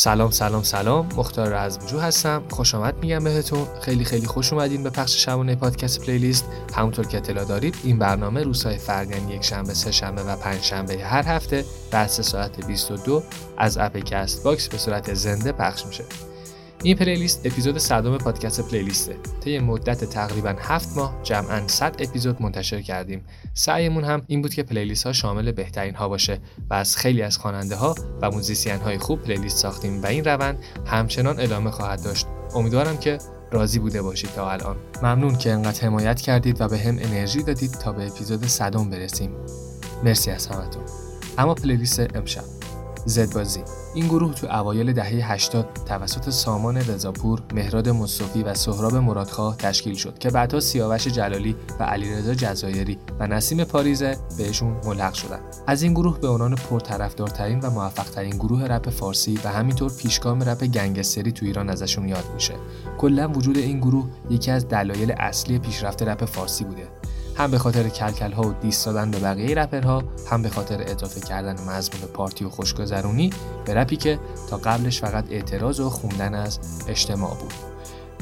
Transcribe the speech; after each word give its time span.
سلام 0.00 0.30
سلام 0.30 0.62
سلام. 0.62 1.08
مختار 1.16 1.48
رزمجو 1.48 1.98
هستم. 1.98 2.42
خوش 2.50 2.74
آمد 2.74 2.94
میگم 3.02 3.24
بهتون. 3.24 3.66
خیلی 3.82 4.04
خیلی 4.04 4.26
خوش 4.26 4.52
اومدین 4.52 4.82
به 4.82 4.90
پخش 4.90 5.24
شبانه 5.24 5.54
پادکست 5.54 6.00
playlist. 6.00 6.44
همونطور 6.74 7.06
که 7.06 7.16
اطلاع 7.16 7.44
دارید 7.44 7.76
این 7.84 7.98
برنامه 7.98 8.42
روزهای 8.42 8.78
فرد 8.78 9.28
یک 9.28 9.44
شنبه 9.44 9.74
سه 9.74 9.92
شنبه 9.92 10.22
و 10.22 10.36
پنج 10.36 10.62
شنبه 10.62 11.04
هر 11.04 11.22
هفته 11.22 11.64
بعد 11.90 12.08
ساعت 12.08 12.66
22 12.66 13.22
از 13.56 13.78
app 13.78 13.96
Castbox 13.96 14.68
به 14.68 14.78
صورت 14.78 15.14
زنده 15.14 15.52
پخش 15.52 15.86
میشه. 15.86 16.04
این 16.82 16.96
playlist 16.96 17.46
اپیزود 17.46 17.78
صدم 17.78 18.18
پادکست 18.18 18.68
playlist 18.68 19.06
ه. 19.06 19.16
طی 19.40 19.58
مدت 19.58 20.04
تقریبا 20.04 20.54
هفت 20.58 20.96
ماه 20.96 21.20
جمعا 21.22 21.68
100 21.68 21.96
اپیزود 21.98 22.42
منتشر 22.42 22.80
کردیم. 22.80 23.24
سعیمون 23.54 24.04
هم 24.04 24.22
این 24.26 24.42
بود 24.42 24.54
که 24.54 24.62
playlist 24.62 25.06
ها 25.06 25.12
شامل 25.12 25.52
بهترین 25.52 25.94
ها 25.94 26.08
باشه 26.08 26.38
و 26.70 26.74
از 26.74 26.96
خیلی 26.96 27.22
از 27.22 27.38
خواننده 27.38 27.76
ها 27.76 27.94
و 28.22 28.30
موزیسین 28.30 28.76
های 28.76 28.98
خوب 28.98 29.22
playlist 29.22 29.58
ساختیم 29.58 30.02
و 30.02 30.06
این 30.06 30.24
روند 30.24 30.58
همچنان 30.86 31.40
ادامه 31.40 31.70
خواهد 31.70 32.02
داشت. 32.02 32.26
امیدوارم 32.54 32.98
که 32.98 33.18
راضی 33.52 33.78
بوده 33.78 34.02
باشید 34.02 34.30
تا 34.30 34.50
الان. 34.50 34.76
ممنون 35.02 35.38
که 35.38 35.50
انقدر 35.50 35.86
حمایت 35.86 36.20
کردید 36.20 36.60
و 36.60 36.68
بهم 36.68 36.98
انرژی 36.98 37.42
دادید 37.42 37.72
تا 37.72 37.92
به 37.92 38.06
اپیزود 38.06 38.46
صدم 38.46 38.90
برسیم. 38.90 39.30
مرسی 40.04 40.30
از 40.30 40.46
همتون. 40.46 40.82
اما 41.38 41.54
playlist 41.54 42.16
امشب. 42.16 42.59
زدبازی 43.06 43.60
این 43.94 44.06
گروه 44.06 44.34
تو 44.34 44.46
اوایل 44.46 44.92
دهه 44.92 45.32
80 45.32 45.66
توسط 45.86 46.30
سامان 46.30 46.76
رضاپور، 46.76 47.42
مهراد 47.54 47.88
مصطفی 47.88 48.42
و 48.42 48.54
سهراب 48.54 48.94
مرادخواه 48.94 49.56
تشکیل 49.56 49.94
شد 49.94 50.18
که 50.18 50.30
بعدها 50.30 50.60
سیاوش 50.60 51.06
جلالی 51.06 51.56
و 51.80 51.84
علیرضا 51.84 52.34
جزایری 52.34 52.98
و 53.18 53.26
نسیم 53.26 53.64
پاریزه 53.64 54.16
بهشون 54.38 54.76
ملحق 54.84 55.14
شدند. 55.14 55.40
از 55.66 55.82
این 55.82 55.94
گروه 55.94 56.20
به 56.20 56.28
عنوان 56.28 56.54
پرطرفدارترین 56.54 57.60
و 57.60 57.70
موفقترین 57.70 58.36
گروه 58.36 58.64
رپ 58.64 58.90
فارسی 58.90 59.40
و 59.44 59.48
همینطور 59.48 59.92
پیشگام 59.92 60.42
رپ 60.42 60.64
گنگستری 60.64 61.32
تو 61.32 61.46
ایران 61.46 61.70
ازشون 61.70 62.08
یاد 62.08 62.24
میشه. 62.34 62.54
کلا 62.98 63.28
وجود 63.28 63.58
این 63.58 63.78
گروه 63.78 64.08
یکی 64.30 64.50
از 64.50 64.68
دلایل 64.68 65.14
اصلی 65.18 65.58
پیشرفت 65.58 66.02
رپ 66.02 66.24
فارسی 66.24 66.64
بوده. 66.64 66.99
هم 67.36 67.50
به 67.50 67.58
خاطر 67.58 67.88
کلکل 67.88 68.32
ها 68.32 68.42
و 68.42 68.52
دیست 68.52 68.86
دادن 68.86 69.10
به 69.10 69.18
بقیه 69.18 69.54
رپرها 69.54 70.02
هم 70.30 70.42
به 70.42 70.48
خاطر 70.48 70.82
اضافه 70.82 71.20
کردن 71.20 71.52
مضمون 71.52 72.02
پارتی 72.14 72.44
و 72.44 72.50
خوشگذرونی 72.50 73.30
به 73.64 73.74
رپی 73.74 73.96
که 73.96 74.18
تا 74.50 74.56
قبلش 74.56 75.00
فقط 75.00 75.24
اعتراض 75.30 75.80
و 75.80 75.90
خوندن 75.90 76.34
از 76.34 76.58
اجتماع 76.88 77.34
بود. 77.34 77.69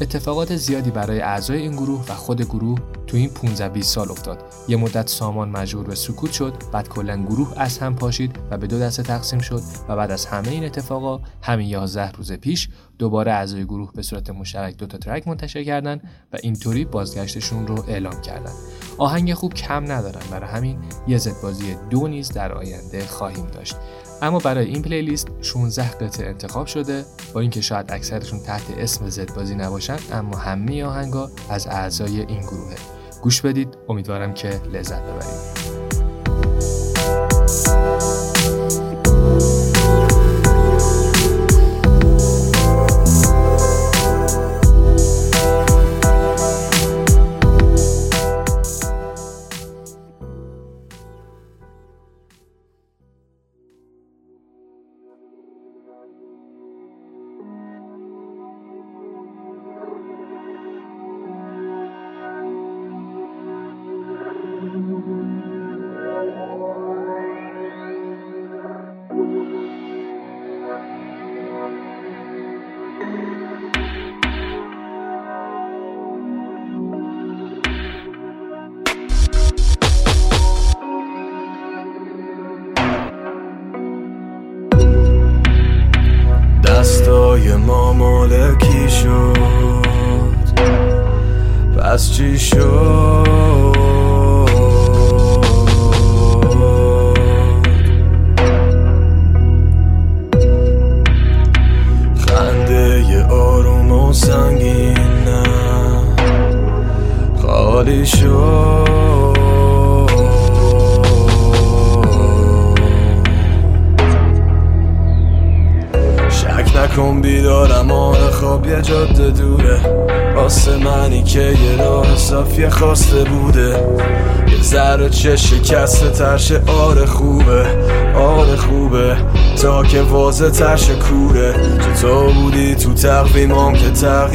اتفاقات 0.00 0.56
زیادی 0.56 0.91
برای 0.91 1.20
اعضای 1.20 1.58
این 1.58 1.72
گروه 1.72 2.04
و 2.08 2.14
خود 2.14 2.42
گروه 2.42 2.78
تو 3.06 3.16
این 3.16 3.30
15 3.30 3.68
20 3.68 3.94
سال 3.94 4.10
افتاد. 4.10 4.44
یه 4.68 4.77
مدت 4.77 5.08
سامان 5.08 5.48
مجبور 5.48 5.86
به 5.86 5.94
سکوت 5.94 6.32
شد، 6.32 6.54
بعد 6.72 6.88
کلا 6.88 7.16
گروه 7.16 7.52
از 7.56 7.78
هم 7.78 7.96
پاشید 7.96 8.38
و 8.50 8.58
به 8.58 8.66
دو 8.66 8.78
دسته 8.78 9.02
تقسیم 9.02 9.38
شد 9.38 9.62
و 9.88 9.96
بعد 9.96 10.10
از 10.10 10.26
همه 10.26 10.48
این 10.48 10.64
اتفاقا 10.64 11.20
همین 11.42 11.69
11 11.69 12.10
روز 12.10 12.32
پیش 12.32 12.69
دوباره 12.98 13.32
اعضای 13.32 13.64
گروه 13.64 13.92
به 13.92 14.02
صورت 14.02 14.30
مشترک 14.30 14.76
دو 14.76 14.86
تا 14.86 14.98
ترک 14.98 15.28
منتشر 15.28 15.64
کردن 15.64 16.00
و 16.32 16.36
اینطوری 16.42 16.84
بازگشتشون 16.84 17.66
رو 17.66 17.84
اعلام 17.88 18.20
کردن. 18.20 18.52
آهنگ 18.98 19.34
خوب 19.34 19.54
کم 19.54 19.92
ندارن 19.92 20.22
برای 20.30 20.50
همین 20.50 20.78
یه 21.08 21.20
بازی 21.42 21.76
دو 21.91 22.08
نیز 22.08 22.32
در 22.32 22.52
آینده 22.52 23.06
خواهیم 23.06 23.46
داشت. 23.46 23.76
اما 24.22 24.38
برای 24.38 24.66
این 24.66 24.83
پلیلیست 24.83 25.28
16 25.42 25.91
قطعه 25.91 26.28
انتخاب 26.28 26.66
شده 26.66 27.05
با 27.34 27.41
اینکه 27.41 27.61
شاید 27.61 27.92
اکثرشون 27.92 28.41
تحت 28.41 28.78
اسم 28.78 29.08
زد 29.08 29.34
بازی 29.34 29.55
نباشن 29.55 29.97
اما 30.12 30.36
همه 30.36 30.84
آهنگا 30.84 31.31
از 31.50 31.66
اعضای 31.66 32.20
این 32.20 32.41
گروهه. 32.41 32.76
گوش 33.22 33.41
بدید 33.41 33.69
امیدوارم 33.88 34.34
که 34.34 34.48
لذت 34.72 35.03
ببرید. 35.03 35.78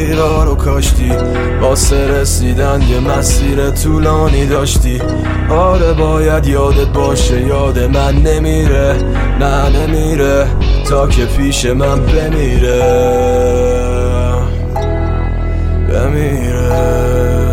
تغییرا 0.03 0.43
رو 0.43 0.55
کاشتی. 0.55 1.11
واسه 1.61 2.07
رسیدن 2.07 2.81
یه 2.81 2.99
مسیر 2.99 3.69
طولانی 3.69 4.45
داشتی. 4.45 5.01
آره 5.49 5.93
باید 5.93 6.47
یادت 6.47 6.87
باشه 6.87 7.41
یاد 7.41 7.79
من 7.79 8.15
نمیره. 8.15 8.95
نه 9.39 9.69
نمیره. 9.69 10.47
تا 10.89 11.07
که 11.07 11.25
پیش 11.25 11.65
من 11.65 11.99
بمیره. 11.99 12.79
بمیره. 15.89 17.52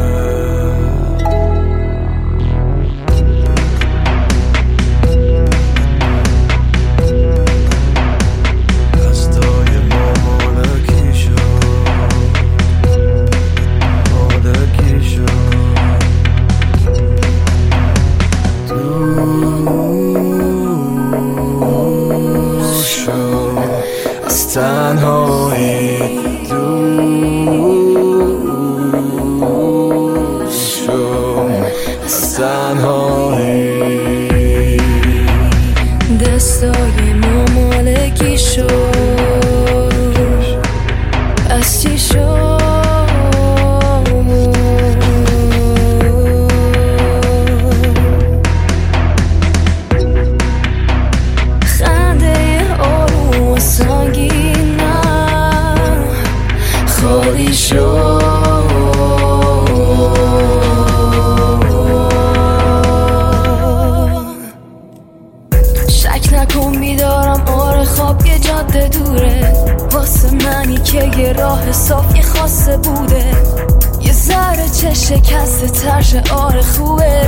ذره 74.31 74.69
چه 74.69 74.95
شکسته 74.95 75.69
ترش 75.69 76.15
آره 76.15 76.63
خوبه 76.63 77.21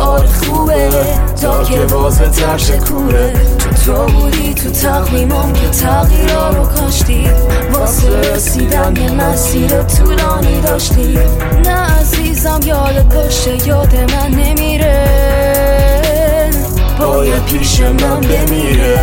آره 0.00 0.26
خوبه. 0.26 0.90
تا 1.42 1.64
که 1.64 1.78
بازه 1.78 2.28
ترش 2.28 2.70
کوره. 2.70 3.32
تو 3.58 3.68
تو 3.84 4.12
بودی 4.12 4.54
تو 4.54 4.70
تقویمم 4.70 5.52
که 5.52 5.68
تغییرا 5.68 6.50
رو 6.50 6.64
کاشتی. 6.64 7.28
واسه 7.72 8.34
رسیدن 8.34 8.96
یه 8.96 9.10
مسیر 9.10 9.82
طولانی 9.82 10.60
داشتی. 10.60 11.18
نه 11.64 12.00
عزیزم 12.00 12.60
یادت 12.64 13.14
باشه 13.14 13.68
یاد 13.68 13.94
من 13.96 14.30
نمیره. 14.30 15.08
باید 16.98 17.44
پیش 17.44 17.80
من 17.80 18.20
بمیره. 18.20 18.98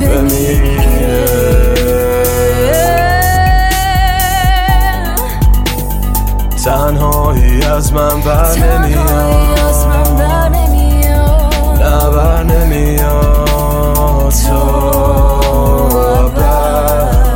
بمیره. 0.00 1.63
تنهایی 6.64 7.62
از 7.62 7.92
من 7.92 8.20
بر 8.20 8.58
نمیاد. 8.58 9.04
نه 11.82 12.10
بر 12.10 12.42
نمیاد 12.42 14.34
ابد. 16.18 17.34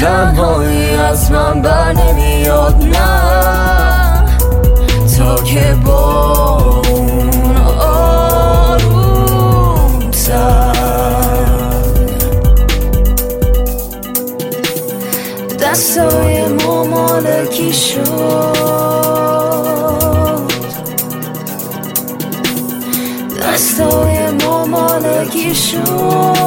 تنهایی 0.00 0.94
از 0.94 1.30
من 1.30 1.62
بر 1.62 1.92
نمیاد. 1.92 2.82
نه. 2.82 4.24
تا 5.18 5.36
که 5.36 5.76
با 5.84 6.82
دستای 15.90 16.48
ما 16.48 16.84
مالکی 16.84 17.72
شد. 17.72 18.04
دستای 23.42 24.30
ما 24.30 24.66
مالکی 24.66 25.54
شد. 25.54 26.39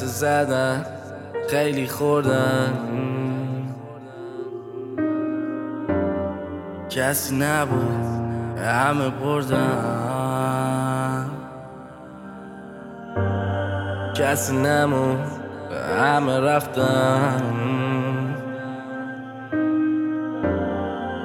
تا 0.00 0.06
زدن 0.06 0.86
خیلی 1.50 1.86
خوردن. 1.86 2.72
کسی 6.90 7.36
نبود 7.36 8.58
همه 8.58 9.10
بردن. 9.10 9.66
کسی 14.14 14.56
نمون 14.56 15.18
همه 16.00 16.40
رفتن. 16.40 17.42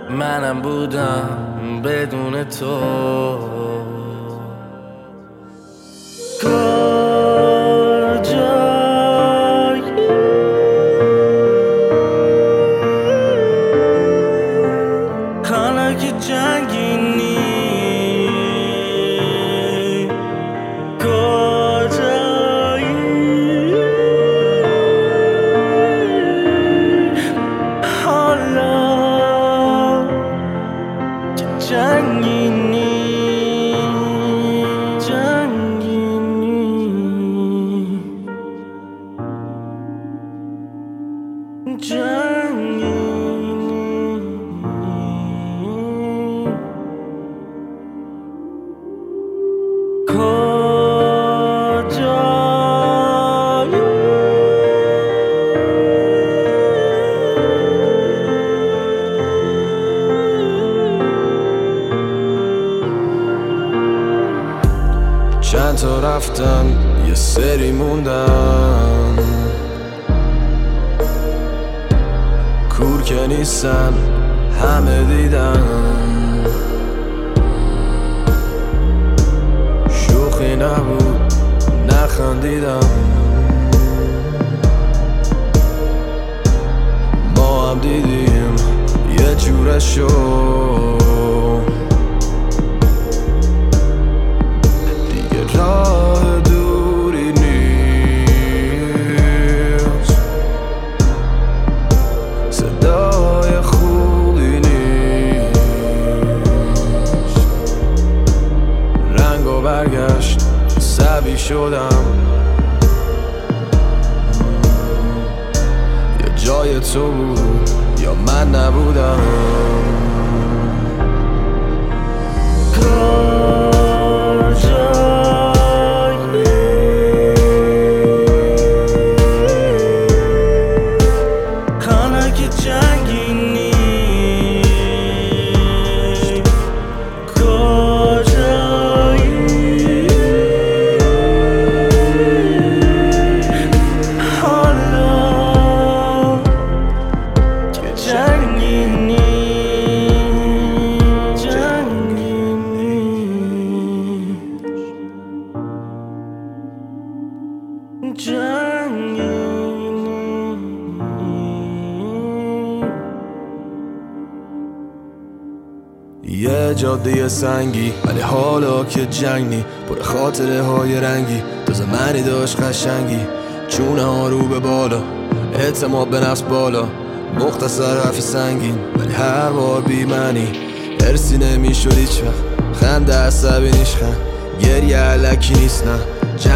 منم 0.10 0.62
بودم 0.62 1.82
بدون 1.84 2.44
تو. 2.44 3.51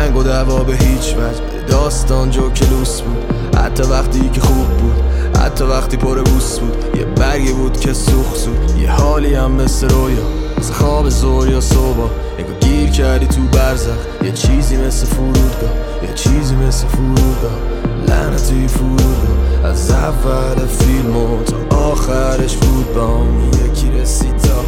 جنگ 0.06 0.18
و 0.18 0.24
دوا 0.24 0.64
به 0.64 0.74
هیچ 0.74 1.16
وجه. 1.16 1.66
داستان 1.68 2.30
جو 2.30 2.50
کلوس 2.50 3.02
بود. 3.02 3.36
حتی 3.58 3.84
وقتی 3.84 4.30
که 4.30 4.42
خوب 4.42 4.68
بود. 4.68 4.96
حتی 5.42 5.64
وقتی 5.64 5.98
پر 5.98 6.22
بوس 6.22 6.60
بود. 6.60 6.98
یه 6.98 7.06
برگی 7.06 7.54
بود 7.54 7.80
که 7.80 7.94
سوخ 7.94 8.36
سود. 8.36 8.78
یه 8.82 8.92
حالی 8.92 9.36
هم 9.36 9.52
مثل 9.52 9.90
رویا. 9.90 10.24
مثل 10.58 10.74
خواب 10.74 11.10
زور 11.10 11.50
یا 11.50 11.62
صبح 11.62 12.10
انگار 12.38 12.56
گیر 12.62 12.90
کردی 12.90 13.28
تو 13.28 13.42
برزخ. 13.42 13.98
یه 14.24 14.32
چیزی 14.32 14.78
مثل 14.78 15.06
فرودگاه. 15.06 15.72
یه 16.04 16.14
چیزی 16.16 16.56
مثل 16.56 16.88
فرودگاه. 16.88 17.60
لعنتی 18.08 18.68
فرودگاه. 18.68 19.66
از 19.66 19.92
اول 19.92 20.66
فیلم 20.66 21.18
و 21.18 21.44
تا 21.44 21.78
آخرش 21.78 22.58
بود 22.58 22.94
با 22.94 23.24
یکی 23.66 23.92
رسید 23.92 24.38
تا 24.38 24.66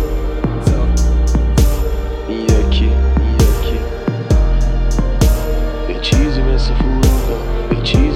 فرودگاه 7.70 8.04
یه 8.04 8.07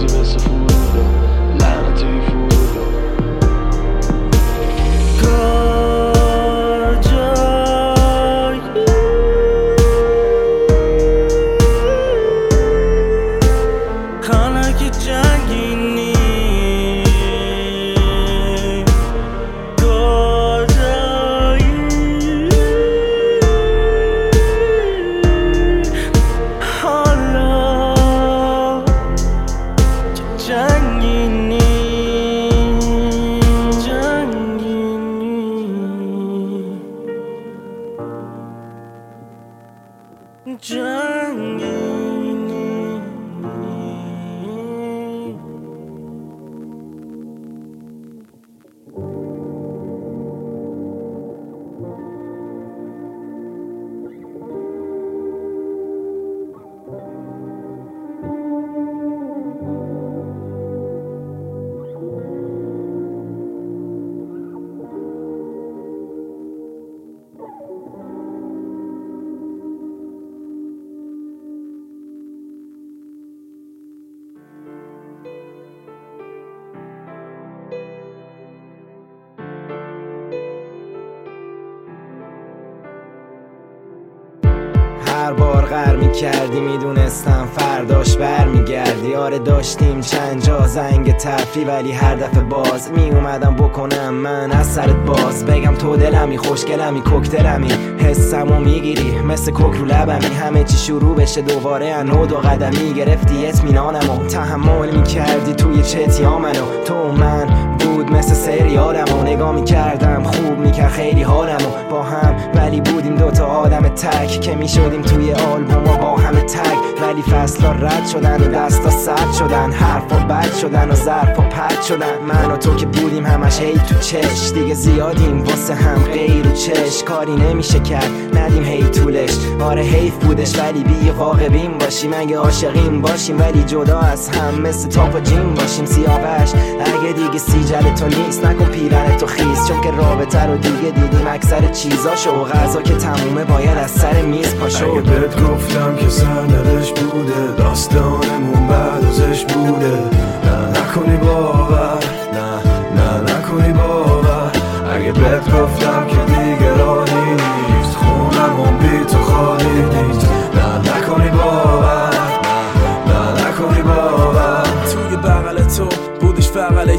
کردی 86.21 86.59
می‌دونستم 86.59 87.47
فرداش 87.55 88.17
بر 88.17 88.45
میگردی 88.45 89.15
آره 89.15 89.39
داشتیم 89.39 90.01
چند 90.01 90.45
جا 90.45 90.67
زنگ 90.67 91.11
تفری 91.17 91.65
ولی 91.65 91.91
هر 91.91 92.15
دفعه 92.15 92.43
باز 92.43 92.91
می 92.91 93.09
اومدم 93.09 93.55
بکنم 93.55 94.13
من 94.13 94.51
از 94.51 94.67
سرت 94.67 94.95
باز. 94.95 95.45
بگم 95.45 95.75
تو 95.75 95.95
دلمی 95.95 96.37
خوشگلمی 96.37 97.01
کوکتلمی. 97.01 97.71
حسمو 97.99 98.59
می‌گیری 98.59 99.19
مثل 99.19 99.51
کوک 99.51 99.75
رو 99.75 99.85
لبمی. 99.85 100.25
همه 100.25 100.63
چی 100.63 100.77
شروع 100.77 101.15
بشه 101.15 101.41
دوباره 101.41 101.87
انو 101.87 102.25
دو 102.25 102.35
قدمی. 102.35 102.93
گرفتی 102.93 103.47
اطمینانمو 103.47 104.25
تحمل 104.27 104.89
می‌کردی 104.97 105.53
توی 105.53 105.83
چتیا 105.83 106.39
منو. 106.39 106.83
تو 106.85 106.93
و 106.93 107.11
من 107.11 107.47
بود 107.79 108.11
مثل 108.11 108.33
سریالمو 108.33 109.23
نگاه 109.23 109.51
می‌کردم 109.51 110.23
خوب 110.23 110.59
می‌کرد 110.59 110.91
خیلی 110.91 111.21
حالمو. 111.21 111.69
با 111.89 112.03
هم 112.03 112.35
ولی 112.55 112.81
بودیم 112.81 113.15
دوتا 113.15 113.45
آدم 113.45 113.87
تک 113.87 114.41
که 114.41 114.55
می‌شدیم 114.55 115.01
توی 115.01 115.33
آلبوم 115.33 115.83
و 115.83 115.97
با 115.97 116.10
همه 116.31 116.41
تک 116.41 116.77
ولی 117.01 117.21
فصلا 117.21 117.71
رد 117.71 118.07
شدن 118.07 118.41
و 118.41 118.47
دستا 118.47 118.89
سرد 118.89 119.33
شدن. 119.39 119.71
حرفا 119.71 120.15
بد 120.15 120.53
شدن 120.53 120.91
و 120.91 120.95
ظرفا 120.95 121.41
پد 121.41 121.81
شدن. 121.81 122.21
من 122.27 122.51
و 122.51 122.57
تو 122.57 122.75
که 122.75 122.85
بودیم 122.85 123.25
همش 123.25 123.59
هی 123.59 123.73
تو 123.73 123.95
چش 123.99 124.51
دیگه 124.53 124.73
زیادیم 124.73 125.43
واسه 125.43 125.73
هم 125.73 126.03
غیر 126.03 126.47
و 126.47 126.51
چش 126.51 127.03
کاری 127.03 127.35
نمیشه 127.35 127.79
کرد 127.79 128.37
ندیم 128.37 128.63
هی 128.63 128.83
طولش. 128.83 129.37
آره 129.59 129.81
حیف 129.81 130.13
بودش 130.13 130.59
ولی 130.59 130.83
بی 130.83 131.09
واقعیم 131.09 131.77
باشیم. 131.77 132.13
اگه 132.13 132.37
عاشقیم 132.37 133.01
باشیم 133.01 133.39
ولی 133.39 133.63
جدا 133.63 133.99
از 133.99 134.29
هم 134.29 134.61
مثل 134.61 134.89
تاپ 134.89 135.15
و 135.15 135.19
جیم 135.19 135.53
باشیم. 135.53 135.85
سیاوش 135.85 136.49
اگه 136.85 137.13
دیگه 137.13 137.37
سیجل 137.37 137.93
تو 137.95 138.05
نیست 138.05 138.45
نکن 138.45 138.65
پیرن 138.65 139.17
تو 139.17 139.25
خیز. 139.25 139.67
چون 139.67 139.81
که 139.81 139.91
رابطه 139.91 140.45
رو 140.45 140.57
دیگه 140.57 140.91
دیدیم 140.91 141.27
اکثر 141.27 141.71
چیزاشو 141.71 142.43
غذا 142.43 142.81
که 142.81 142.93
تمومه 142.93 143.43
باید 143.43 143.77
از 143.77 143.91
سر 143.91 144.21
میز 144.21 144.55
پاشو. 144.55 144.91
اگه 144.91 145.01
بهت 145.01 145.41
گفتم 145.41 145.95
که 145.95 146.09
سرنوشت 146.21 146.99
بوده 146.99 147.55
داستانمون 147.57 148.67
بعد 148.67 149.05
ازش 149.05 149.45
بوده. 149.45 149.97
نه 150.45 150.57
نکنی 150.69 151.17
باور 151.17 152.03
نه 152.33 152.49
نه 152.95 153.21
نکنی 153.21 153.73
باور. 153.73 154.51
اگه 154.93 155.11
بهت 155.11 155.45
گفتم 155.51 156.07
که 156.07 156.20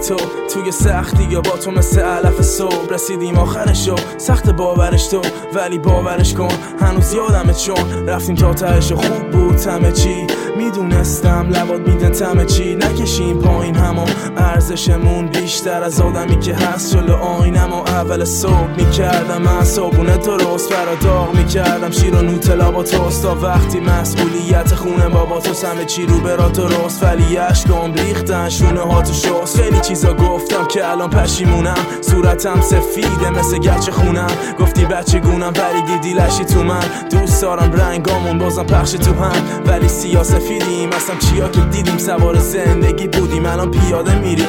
تو 0.08 0.16
توی 0.54 0.72
سختی 0.72 1.24
یا 1.30 1.40
با 1.40 1.50
تو 1.50 1.70
مثل 1.70 2.00
علف 2.00 2.42
صبح. 2.42 2.88
رسیدیم 2.90 3.38
آخرشو 3.38 3.94
سخت 4.18 4.50
باورش 4.50 5.06
تو. 5.06 5.22
ولی 5.54 5.78
باورش 5.78 6.34
کن 6.34 6.48
هنوز 6.80 7.12
یادمت 7.12 7.58
چون. 7.58 8.08
رفتیم 8.08 8.34
تا 8.34 8.54
تهش 8.54 8.92
و 8.92 8.96
خوب 8.96 9.30
بود 9.30 9.60
همه 9.66 9.92
چی. 9.92 10.26
می‌دونستم 10.56 11.48
لبات 11.48 11.88
میدن 11.88 12.10
تمه 12.10 12.44
چی. 12.44 12.74
نکشیم 12.74 13.38
پایین 13.38 13.76
همو. 13.76 14.04
ارزشمون 14.36 15.26
بیشتر 15.26 15.82
از 15.82 16.00
آدمی 16.00 16.38
که 16.38 16.54
هست 16.54 16.96
جلو 16.96 17.14
آینم 17.14 17.72
و 17.72 17.76
اول 17.76 18.24
صبح 18.24 18.76
می‌کردم 18.76 19.42
من 19.42 19.64
صابونه 19.64 20.16
درست 20.16 20.72
برا 20.72 20.94
داغ 20.94 21.34
می‌کردم. 21.34 21.90
شیر 21.90 22.14
و 22.14 22.22
نوتلا 22.22 22.70
با 22.70 22.82
توست. 22.82 23.22
تا 23.22 23.34
وقتی 23.42 23.80
مسئولیت 23.80 24.74
خونه 24.74 25.08
بابا 25.08 25.40
تو 25.40 25.66
همه 25.66 25.84
چی 25.84 26.06
رو 26.06 26.20
برا 26.20 26.48
درست. 26.48 27.02
ولی 27.02 27.38
اشکام 27.38 27.94
ریختن 27.94 28.48
شونه 28.48 28.80
ها 28.80 29.02
تو 29.02 29.12
شست. 29.12 29.60
خیلی 29.60 29.80
چیزا 29.80 30.14
گفتم 30.14 30.64
که 30.64 30.90
الان 30.90 31.10
پشیمونم. 31.10 31.86
صورتم 32.00 32.60
سفیده 32.60 33.30
مثل 33.30 33.58
گچ 33.58 33.90
خونم. 33.90 34.30
گفتی 34.60 34.84
بچه 34.84 35.18
گونم 35.18 35.52
ولی 35.56 35.82
دیدی 35.82 36.14
لشی 36.14 36.44
تو 36.44 36.62
من. 36.62 36.84
دوست 37.10 37.42
دارم 37.42 37.72
رنگامون 37.72 38.38
بازم 38.38 38.64
پخش 38.64 38.90
تو 38.92 39.14
هم. 39.14 39.42
ولی 39.66 39.88
سیاه 39.88 40.24
سفیدیم 40.42 40.88
اصلا 40.92 41.16
چیا 41.16 41.48
که 41.48 41.60
دیدیم 41.60 41.98
سوار 41.98 42.38
زندگی 42.38 43.08
بودیم. 43.08 43.46
الان 43.46 43.70
پیاده 43.70 44.18
میریم. 44.18 44.46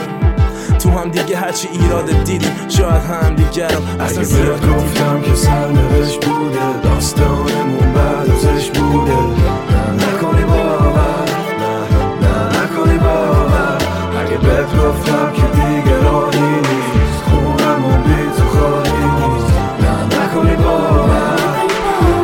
تو 0.80 0.90
هم 0.90 1.10
دیگه 1.10 1.38
هرچی 1.38 1.68
ایراد 1.68 2.24
دیدیم. 2.24 2.52
شاید 2.70 3.04
هم 3.04 3.36
دیگرم. 3.36 3.82
اصلا 4.00 4.18
اگه 4.18 4.24
زیاد 4.24 4.60
بهت 4.60 4.76
گفتم 4.76 5.22
که 5.22 5.36
سرنوشت 5.36 6.26
بوده 6.26 6.82
داستانمون 6.84 7.94
بعد 7.94 8.30
ازش 8.30 8.70
بوده. 8.70 9.12
نه 9.12 9.94
نکنی 9.94 10.44
باور 10.44 11.30
نه 11.60 11.76
نه 12.22 12.64
نکنی 12.64 12.98
باور. 12.98 13.78
اگه 14.22 14.38
بهت 14.38 14.78
گفتم 14.78 15.32
که 15.34 15.42
دیگه 15.42 15.98
راهی 16.04 16.40
نیست 16.40 17.24
خونمون 17.30 18.04
بی 18.04 18.38
تو 18.38 18.46
خالی 18.46 18.90
نیست. 18.90 19.54
نه 19.82 20.24
نکنی 20.24 20.56
باور 20.56 21.38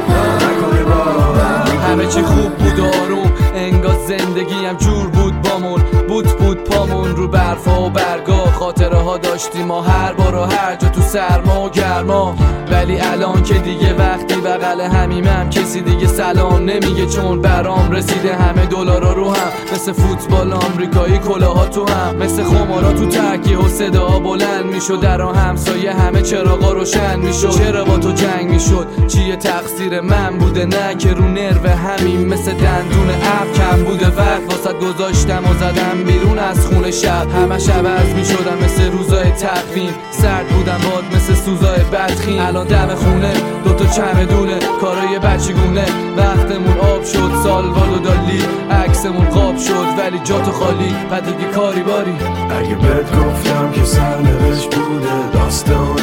نه 0.10 0.36
نکنی 0.36 0.84
باور. 0.84 1.92
همه 1.92 2.08
چی 2.08 2.22
خوب 2.22 2.56
بود. 2.56 2.69
آروم 2.80 3.32
انگار 3.56 3.98
زندگیم 4.08 4.74
جور 4.74 5.08
بود 5.08 5.42
بامون 5.42 5.99
بود 6.20 6.38
بود 6.38 6.64
پامون 6.64 7.16
رو 7.16 7.28
برفا 7.28 7.82
و 7.82 7.90
برگا. 7.90 8.46
خاطره 8.60 8.98
ها 8.98 9.18
داشتیم 9.18 9.66
ما 9.66 9.82
هر 9.82 10.14
بار 10.14 10.36
و 10.36 10.42
هر 10.42 10.76
جا 10.76 10.90
تو 10.90 11.02
سرما 11.02 11.66
و 11.66 11.70
گرما. 11.70 12.36
ولی 12.72 13.00
الان 13.00 13.44
که 13.44 13.54
دیگه 13.54 13.94
وقتی 13.94 14.36
بغل 14.36 14.82
همیمم 14.82 15.50
کسی 15.50 15.82
دیگه 15.82 16.08
سلام 16.08 16.66
نمیگه 16.66 17.06
چون 17.06 17.42
برام 17.42 17.92
رسیده 17.92 18.36
همه 18.36 18.66
دلارا 18.66 19.14
رو 19.14 19.30
هم. 19.30 19.74
مثل 19.74 19.92
فوتبال 19.92 20.54
آمریکایی 20.54 21.18
کلاها 21.18 21.66
تو 21.66 21.86
هم. 21.86 22.16
مثل 22.16 22.44
خمارا 22.44 22.94
تو 22.94 23.06
ترکیه 23.06 23.58
و 23.58 23.68
صدا 23.68 24.20
بلند 24.20 24.66
می‌شد. 24.66 25.02
در 25.02 25.22
همسایه 25.22 25.94
همه 25.94 26.22
چراغا 26.22 26.72
روشن 26.72 27.20
می‌شد. 27.20 27.50
چرا 27.50 27.86
با 27.86 27.98
تو 27.98 28.12
جنگ 28.12 28.50
می‌شد؟ 28.50 28.88
چیه 29.08 29.36
تقصیر 29.36 30.02
من 30.02 30.38
بوده؟ 30.38 30.66
نه 30.66 30.96
که 30.96 31.14
رو 31.14 31.28
نرو 31.28 31.70
همین 31.70 32.28
مثل 32.28 32.54
دندون 32.54 33.10
اب 33.10 33.54
کم 33.54 33.84
بوده. 33.84 34.08
وقت 34.08 34.44
واسه 34.50 34.74
گذاشتم 34.74 35.44
و 35.52 35.54
زدم 35.54 35.98
بیرون 36.10 36.40
از 36.40 36.66
خونه 36.66 36.92
شب. 36.92 37.28
همش 37.32 37.70
عوض 37.70 38.10
می‌شدم 38.16 38.58
مثل 38.66 38.92
روزای 38.92 39.32
تقویم. 39.32 39.94
سرد 40.12 40.48
بودم 40.48 40.80
باد 40.90 41.04
مثل 41.16 41.34
سوزای 41.34 41.80
بدخیم. 41.80 42.42
الان 42.42 42.68
دم 42.68 42.96
خونه 42.96 43.34
دوتا 43.64 43.86
چمدونه 43.86 44.60
کارای 44.82 45.20
بچگونه. 45.20 45.86
وقتمون 46.18 46.78
آب 46.80 47.04
شد 47.04 47.32
سالوال 47.44 47.90
و 47.90 48.00
دالی 48.00 48.42
عکسمون 48.72 49.26
قاب 49.26 49.58
شد 49.58 49.88
ولی 49.98 50.20
جاتو 50.20 50.52
خالی. 50.52 50.96
دیگه 51.26 51.52
کاری 51.56 51.84
باری. 51.84 52.16
اگه 52.60 52.76
بهت 52.76 53.08
گفتم 53.16 53.72
که 53.72 53.84
سرنوشت 53.84 54.76
بوده 54.76 55.32
داستانمون 55.34 55.99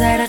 همیشه 0.00 0.22
یه 0.22 0.27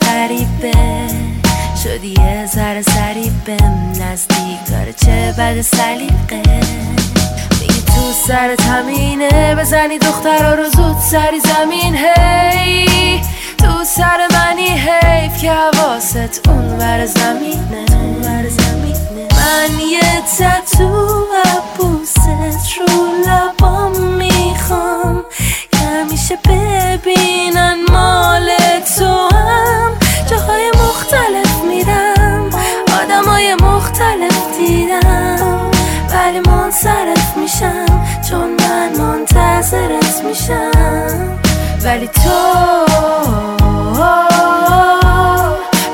میشم 40.30 41.38
ولی 41.84 42.08
تو 42.08 42.30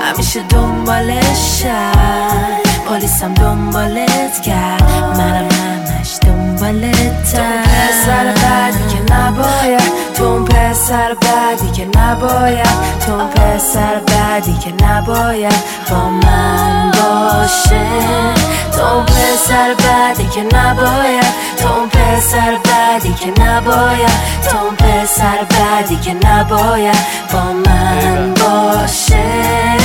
همیشه 0.01 0.41
دنبالشم. 0.49 1.91
پلیسم 2.89 3.33
دنبالت 3.33 4.41
کرد 4.41 4.83
منم 5.17 5.47
همش 5.51 6.17
دنبالتم. 6.21 7.15
تو 7.33 7.41
پسر 7.63 8.33
بعدی 8.33 8.95
که 8.95 9.13
نباید 9.13 10.05
تو 10.17 10.23
اون 10.23 10.45
پسر 10.45 11.13
بعدی 11.13 11.71
که 11.71 11.99
نباید. 11.99 12.67
تو 13.05 13.13
اون 13.13 13.27
پسر 13.27 13.99
بعدی 14.07 14.53
که 14.53 14.85
نباید 14.85 15.63
با 15.89 16.09
من 16.09 16.91
باشه. 16.91 17.85
تو 18.71 18.85
اون 18.85 19.05
پسر 19.05 19.73
بعدی 19.73 20.27
که 20.27 20.57
نباید. 20.57 21.44
تو 21.65 21.73
اون 21.73 21.89
پسر 21.89 22.57
بعدی 22.63 23.13
که 23.13 23.43
نباید 23.43 24.09
تو 24.49 24.57
اون 24.57 24.75
پسر 24.75 25.37
بعدی 25.49 25.95
که 25.95 26.13
نباید 26.13 26.95
با 27.33 27.43
من 27.43 28.33
باشه. 28.33 29.84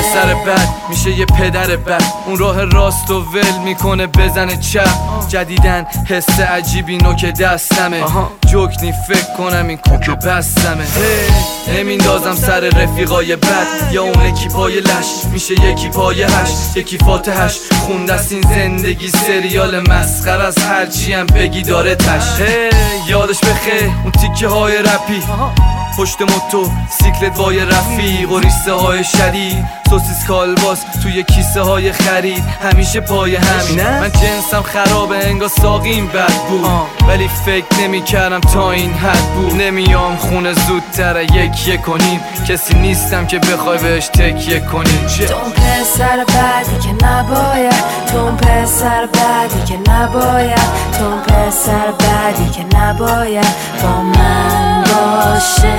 پسر 0.00 0.34
بد 0.34 0.68
میشه 0.88 1.10
یه 1.10 1.26
پدر 1.26 1.76
بد. 1.76 2.02
اون 2.26 2.38
راه 2.38 2.64
راست 2.64 3.10
و 3.10 3.20
ول 3.20 3.58
می‌کنه 3.64 4.06
بزنه 4.06 4.56
چپ. 4.56 4.88
جدیدن 5.28 5.86
حس 6.08 6.40
عجیبی 6.40 6.96
نوک 6.96 7.24
دستمه. 7.24 8.02
جوکنی 8.46 8.92
فکر 9.08 9.36
کنم 9.38 9.68
این 9.68 9.76
کوک 9.76 10.10
بستمه. 10.10 10.84
نمیندازم 11.76 12.34
سر 12.34 12.60
رفیقای 12.60 13.36
بد. 13.36 13.92
یا 13.92 14.02
اون 14.02 14.26
اکیپای 14.26 14.80
لش. 14.80 15.24
میشه 15.32 15.54
یکی 15.54 15.88
پای 15.88 16.22
هش 16.22 16.76
یکی 16.76 16.98
فاتحش 16.98 17.58
خوندست 17.86 18.32
این 18.32 18.42
زندگی 18.42 19.08
سریال 19.08 19.80
مسخر 19.80 20.40
از 20.40 20.58
هرچی 20.58 21.12
هم 21.12 21.26
بگی 21.26 21.62
داره 21.62 21.94
تش. 21.94 22.24
یادش 23.06 23.40
بخیر 23.40 23.90
اون 24.02 24.12
تیکه 24.12 24.48
های 24.48 24.78
رپی. 24.78 25.22
پشت 25.98 26.20
موتو 26.20 26.70
سیکلت 26.98 27.38
وای 27.38 27.60
رفیق 27.60 28.30
و 28.30 28.38
ریسته 28.38 28.72
های 28.72 29.04
شدید. 29.04 29.64
سوسیس 29.90 30.26
کالباس 30.26 30.84
توی 31.02 31.22
کیسه 31.22 31.60
های 31.60 31.92
خرید. 31.92 32.44
همیشه 32.62 33.00
پای 33.00 33.36
همین. 33.36 33.84
من 34.00 34.10
جنسم 34.12 34.62
خرابه 34.62 35.26
انگار 35.26 35.48
ساقیم 35.48 36.06
بد 36.06 36.32
بود. 36.48 37.08
ولی 37.08 37.28
فکر 37.28 37.66
نمی 37.82 38.02
کردم 38.02 38.40
تا 38.40 38.70
این 38.70 38.92
حد 38.92 39.34
بود. 39.34 39.62
نمیام 39.62 40.16
خونه 40.16 40.52
زودتر 40.52 41.22
یک 41.22 41.68
یک 41.68 41.80
کنیم 41.82 42.20
کسی 42.48 42.74
نیستم 42.74 43.26
که 43.26 43.38
بخوای 43.38 43.78
بهش 43.78 44.08
تکیه 44.08 44.60
کنیم 44.60 45.06
چه؟ 45.06 45.26
تو 45.26 45.34
پسر 45.34 46.24
بعدی 46.24 46.78
که 46.82 47.06
نباید. 47.06 47.84
تو 48.06 48.26
پسر 48.36 49.06
بعدی 49.06 49.62
که 49.64 49.92
نباید. 49.92 50.70
تو 50.98 51.32
پسر 51.32 51.92
بعدی 51.98 52.50
که 52.50 52.78
نباید 52.78 53.54
با 53.82 54.02
من 54.02 54.84
باشه. 54.84 55.78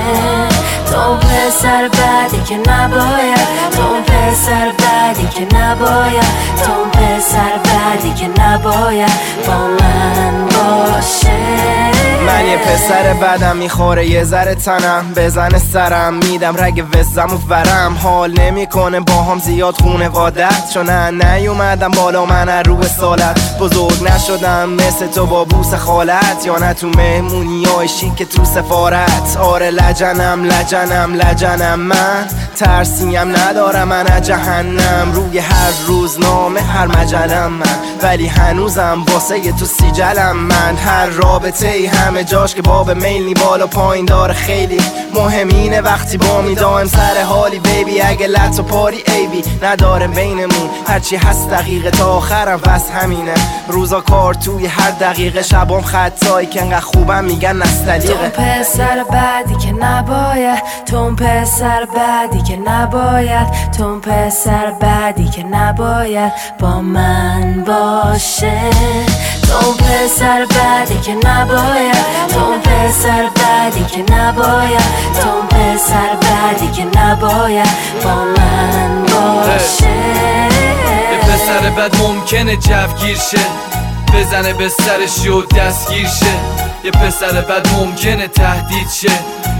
تو 0.92 1.16
پسر 1.16 1.88
بعدی 1.88 2.42
که 2.48 2.70
نباید. 2.70 3.38
تو 3.72 4.01
پسر 4.02 4.72
بعدی 4.78 5.26
که 5.26 5.56
نباید 5.56 6.24
تو 6.64 6.98
پسر 6.98 7.58
بعدی 7.64 8.12
که 8.14 8.42
نباید 8.42 9.12
با 9.46 9.66
من 9.66 10.51
من 12.26 12.46
یه 12.46 12.56
پسر 12.56 13.12
بدم 13.12 13.56
می‌خوره 13.56 14.06
یه 14.06 14.24
ذره 14.24 14.54
تنم. 14.54 15.12
بزنه 15.16 15.58
سرم 15.58 16.14
میدم 16.14 16.56
رگ 16.56 16.84
وزم 16.94 17.34
و 17.34 17.38
ورم. 17.48 17.96
حال 18.02 18.40
نمی‌کنه 18.40 19.00
با 19.00 19.22
هم 19.22 19.38
زیاد 19.38 19.74
خونه 19.74 20.08
وادت 20.08 20.70
چون 20.74 20.90
نه 20.90 21.10
نیومدم 21.10 21.90
بالا 21.90 22.24
من 22.24 22.64
رو 22.64 22.82
سالت. 22.82 23.58
بزرگ 23.58 24.02
نشدم 24.02 24.68
مثل 24.68 25.06
تو 25.06 25.26
با 25.26 25.44
بوس 25.44 25.74
خالت. 25.74 26.46
یا 26.46 26.58
نه 26.58 26.74
تو 26.74 26.88
مهمونی 26.88 27.64
های 27.64 27.88
شیک 27.88 28.22
تو 28.22 28.44
سفارت. 28.44 29.36
آره 29.36 29.70
لجنم 29.70 30.44
لجنم 30.44 31.14
لجنم. 31.14 31.80
من 31.80 32.26
ترسیم 32.56 33.36
ندارم 33.36 33.88
من 33.88 34.20
جهنم. 34.22 35.12
روی 35.12 35.38
هر 35.38 35.72
روزنامه 35.86 36.60
هر 36.60 36.86
مجلم 36.86 37.52
من. 37.52 37.76
ولی 38.02 38.26
هنوزم 38.26 39.04
واسه 39.12 39.52
تو 39.52 39.64
سیجلم. 39.64 40.36
هر 40.76 41.06
رابطه 41.06 41.68
ای 41.68 41.86
همه 41.86 42.24
جاش 42.24 42.54
که 42.54 42.62
باب 42.62 42.90
میلی 42.90 43.34
بالا 43.34 43.66
پایین 43.66 44.04
داره 44.04 44.34
خیلی 44.34 44.80
مهمینه 45.14 45.80
وقتی 45.80 46.18
با 46.18 46.40
می 46.42 46.54
دایم 46.54 46.86
سر 46.86 47.22
حالی 47.22 47.58
بیبی 47.58 48.00
اگه 48.00 48.26
لط 48.26 48.58
و 48.58 48.62
پاری 48.62 49.02
ایبی 49.06 49.42
نداره 49.62 50.06
بینمون. 50.06 50.70
هرچی 50.86 51.16
هست 51.16 51.50
دقیقه 51.50 51.90
تا 51.90 52.12
آخرم 52.12 52.60
بس 52.60 52.90
همینه. 52.90 53.34
روزا 53.68 54.00
کار 54.00 54.34
توی 54.34 54.66
هر 54.66 54.90
دقیقه 54.90 55.42
شبام 55.42 55.82
خطایی 55.82 56.46
که 56.46 56.62
انقدر 56.62 56.80
خوبم 56.80 57.24
میگن 57.24 57.52
تو 57.52 57.58
نستلیقه 57.58 58.28
پسر 58.28 59.04
بعدی 59.10 59.54
که 59.54 59.72
نباید 59.72 60.62
تو 60.86 61.14
پسر 61.14 61.84
بعدی 61.84 62.42
که 62.42 62.56
نباید 62.56 63.46
تو 63.78 64.00
پسر 64.00 64.70
بعدی 64.80 65.28
که 65.28 65.42
نباید 65.42 66.32
با 66.58 66.80
من 66.80 67.64
باشه. 67.64 68.60
تو 69.42 69.72
پسر 69.72 70.46
بعدی 70.46 70.98
که 71.00 71.14
نباید 71.28 71.96
تو 72.28 72.70
پسر 72.70 73.28
بعدی 73.36 73.84
که 73.84 74.14
نباید 74.14 74.82
تو 75.22 75.56
پسر 75.56 76.16
بعدی 76.20 76.68
که 76.70 76.84
نباید 77.00 77.68
با 78.04 78.14
من 78.14 79.02
باشه. 79.02 80.12
پسر 81.22 81.70
بد 81.70 81.96
ممکنه 81.96 82.56
جوگیر 82.56 83.16
شه 83.16 83.38
بزنه 84.14 84.52
به 84.52 84.68
سرش 84.68 85.26
و 85.28 85.42
دستگیر 85.42 86.06
شه. 86.06 86.61
یه 86.84 86.90
پسر 86.90 87.40
بد 87.40 87.68
ممکنه 87.68 88.28
تهدید 88.28 88.90
شه. 88.90 89.12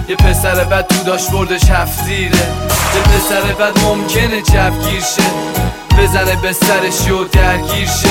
یه 0.09 0.17
پسر 0.17 0.65
بد 0.65 0.87
تو 0.87 1.05
داشت 1.05 1.31
بردش 1.31 1.71
هفتیره 1.71 2.39
یه 2.95 3.03
پسر 3.03 3.41
بد 3.41 3.79
ممکنه 3.79 4.43
جوگیر 4.43 5.01
شه. 5.01 5.23
بزنه 5.99 6.37
به 6.37 6.53
سرش 6.53 7.11
و 7.11 7.25
درگیر 7.25 7.89
شه. 7.89 8.09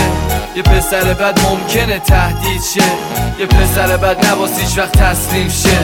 یه 0.55 0.63
پسر 0.63 1.13
بد 1.13 1.39
ممکنه 1.39 1.99
تهدید 1.99 2.61
شه. 2.73 2.83
یه 3.39 3.45
پسر 3.45 3.97
بد 3.97 4.25
نباس 4.25 4.77
وقت 4.77 4.91
تسلیم 4.91 5.49
شه. 5.49 5.77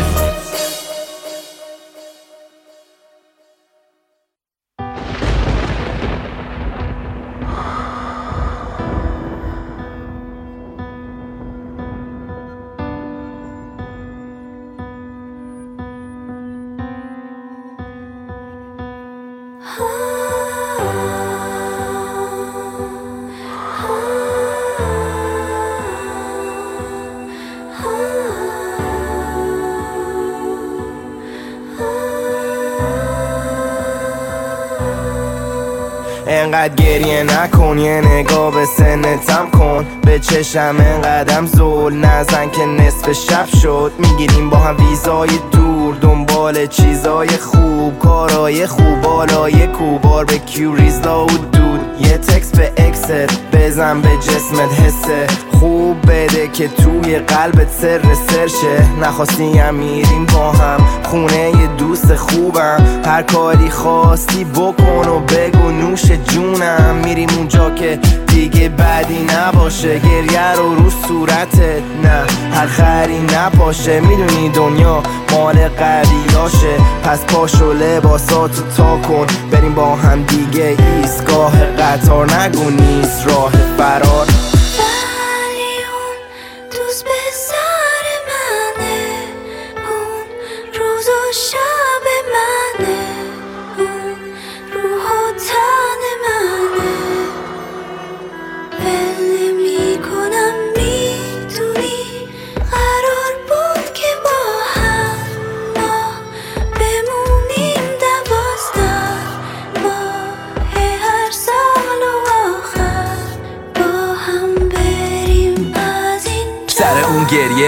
انقدر 36.47 36.75
گریه 36.75 37.23
نکن 37.23 37.77
یه 37.77 38.01
نگاه 38.01 38.53
به 38.53 38.65
سنتم 38.77 39.49
کن. 39.49 39.85
به 40.01 40.19
چشم 40.19 40.75
انقدم 40.79 41.45
زول 41.45 41.93
نزن 41.93 42.49
که 42.49 42.65
نصف 42.65 43.11
شب 43.11 43.45
شد. 43.61 43.91
می‌گیریم 43.99 44.49
با 44.49 44.57
هم 44.57 44.75
ویزای 44.79 45.29
دور 45.51 45.95
دنبال 45.95 46.65
چیزای 46.67 47.27
خوب. 47.27 47.99
کارای 47.99 48.67
خوب 48.67 49.01
بالای 49.01 49.67
کوبار 49.67 50.25
به 50.25 50.37
کیوریزلا 50.37 51.25
و 51.25 51.29
دود. 51.29 51.79
یه 51.99 52.17
تکس 52.17 52.51
به 52.51 52.71
اکست 52.77 53.51
بزن 53.53 54.01
به 54.01 54.09
جسمت 54.09 54.79
حسه. 54.79 55.27
خوب 55.59 56.01
بده 56.01 56.47
که 56.47 56.67
توی 56.67 57.19
قلبت 57.19 57.71
سر 57.81 58.01
سرشه. 58.29 58.99
نخواستی 59.01 59.57
هم 59.57 59.75
میریم 59.75 60.25
با 60.25 60.51
هم. 60.51 60.77
خونه 61.03 61.67
دوست 61.77 62.15
خوبم. 62.15 63.01
هر 63.05 63.21
کاری 63.21 63.69
خواستی 63.69 64.43
بکن 64.43 65.07
و 65.07 65.19
بگو 65.19 65.71
نوش 65.71 66.11
جونم. 66.11 66.95
میریم 67.03 67.29
اونجا 67.37 67.69
که 67.69 67.99
دیگه 68.27 68.69
بدی 68.69 69.27
نباشه. 69.35 69.99
گریه 69.99 70.51
رو 70.51 70.75
رو 70.75 70.89
صورتت. 71.07 71.81
نه 72.03 72.23
هر 72.51 72.67
خری 72.67 73.19
نپاشه 73.19 73.99
می‌دونی 73.99 74.49
دنیا 74.49 75.03
مال 75.31 75.55
قویاشه. 75.67 76.77
پس 77.03 77.25
پاشو 77.25 77.73
لباساتو 77.73 78.61
تا 78.77 78.97
کن. 78.97 79.25
بریم 79.51 79.73
با 79.73 79.95
هم 79.95 80.23
دیگه 80.23 80.75
ایستگاه 81.01 81.51
قطار. 81.65 82.33
نگو 82.33 82.69
نیست 82.69 83.27
راه 83.27 83.51
فرار. 83.77 84.27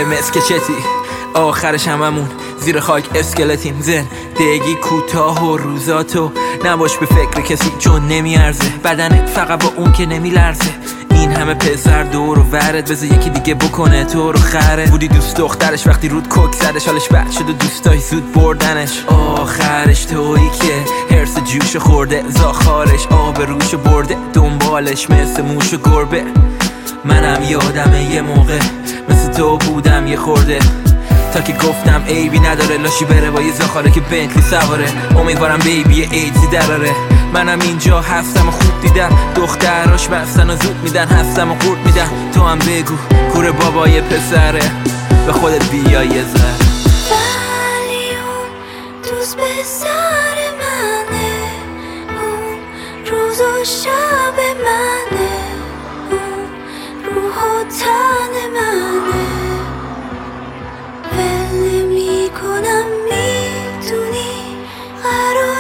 مسکچتی 0.10 0.74
آخرش 1.34 1.88
هممون 1.88 2.30
زیر 2.60 2.80
خاک 2.80 3.10
اسکلتیم 3.16 3.82
زن 3.82 4.06
دگی 4.40 4.76
کوتاه 4.76 5.46
و 5.46 5.58
روزاتو 5.58 6.32
نباش 6.66 6.98
به 6.98 7.06
فکر 7.06 7.42
کسی 7.42 7.72
چون 7.80 8.08
نمیارزه. 8.08 8.70
بدنت 8.84 9.30
فقط 9.30 9.64
با 9.64 9.74
اون 9.78 9.92
که 9.92 10.06
نمیلرزه. 10.06 10.76
این 11.12 11.32
همه 11.32 11.54
پسر 11.54 12.04
دور 12.04 12.40
و 12.40 12.44
ورد 12.44 12.90
بذار 12.90 13.12
یکی 13.12 13.30
دیگه 13.30 13.54
بکنه 13.56 14.06
تو 14.06 14.32
رو 14.32 14.40
خره. 14.40 14.86
بودی 14.86 15.08
دوست 15.08 15.38
دخترش 15.38 15.88
وقتی 15.88 16.10
رود 16.10 16.28
کوک 16.28 16.54
زدش 16.56 16.86
حالش 16.86 17.08
بد 17.08 17.32
شد 17.32 17.50
و 17.50 17.54
دوستای 17.54 18.00
زود 18.00 18.34
بردنش. 18.34 19.04
آخرش 19.08 20.06
تویی 20.06 20.50
که 20.50 21.16
هرس 21.16 21.38
جوش 21.44 21.76
خورده. 21.76 22.24
زاخارش 22.30 23.08
آب 23.08 23.42
روش 23.42 23.76
برده. 23.76 24.18
دنبالش 24.34 25.10
مثل 25.10 25.42
موش 25.42 25.74
و 25.74 25.78
گربه. 25.78 26.24
منم 27.06 27.44
یادمه 27.44 28.14
یه 28.14 28.22
موقع 28.22 28.60
تو 29.40 29.58
بودم 29.58 30.08
یه 30.08 30.18
خورده. 30.18 30.60
تا 31.34 31.42
که 31.42 31.54
گفتم 31.54 32.04
عیبی 32.08 32.40
نداره 32.40 32.78
لاشی 32.78 33.06
بره 33.06 33.32
با 33.32 33.42
یه 33.42 33.54
زاخاره 33.54 33.92
که 33.92 34.02
بنتلی 34.02 34.42
سواره. 34.42 34.90
امیدوارم 35.18 35.60
بیبی 35.60 36.02
ایدزی 36.02 36.48
دراره. 36.48 36.92
منم 37.34 37.60
اینجا 37.60 38.02
هستم 38.02 38.48
و 38.48 38.52
خوب 38.52 38.82
دیدم. 38.82 39.10
دختراش 39.36 40.08
بستن 40.08 40.50
و 40.50 40.56
زود 40.56 40.76
میدن 40.84 41.08
هستم 41.08 41.52
و 41.52 41.56
قورت 41.56 41.86
میدن. 41.86 42.10
تو 42.34 42.42
هم 42.44 42.60
بگو 42.60 42.96
کور 43.34 43.52
بابای 43.52 44.02
پسره. 44.02 44.72
به 45.26 45.34
خودت 45.34 45.70
بیا 45.70 46.04
یه 46.04 46.24
ذره. 46.24 46.56
ولی 47.12 48.10
اون 48.10 48.50
دوست 49.04 49.36
به 49.38 49.64
سر 49.64 50.38
منه. 50.60 51.52
اون 52.10 52.60
روز 53.12 53.42
و 53.42 53.66
شب 53.66 54.40
منه. 54.64 55.29
و 57.40 57.64
تن 57.64 58.34
منه 58.54 59.26
ول 61.12 61.58
نمی 61.58 62.30
کنم 62.42 62.86
می‌دونی 63.06 64.58
قرار 65.04 65.59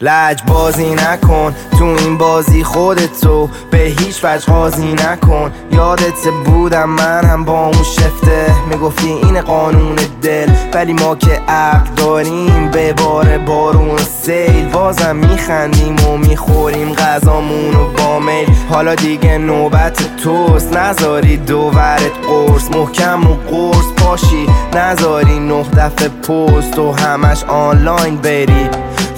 لج 0.00 0.42
بازی 0.46 0.94
نکن. 0.94 1.54
تو 1.78 1.84
این 1.84 2.18
بازی 2.18 2.64
خودتو 2.64 3.48
به 3.70 3.78
هیچ 3.78 4.24
وجه 4.24 4.46
قاضی 4.46 4.92
نکن. 4.92 5.52
یادت 5.72 6.28
بودم 6.44 6.88
من 6.88 7.24
هم 7.24 7.44
با 7.44 7.64
اون 7.64 7.82
شفته. 7.82 8.46
می‌گفتی 8.70 9.08
این 9.08 9.40
قانون 9.40 9.96
دل 10.22 10.50
ولی 10.74 10.92
ما 10.92 11.16
که 11.16 11.40
عقل 11.48 11.94
داریم 11.96 12.70
به 12.70 12.92
بار 12.92 13.38
بارون 13.38 13.96
سیل. 13.96 14.68
بازم 14.68 15.16
میخندیم 15.16 16.08
و 16.08 16.16
می‌خوریم 16.16 16.94
غذامون 16.94 17.74
و 17.74 17.88
با 17.98 18.18
میل. 18.18 18.48
حالا 18.70 18.94
دیگه 18.94 19.38
نوبت 19.38 20.16
توست. 20.16 20.76
نذاری 20.76 21.36
دوورت 21.36 22.12
قرص. 22.28 22.70
محکم 22.70 23.30
و 23.30 23.34
قرص 23.34 23.86
پاشی 23.96 24.46
نذاری 24.74 25.38
نه 25.38 25.62
دفعه 25.62 26.08
پست 26.08 26.78
و 26.78 26.92
همش 26.92 27.44
آنلاین 27.44 28.16
بری. 28.16 28.68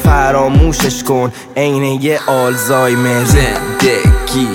فراموشش 0.09 1.03
کن 1.03 1.33
عین 1.57 1.85
یه 1.85 2.21
آلزایمر. 2.27 3.25
زندگی 3.25 4.49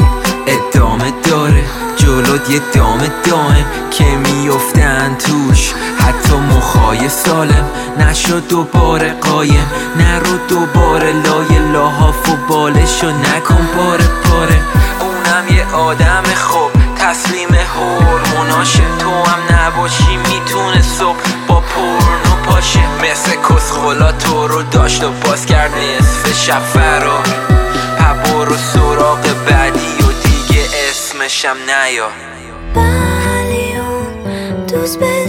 ادامه 0.48 1.14
داره 1.30 1.64
جلوت 1.98 2.50
یه 2.50 2.62
دام 2.74 2.98
دائم 2.98 3.66
که 3.92 4.04
میفتن 4.04 5.16
توش. 5.20 5.74
حتی 5.98 6.36
مخای 6.36 7.10
سالم 7.10 7.70
نشو 8.00 8.40
دوباره 8.40 9.14
قایم. 9.14 9.68
نرو 9.98 10.38
دوباره 10.50 11.14
لای 11.14 11.72
لاحاف 11.72 12.30
و 12.30 12.36
بالشو 12.50 13.10
نکن 13.10 13.68
پاره 13.78 14.08
پاره 14.24 14.60
اونم 15.00 15.58
یه 15.58 15.76
آدم 15.76 16.24
خوب. 16.36 16.93
تسلیم 17.04 17.50
هورموناشه. 17.50 18.84
تو 19.00 19.10
هم 19.10 19.56
نباشی 19.56 20.18
می‌تونه 20.18 20.82
صبح 20.82 21.18
با 21.48 21.62
پرنو 21.62 22.36
پاشه 22.46 22.80
مثل 23.02 23.32
کسخولا 23.50 24.12
تو 24.12 24.48
رو 24.48 24.64
داشت 24.64 25.04
و 25.04 25.12
باز 25.12 25.46
کرد 25.46 25.72
نصف 25.78 26.44
شب 26.46 26.60
فرار 26.60 27.24
برو 28.26 28.58
سراغ 28.58 29.22
بعدی 29.50 29.98
و 30.04 30.12
دیگه 30.28 30.66
اسمشم 30.90 31.56
نیا. 31.66 32.10
ولی 32.76 33.78
اون 33.78 34.66
دوست 34.66 35.00
به 35.00 35.24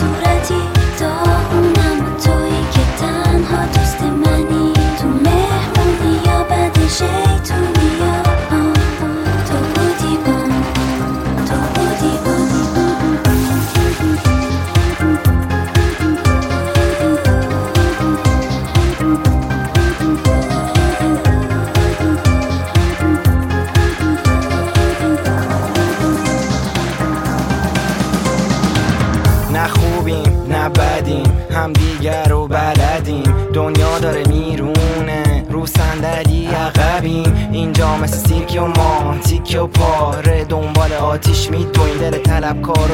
سیگار 0.00 0.39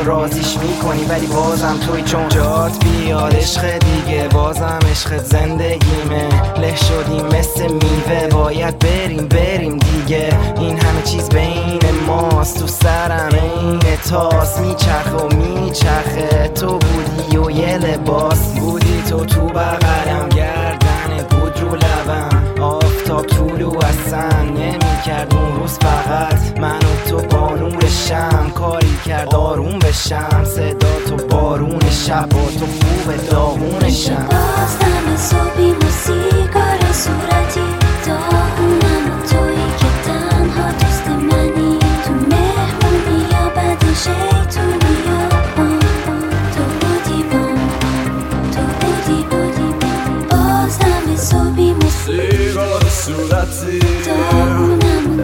رازیش 0.07 0.59
می‌کنی 0.59 1.05
ولی 1.05 1.27
بازم 1.27 1.77
توی 1.87 2.03
چون 2.03 2.29
جات 2.29 2.85
بیاد. 2.85 3.35
عشق 3.35 3.79
دیگه 3.79 4.29
بازم 4.29 4.79
عشق 4.91 5.17
زندگیمه. 5.17 6.29
له 6.61 6.77
شدیم 6.77 7.27
مثل 7.39 7.63
میوه. 7.63 8.27
باید 8.31 8.79
بریم 8.79 9.29
بریم 9.29 9.79
دیگه. 9.79 10.29
این 10.59 10.79
همه 10.81 11.03
چیز 11.03 11.29
بین 11.29 11.81
ماست. 12.07 12.59
تو 12.59 12.67
سرم 12.67 13.31
این 13.61 13.79
تاس 14.11 14.59
میچرخه 14.59 15.11
و 15.11 15.37
میچرخه. 15.37 16.49
تو 16.49 16.79
بودی 16.79 17.37
و 17.37 17.51
یه 17.51 17.79
لباس. 17.79 18.39
بودی 18.39 19.03
تو 19.09 19.25
تو 19.25 19.41
بغلم. 19.41 20.29
گردن 20.29 21.27
بود 21.31 21.61
رو 21.61 21.75
لبم. 21.75 22.36
آفتاب 23.07 23.27
طولو 23.27 23.73
اصلا 23.79 24.43
نمی‌کرد 24.43 25.35
اون 25.35 25.61
روز 25.61 25.79
فقط 25.79 26.59
من 26.61 26.77
و 26.77 27.09
تو 27.09 27.17
با 27.17 27.55
نور 27.55 27.87
شم 27.89 28.51
کاری 28.55 28.97
کرد 29.07 29.35
آروم 29.35 29.79
بشم 29.79 30.45
صدا 30.45 30.89
تو 31.09 31.17
بارون 31.17 31.91
شب 32.07 32.29
با 32.29 32.41
تو 32.59 32.67
خوب 32.67 33.27
داغونشم. 33.31 34.27
باز 34.31 34.79
دم 34.79 35.17
صبحی 35.17 35.75
سیگار 35.91 36.93
صورتی 36.93 37.66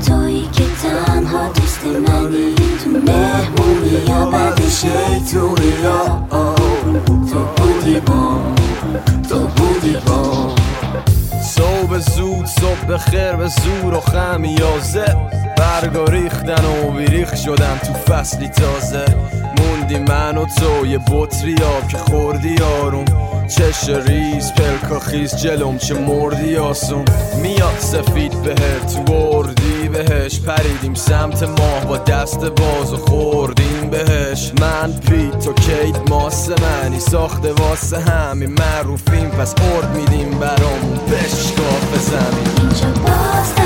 تویی 0.07 0.49
که 0.53 0.65
تنها 0.83 1.49
دوست 1.49 1.85
منی. 1.85 2.55
تو 2.55 2.91
مهمونی 2.91 3.91
یا 4.09 4.27
بد 4.31 4.61
شیطونی 4.69 5.73
یا 5.85 6.27
تو 7.33 7.39
بودی 7.57 8.01
با 8.01 8.41
تو 9.29 9.39
بودی 9.39 9.97
با. 10.07 10.55
صبح 11.43 11.99
زود 11.99 12.47
صبح 12.47 12.97
خیر 12.97 13.33
به 13.33 13.49
زور 13.49 13.95
و 13.95 14.01
خمیازه 14.01 15.17
برگا 15.57 16.05
ریختن 16.05 16.65
و 16.65 16.91
بیریخ 16.91 17.37
شدم 17.37 17.79
تو 17.87 17.93
فصلی 17.93 18.49
تازه. 18.49 19.05
موندی 19.59 19.99
من 19.99 20.37
و 20.37 20.45
تو 20.45 20.87
یه 20.87 20.99
بطری 20.99 21.55
آب 21.55 21.89
که 21.89 21.99
خوردی 21.99 22.57
آروم. 22.83 23.05
چش 23.49 23.89
ریز 23.89 24.53
پلکا 24.53 25.01
خیز 25.01 25.37
جلوم 25.37 25.79
چه 25.79 25.95
مردی 25.95 26.57
آسون. 26.57 27.05
میاد 27.43 27.79
سفید 27.79 28.43
بهت 28.43 29.11
وردی 29.11 29.62
بهش 30.03 30.41
پریدیم 30.41 30.95
سمت 30.95 31.43
ماه 31.43 31.85
با 31.85 31.99
دست 31.99 32.45
باز 32.45 32.93
و 32.93 32.97
خوردیم 32.97 33.91
بهش. 33.91 34.53
من 34.61 34.93
پیت 34.93 35.39
تو 35.39 35.53
کیت 35.53 36.11
ماس 36.11 36.49
منی 36.49 37.01
ساخته 37.01 37.53
واسه 37.53 38.01
همین 38.01 38.59
معروفیم. 38.61 39.31
پس 39.31 39.55
ارد 39.75 39.97
میدیم 39.97 40.31
برامون 40.31 40.99
بشکاف 41.07 41.99
زمین. 42.01 42.49
اینجا 42.61 43.01
باز 43.03 43.62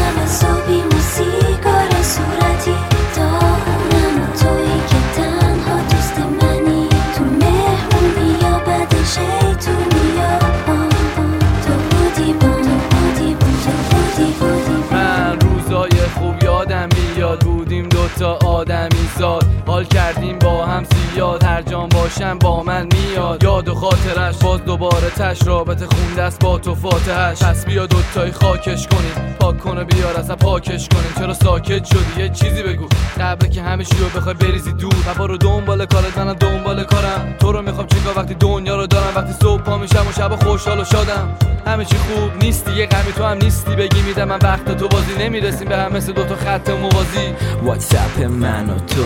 آدمی 18.56 19.08
زاد 19.18 19.44
حال 19.66 19.84
کردیم 19.84 20.38
با 20.38 20.66
هم 20.66 20.84
زیاد. 20.84 21.42
هر 21.44 21.62
جان 21.62 21.88
باشم 21.88 22.38
با 22.38 22.62
من 22.62 22.88
میاد. 22.92 23.42
یاد 23.42 23.65
خاطرش. 23.90 24.36
باز 24.36 24.64
دوباره 24.64 25.10
تش 25.10 25.46
رابطه 25.46 25.86
خونده 25.86 26.22
است 26.22 26.40
با 26.40 26.58
تو 26.58 26.74
فاتحش. 26.74 27.42
پس 27.42 27.64
بیا 27.64 27.86
دوتایی 27.86 28.32
خاکش 28.32 28.86
کنیم. 28.86 29.34
پاک 29.40 29.58
کنه 29.58 29.84
بیار 29.84 30.16
اصلا 30.16 30.36
پاکش 30.36 30.88
کنیم. 30.88 31.12
چرا 31.18 31.34
ساکت 31.34 31.84
شدی؟ 31.84 32.22
یه 32.22 32.28
چیزی 32.28 32.62
بگو. 32.62 32.86
قبل 33.20 33.46
که 33.46 33.62
همه 33.62 33.84
رو 33.84 34.20
بخوای 34.20 34.34
بریزی 34.34 34.72
دور. 34.72 34.94
و 35.06 35.14
برو 35.14 35.36
دنبال 35.36 35.86
کارت 35.86 36.18
منم 36.18 36.32
دنبال 36.32 36.84
کارم. 36.84 37.34
تو 37.40 37.52
رو 37.52 37.62
می‌خوام 37.62 37.86
چیکار 37.86 38.18
وقتی 38.18 38.34
دنیا 38.34 38.76
رو 38.76 38.86
دارم. 38.86 39.12
وقتی 39.16 39.32
صبح 39.42 39.62
پا 39.62 39.78
میشم 39.78 40.06
و 40.08 40.12
شب 40.12 40.36
خوشحال 40.44 40.80
و 40.80 40.84
شادم. 40.84 41.28
همه 41.66 41.84
چی 41.84 41.96
خوب 41.96 42.44
نیستی 42.44 42.72
یه 42.72 42.86
غمی 42.86 43.12
تو 43.12 43.24
هم 43.24 43.38
نیستی. 43.38 43.76
بگی 43.76 44.02
میدم 44.02 44.24
من 44.24 44.38
وقت 44.42 44.76
تو 44.76 44.88
بازی 44.88 45.14
نمی‌رسیم 45.18 45.68
به 45.68 45.76
هم 45.76 45.92
مثل 45.92 46.12
دوتا 46.12 46.36
خط 46.36 46.70
موازی. 46.70 47.34
واتساپ 47.62 48.20
من 48.20 48.70
و 48.70 48.78
تو 48.78 49.04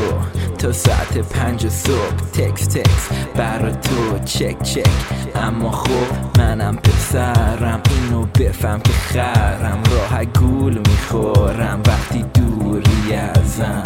تا 0.59 0.73
ساعت 0.73 1.19
پنج 1.19 1.69
صبح. 1.69 2.17
تکس 2.33 2.67
تکس 2.67 3.09
برا 3.37 3.71
تو. 3.71 4.19
چک 4.25 4.63
چک 4.75 4.87
اما 5.35 5.71
خب 5.71 6.39
منم 6.39 6.77
پسرم 6.77 7.81
اینو 7.91 8.27
بفهم 8.41 8.81
که 8.81 8.93
خرم. 8.93 9.83
راه 9.91 10.25
گول 10.25 10.79
می‌خورم 10.79 11.81
وقتی 11.87 12.25
دوری 12.35 13.15
ازم. 13.15 13.83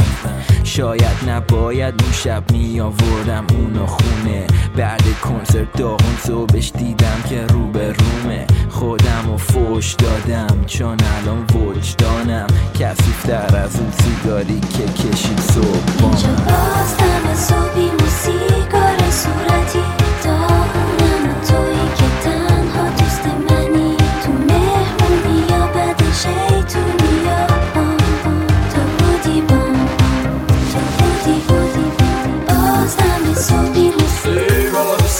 شاید 0.64 1.28
نباید 1.28 2.02
اون 2.02 2.12
شب 2.12 2.42
می 2.52 2.80
آوردم 2.80 3.46
اونو 3.50 3.86
خونه. 3.86 4.46
بعد 4.76 5.02
کنسرت 5.22 5.72
داغون 5.72 6.16
صبحش 6.22 6.72
دیدم 6.78 7.22
که 7.28 7.46
رو 7.46 7.66
به 7.66 7.92
رومه. 7.92 8.46
خودم 8.70 9.30
و 9.34 9.36
فوش 9.36 9.92
دادم 9.92 10.64
چون 10.66 10.96
الان 11.16 11.44
وجدانم. 11.54 12.46
کسیفتر 12.74 13.56
از 13.56 13.76
اون 13.76 13.90
سیگاری 13.90 14.60
که 14.60 15.08
کشید 15.08 15.40
صبح 15.40 16.04
اینجا 16.04 16.28
باز 16.28 16.96
دم 16.96 17.34
صبحی 17.34 17.86
و 17.86 18.04
صورتی. 19.10 19.83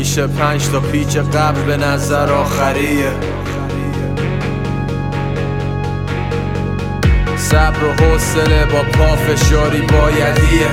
میشه 0.00 0.26
پنج 0.26 0.68
تا 0.68 0.80
پیچ 0.80 1.16
قبل 1.16 1.62
به 1.62 1.76
نظر 1.76 2.32
آخریه. 2.32 3.12
صبر 7.36 7.84
و 7.84 7.92
حوصله 7.92 8.64
با 8.64 8.82
پافشاری 8.82 9.80
بایدیه. 9.80 10.70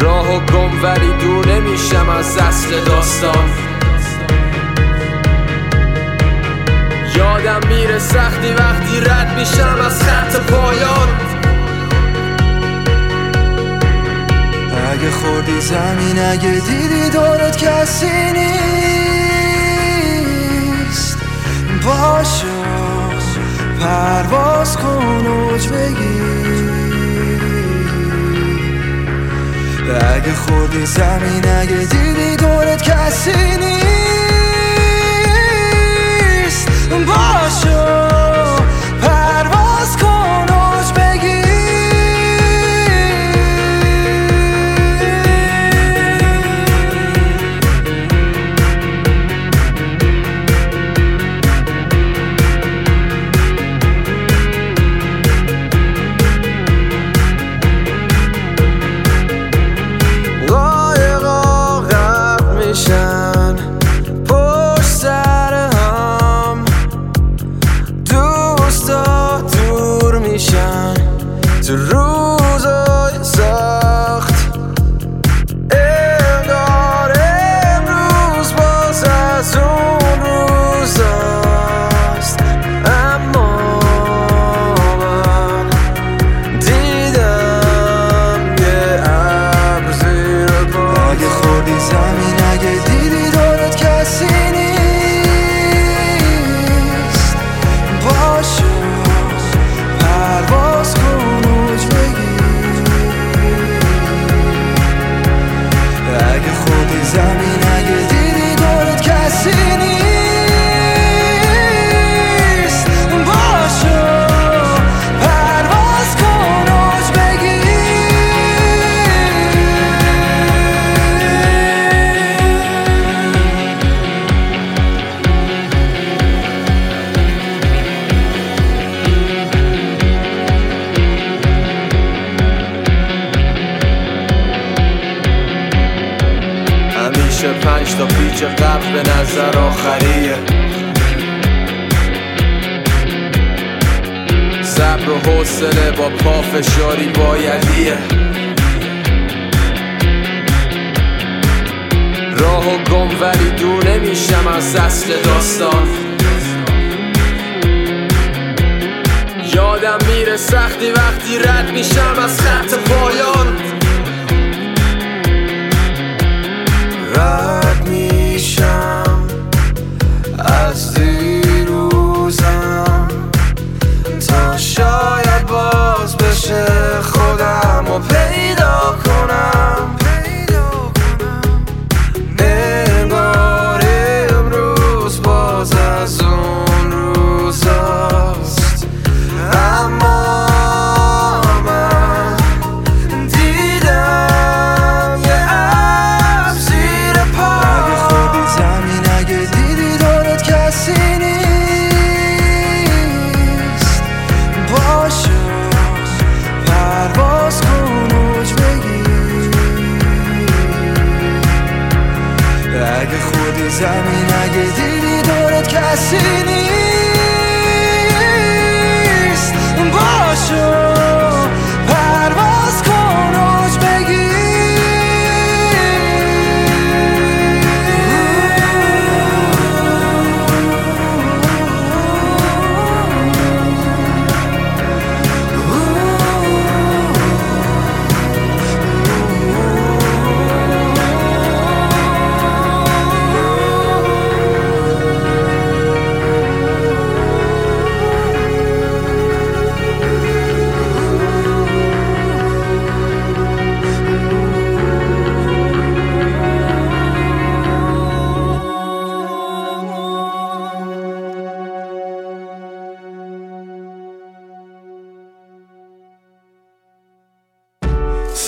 راه 0.00 0.36
و 0.36 0.40
گم 0.40 0.82
ولی 0.82 1.12
دور 1.20 1.46
نمیشم 1.46 2.08
از 2.08 2.38
اصل 2.38 2.84
داستان. 2.84 3.48
یادم 7.16 7.68
میره 7.68 7.98
سختی 7.98 8.52
وقتی 8.52 9.00
رد 9.00 9.38
میشم 9.38 9.78
از 9.86 10.02
خط 10.02 10.36
پایان. 10.36 11.27
اگه 14.98 15.10
خوردی 15.10 15.60
زمین 15.60 16.18
اگه 16.18 16.50
دیدی 16.50 17.08
دورت 17.10 17.56
کسی 17.56 18.32
نیست. 18.32 18.78
باشه 21.84 22.46
پرواز 23.80 24.76
کن 24.76 25.26
اوج 25.26 25.68
بگیر. 25.68 26.68
اگه 30.16 30.32
خوردی 30.32 30.86
زمین 30.86 31.48
اگه 31.60 31.76
دیدی 31.76 32.36
دورت 32.36 32.82
کسی 32.82 33.56
نیست. 33.56 33.78
باشه. 37.06 38.17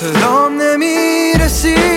끝은 0.01 0.23
없는 0.25 0.79
미래 0.81 1.47
씨 1.47 1.90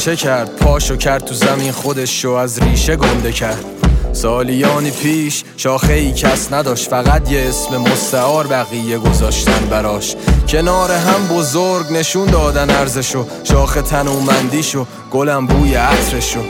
قنچه 0.00 0.16
کرد. 0.16 0.56
پاشو 0.56 0.96
کرد 0.96 1.24
تو 1.24 1.34
زمین 1.34 1.72
خودش 1.72 2.22
شو 2.22 2.30
از 2.30 2.58
ریشه 2.58 2.96
گنده 2.96 3.32
کرد. 3.32 3.64
سالیانی 4.12 4.90
پیش 4.90 5.44
شاخه 5.56 5.92
ای 5.92 6.12
کس 6.12 6.52
نداشت. 6.52 6.90
فقط 6.90 7.32
یه 7.32 7.48
اسم 7.48 7.76
مستعار 7.76 8.46
بقیه 8.46 8.98
گذاشتن 8.98 9.66
براش. 9.70 10.16
کنار 10.48 10.90
هم 10.90 11.28
بزرگ 11.36 11.92
نشون 11.92 12.26
دادن 12.26 12.70
ارزشو. 12.70 13.26
شاخه 13.44 13.82
تنومندیشو 13.82 14.86
گلم 15.10 15.46
بوی 15.46 15.74
عطرشو 15.74 16.40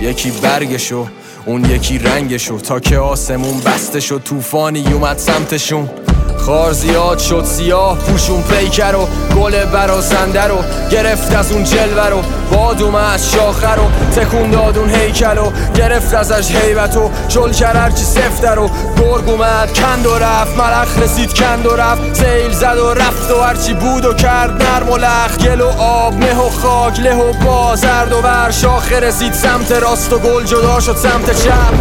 یکی 0.00 0.30
برگشو 0.30 1.06
اون 1.46 1.64
یکی 1.64 1.98
رنگشو 1.98 2.58
تا 2.58 2.80
که 2.80 2.98
آسمون 2.98 3.60
بسته 3.60 4.00
شد 4.00 4.22
طوفانی 4.24 4.92
اومد 4.92 5.18
سمتشون. 5.18 5.90
خار 6.46 6.72
زیاد 6.72 7.18
شد 7.18 7.44
سیاه 7.44 7.98
پوشون 7.98 8.42
پیکر 8.42 8.94
و 8.94 9.08
گل 9.36 9.64
براسنده 9.64 10.42
رو 10.42 10.56
گرفت 10.90 11.34
از 11.34 11.52
اون 11.52 11.64
جلوه 11.64 12.08
رو. 12.08 12.22
باد 12.52 12.82
اومد 12.82 13.20
شاخه 13.20 13.74
رو 13.74 13.82
تکون 14.16 14.50
داد 14.50 14.78
اون 14.78 14.90
هیکل 14.90 15.38
و 15.38 15.52
گرفت 15.74 16.14
ازش 16.14 16.50
حیبت 16.50 16.96
و 16.96 17.10
چل 17.28 17.52
کرد 17.52 17.76
هرچی 17.76 18.04
سفته 18.04 18.50
رو. 18.50 18.70
گرگ 18.98 19.28
اومد 19.28 19.78
کند 19.78 20.06
و 20.06 20.18
رفت 20.18 20.56
ملخ 20.56 20.98
رسید 20.98 21.34
کند 21.34 21.66
و 21.66 21.76
رفت. 21.76 22.14
سیل 22.14 22.52
زد 22.52 22.78
و 22.78 22.94
رفت 22.94 23.30
و 23.30 23.40
هرچی 23.42 23.74
بود 23.74 24.04
و 24.04 24.14
کرد 24.14 24.62
نرم 24.62 24.90
و 24.90 24.96
لخ 24.96 25.36
گل 25.36 25.60
و 25.60 25.68
آب 25.78 26.14
مه 26.14 26.34
و 26.34 26.50
خاک 26.50 27.00
له 27.00 27.14
و 27.14 27.32
با 27.32 27.76
زرد 27.76 28.12
و 28.12 28.22
بر 28.22 28.50
شاخه 28.50 29.00
رسید. 29.00 29.32
سمت 29.32 29.72
راست 29.72 30.12
و 30.12 30.18
گل 30.18 30.44
جدا 30.44 30.80
شد 30.80 30.96
سمت 30.96 31.44
چپ. 31.44 31.72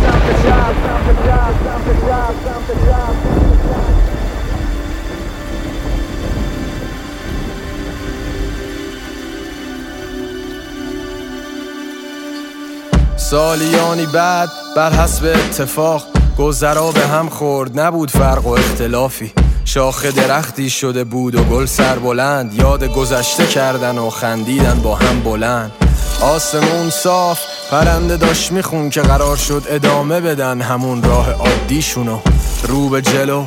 سالیانی 13.32 14.06
بعد 14.06 14.50
بر 14.76 14.94
حسب 14.94 15.26
اتفاق 15.26 16.04
گذرا 16.38 16.92
به 16.92 17.08
هم 17.08 17.30
خورد. 17.30 17.80
نبود 17.80 18.12
فرق 18.12 18.48
و 18.48 18.50
اختلافی. 18.50 19.34
شاخه 19.66 20.12
درختی 20.12 20.70
شده 20.70 21.04
بود 21.04 21.36
و 21.36 21.44
گل 21.44 21.66
سر 21.66 22.00
بلند. 22.00 22.54
یاد 22.54 22.84
گذشته 22.84 23.46
کردن 23.46 23.98
و 23.98 24.10
خندیدن 24.10 24.80
با 24.84 24.96
هم 24.96 25.20
بلند. 25.20 25.72
آسمون 26.22 26.90
صاف 26.90 27.40
پرنده 27.72 28.18
داشت 28.18 28.52
میخون 28.52 28.90
که 28.90 29.02
قرار 29.02 29.38
شد 29.38 29.64
ادامه 29.70 30.22
بدن 30.22 30.62
همون 30.62 31.04
راه 31.04 31.32
عادیشونو. 31.32 32.20
رو 32.68 32.90
به 32.90 33.02
جلو 33.02 33.46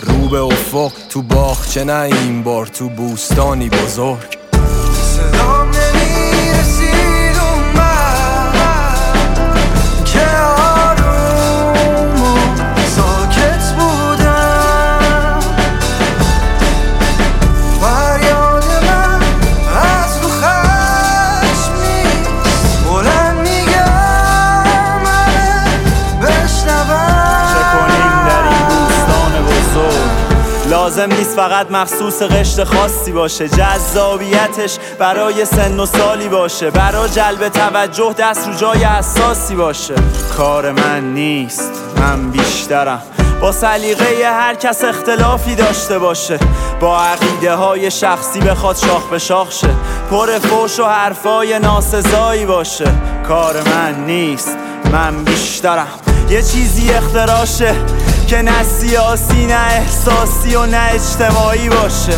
رو 0.00 0.28
به 0.28 0.40
افق 0.40 0.92
تو 1.08 1.22
باغچه 1.22 1.84
نه 1.84 2.00
این 2.00 2.42
بار 2.42 2.66
تو 2.66 2.88
بوستانی 2.88 3.68
بزرگ. 3.68 4.33
لازم 30.96 31.14
نیست 31.14 31.36
فقط 31.36 31.70
مخصوص 31.70 32.22
قشت 32.22 32.64
خاصی 32.64 33.12
باشه. 33.12 33.48
جذابیتش 33.48 34.78
برای 34.98 35.44
سن 35.44 35.80
و 35.80 35.86
سالی 35.86 36.28
باشه. 36.28 36.70
برای 36.70 37.10
جلب 37.10 37.48
توجه 37.48 38.14
دست 38.18 38.48
رو 38.48 38.54
جای 38.54 38.84
اساسی 38.84 39.54
باشه. 39.54 39.94
کار 40.36 40.72
من 40.72 41.14
نیست 41.14 41.72
من 41.96 42.30
بیشترم. 42.30 43.02
با 43.40 43.52
سلیقه 43.52 44.04
هر 44.24 44.54
کس 44.54 44.84
اختلافی 44.84 45.54
داشته 45.54 45.98
باشه. 45.98 46.38
با 46.80 47.00
عقیده 47.00 47.54
های 47.54 47.90
شخصی 47.90 48.40
بخواد 48.40 48.76
شاخ 48.76 49.08
به 49.10 49.18
شاخ 49.18 49.50
شه. 49.52 49.70
پر 50.10 50.38
فوش 50.38 50.80
و 50.80 50.84
حرفای 50.84 51.58
ناسزایی 51.58 52.46
باشه. 52.46 52.92
کار 53.28 53.56
من 53.62 54.04
نیست 54.06 54.56
من 54.92 55.24
بیشترم. 55.24 55.88
یه 56.30 56.42
چیزی 56.42 56.90
اختراشه. 56.90 57.74
که 58.34 58.42
نه 58.42 58.62
سیاسی 58.62 59.46
نه 59.46 59.54
احساسی 59.54 60.54
و 60.54 60.66
نه 60.66 60.90
اجتماعی 60.92 61.68
باشه. 61.68 62.12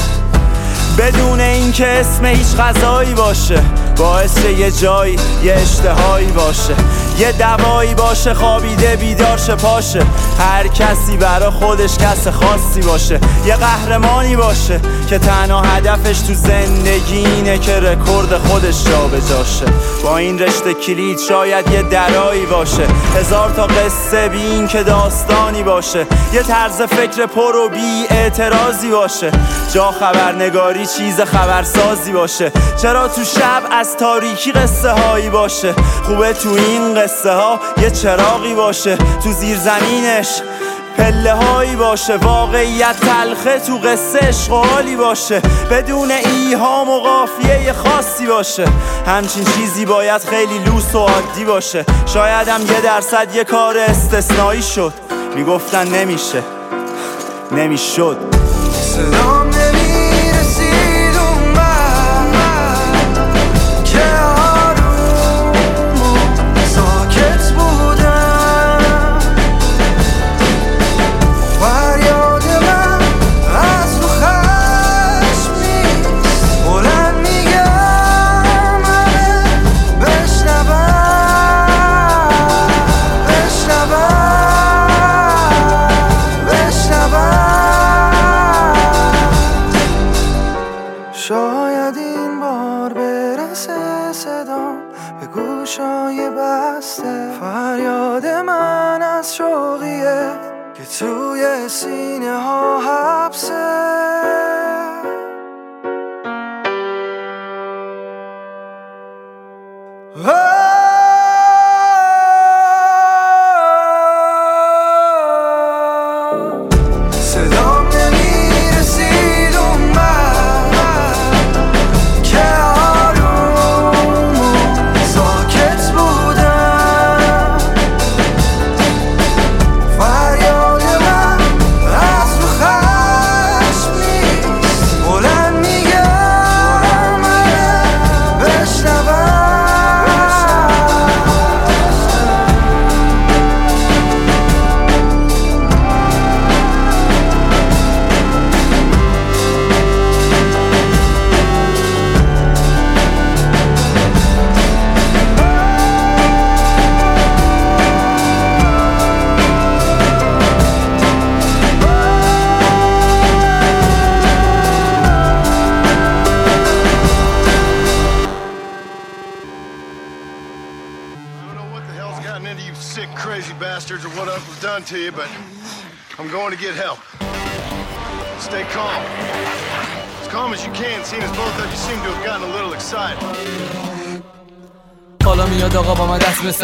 بدون 0.98 1.40
اینکه 1.40 1.86
اسم 1.86 2.24
هیچ 2.24 2.56
غذایی 2.56 3.14
باشه. 3.14 3.62
باعث 3.96 4.44
یه 4.44 4.70
جایی 4.70 5.16
یه 5.42 5.54
اشتهایی 5.54 6.26
باشه. 6.26 6.74
یه 7.18 7.32
دوایی 7.32 7.94
باشه 7.94 8.34
خوابیده 8.34 8.96
بیدار 8.96 9.38
شه 9.38 9.54
پاشه 9.54 10.02
هر 10.38 10.66
کسی 10.66 11.16
برا 11.16 11.50
خودش 11.50 11.98
کس 11.98 12.28
خاصی 12.28 12.80
باشه. 12.80 13.20
یه 13.46 13.56
قهرمانی 13.56 14.36
باشه 14.36 14.80
که 15.10 15.18
تنها 15.18 15.60
هدفش 15.62 16.20
تو 16.20 16.34
زندگی 16.34 17.16
اینه 17.16 17.58
که 17.58 17.80
رکورد 17.80 18.38
خودش 18.38 18.84
جا 18.84 19.10
جاشه 19.30 19.64
با 20.04 20.16
این 20.16 20.38
رشته 20.38 20.74
کلید 20.74 21.18
شاید 21.18 21.70
یه 21.70 21.82
درایی 21.82 22.46
باشه. 22.46 22.86
هزار 23.18 23.50
تا 23.50 23.66
قصه 23.66 24.28
بی 24.28 24.66
که 24.66 24.82
داستانی 24.82 25.62
باشه. 25.62 26.06
یه 26.32 26.42
طرز 26.42 26.82
فکر 26.82 27.26
پر 27.26 27.56
و 27.56 27.68
بی 27.68 28.06
اعتراضی 28.10 28.90
باشه. 28.90 29.30
جا 29.74 29.90
خبرنگاری 29.90 30.86
چیز 30.86 31.20
خبرسازی 31.20 32.12
باشه. 32.12 32.52
چرا 32.82 33.08
تو 33.08 33.24
شب 33.24 33.62
از 33.72 33.96
تاریکی 33.96 34.52
قصه 34.52 34.90
هایی 34.90 35.30
باشه؟ 35.30 35.74
خوبه 36.06 36.32
تو 36.32 36.48
این 36.48 36.94
قصه 36.94 37.05
ها 37.24 37.60
یه 37.82 37.90
چراغی 37.90 38.54
باشه 38.54 38.96
تو 38.96 39.32
زیر 39.32 39.58
زمینش. 39.58 40.42
پله 40.98 41.32
هایی 41.32 41.76
باشه 41.76 42.16
واقعیت 42.16 42.96
تلخه 43.00 43.58
تو 43.58 43.76
قصه 43.76 44.50
حالی 44.50 44.96
باشه. 44.96 45.42
بدون 45.70 46.10
ایهام 46.10 46.90
و 46.90 47.00
قافیه 47.00 47.72
خاصی 47.72 48.26
باشه. 48.26 48.64
همچین 49.06 49.44
چیزی 49.44 49.84
باید 49.86 50.22
خیلی 50.22 50.58
لوس 50.58 50.94
و 50.94 50.98
عادی 50.98 51.44
باشه. 51.44 51.84
شاید 52.06 52.48
هم 52.48 52.60
یه 52.60 52.80
درصد 52.80 53.34
یه 53.34 53.44
کار 53.44 53.78
استثنایی 53.78 54.62
شد. 54.62 54.92
می‌گفتن 55.34 55.88
نمیشه. 55.88 56.42
نمی‌شد. 57.52 58.16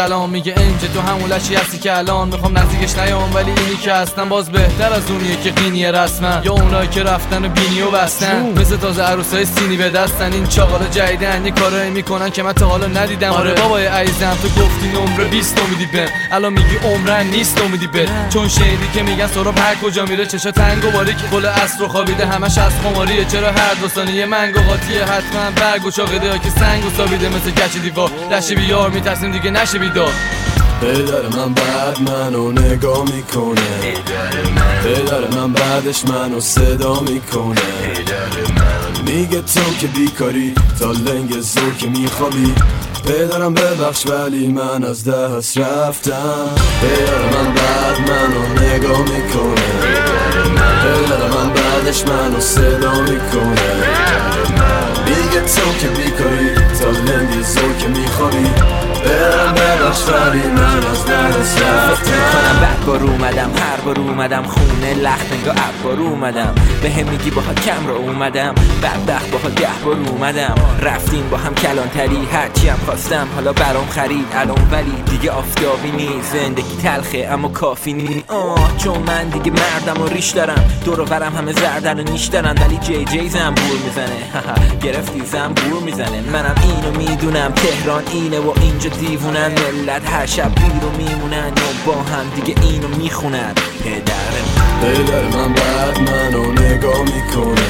سلام 0.02 0.30
میگه 0.30 0.54
انجه 0.56 0.88
تو 0.94 1.00
همون 1.00 1.32
لشی 1.32 1.54
هستی 1.54 1.78
که 1.78 1.96
الان 1.96 2.28
می‌خوام 2.28 2.58
نزدیکش 2.58 2.98
نیام 2.98 3.34
ولی 3.34 3.50
اینی 3.50 3.76
که 3.76 3.92
هستم 3.92 4.28
باز 4.28 4.50
بهتر 4.50 4.92
از 4.92 5.10
اونیه 5.10 5.36
که 5.36 5.50
قینیه 5.50 5.90
رسما 5.90 6.40
یا 6.44 6.52
اونایی 6.52 6.88
که 6.88 7.02
رفتن 7.02 7.44
و 7.44 7.48
بینی 7.48 7.80
و 7.80 7.90
بستن. 7.90 8.52
مثل 8.56 8.76
تازه 8.76 9.02
عروسای 9.02 9.44
سینی 9.44 9.76
به 9.76 9.90
دستن. 9.90 10.32
این 10.32 10.46
چاقالا 10.46 10.86
جدیدن 10.86 11.46
یه 11.46 11.50
کارایی 11.52 11.90
می‌کنن 11.90 12.30
که 12.30 12.42
من 12.42 12.52
تا 12.52 12.66
حالا 12.66 12.86
ندیدم. 12.86 13.30
آره. 13.30 13.54
بابای 13.54 13.86
عزیزم 13.86 14.36
تو 14.42 14.48
گفتی 14.48 14.88
نمره 14.88 15.24
20 15.24 15.58
امیدی 15.58 15.86
بهم 15.86 16.08
الان 16.32 16.52
میگی 16.52 16.76
عمرن 16.76 17.26
نیست 17.26 17.60
امیدی 17.60 17.86
به. 17.86 18.08
چون 18.32 18.48
شهیدی 18.48 18.88
که 18.94 19.02
میگن 19.02 19.26
سراب 19.26 19.58
هر 19.58 19.74
کجا 19.74 20.04
میره 20.04 20.26
چشا 20.26 20.50
تنگ 20.50 20.84
و 20.84 20.90
باریک. 20.90 21.16
گل 21.32 21.46
اصر 21.46 21.86
خوابیده 21.86 22.26
همش 22.26 22.58
از 22.58 22.72
خماریه. 22.82 23.24
چرا 23.24 23.52
هر 23.52 23.74
دو 23.74 23.88
ثانیه 23.88 24.26
منگ 24.26 24.56
و 24.56 24.60
قاطیه؟ 24.60 25.04
حتما 25.04 25.50
برگ 25.56 25.86
و 25.86 25.90
چاقیده 25.90 26.38
که 26.38 26.50
سنگ 26.50 26.86
و 26.86 26.90
سابیده 26.96 27.28
مثل 27.28 27.50
کچ 27.50 27.76
دیوار. 27.82 28.10
نشه 28.30 28.54
بیار 28.54 28.90
میترسیم 28.90 29.32
دیگه 29.32 29.50
نشه 29.50 29.78
بیدار 29.92 30.12
پدر 30.80 31.38
من 31.38 31.54
بعد 31.54 32.10
منو 32.10 32.52
نگاه 32.52 33.04
می‌کنه. 33.04 33.60
پدر 34.84 35.38
من 35.38 35.52
بعدش 35.52 36.04
منو 36.04 36.40
صدا 36.40 37.00
می‌کنه. 37.00 37.60
میگه 39.06 39.42
تو 39.42 39.60
که 39.80 39.86
بیکاری 39.86 40.54
تا 40.80 40.92
لنگ 40.92 41.40
زور 41.40 41.74
که 41.78 41.86
میخوابی. 41.86 42.54
پدرم 43.04 43.54
ببخش 43.54 44.06
ولی 44.06 44.48
من 44.48 44.84
از 44.84 45.04
دست 45.04 45.58
رفتم. 45.58 46.48
پدر 46.82 47.22
من 47.38 47.54
بعد 47.54 48.10
منو 48.10 48.64
نگاه 48.64 49.00
می‌کنه. 49.00 49.62
پدر 50.82 51.28
من 51.28 51.52
بعدش 51.52 52.06
منو 52.06 52.40
صدا 52.40 52.92
می‌کنه. 53.00 53.72
میگه 55.06 55.40
تو 55.40 55.72
که 55.80 55.88
بیکاری 55.88 56.54
تا 56.80 56.90
لنگ 56.90 57.42
زور 57.42 57.72
که 57.78 57.88
میخوابی. 57.88 58.81
برم 59.04 59.54
بعد 62.60 62.84
بار 62.86 63.02
اومدم 63.02 63.50
هر 63.56 63.80
بار 63.84 63.98
اومدم 63.98 64.42
خونه 64.42 64.94
لخت 64.94 65.32
انگاه 65.32 65.54
بار 65.84 65.98
اومدم. 66.00 66.54
به 66.82 66.90
هم 66.90 67.08
میگی 67.08 67.30
باها 67.30 67.54
کم 67.54 67.86
رو 67.86 67.94
اومدم 67.94 68.54
بدبخت 68.82 69.30
باها 69.30 69.48
ده 69.48 69.68
بار 69.84 69.96
اومدم. 70.08 70.54
رفتیم 70.82 71.28
با 71.30 71.36
هم 71.36 71.54
کلانتری 71.54 72.28
هرچی 72.32 72.68
هم 72.68 72.78
خواستم 72.86 73.28
حالا 73.34 73.52
برام 73.52 73.86
خرید 73.86 74.26
الان 74.34 74.68
ولی 74.72 75.02
دیگه 75.10 75.30
آفتابی 75.30 75.90
نیست. 75.90 76.32
زندگی 76.32 76.76
تلخه 76.82 77.28
اما 77.32 77.48
کافی 77.48 77.92
نیست 77.92 78.30
آه 78.30 78.76
چون 78.76 78.98
من 78.98 79.28
دیگه 79.28 79.52
مردم 79.52 80.02
و 80.02 80.06
ریش 80.06 80.30
دارم. 80.30 80.64
دور 80.84 81.00
و 81.00 81.04
برم 81.04 81.36
همه 81.36 81.52
زردن 81.52 82.00
و 82.00 82.02
نیش 82.02 82.24
دارن 82.26 82.54
ولی 82.64 82.76
جی 82.76 83.04
جی 83.04 83.28
زنبور 83.28 83.76
می‌زنه. 83.84 84.42
گرفتی 84.84 85.22
زنبور 85.32 85.82
می‌زنه. 85.82 86.20
منم 86.32 86.54
اینو 86.62 86.98
می‌دونم 86.98 87.52
تهران 87.52 88.02
اینه 88.12 88.38
و 88.38 88.52
اینجا 88.60 88.90
دیوونن 89.00 89.48
ملت 89.48 90.10
هر 90.10 90.26
شب 90.26 90.54
بیرو 90.54 90.90
میمونن 90.98 91.48
و 91.48 91.86
با 91.86 91.92
هم 91.92 92.30
دیگه 92.34 92.60
اینو 92.62 92.88
می‌خونن. 92.88 93.54
پدر 93.84 94.32
پدر 94.82 95.38
من 95.38 95.52
بعد 95.52 95.98
منو 95.98 96.52
نگاه 96.52 97.00
می‌کنه. 97.00 97.62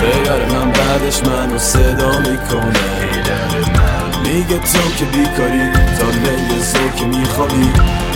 پدر 0.00 0.44
من 0.58 0.70
بعدش 0.70 1.22
منو 1.24 1.58
صدا 1.58 2.18
می‌کنه. 2.18 2.80
میگه 4.24 4.58
تو 4.58 4.78
که 4.98 5.04
بیکاری 5.04 5.72
تا 5.98 6.06
لیل 6.10 6.62
زور 6.62 6.90
که 6.96 7.04
میخوابی. 7.04 7.72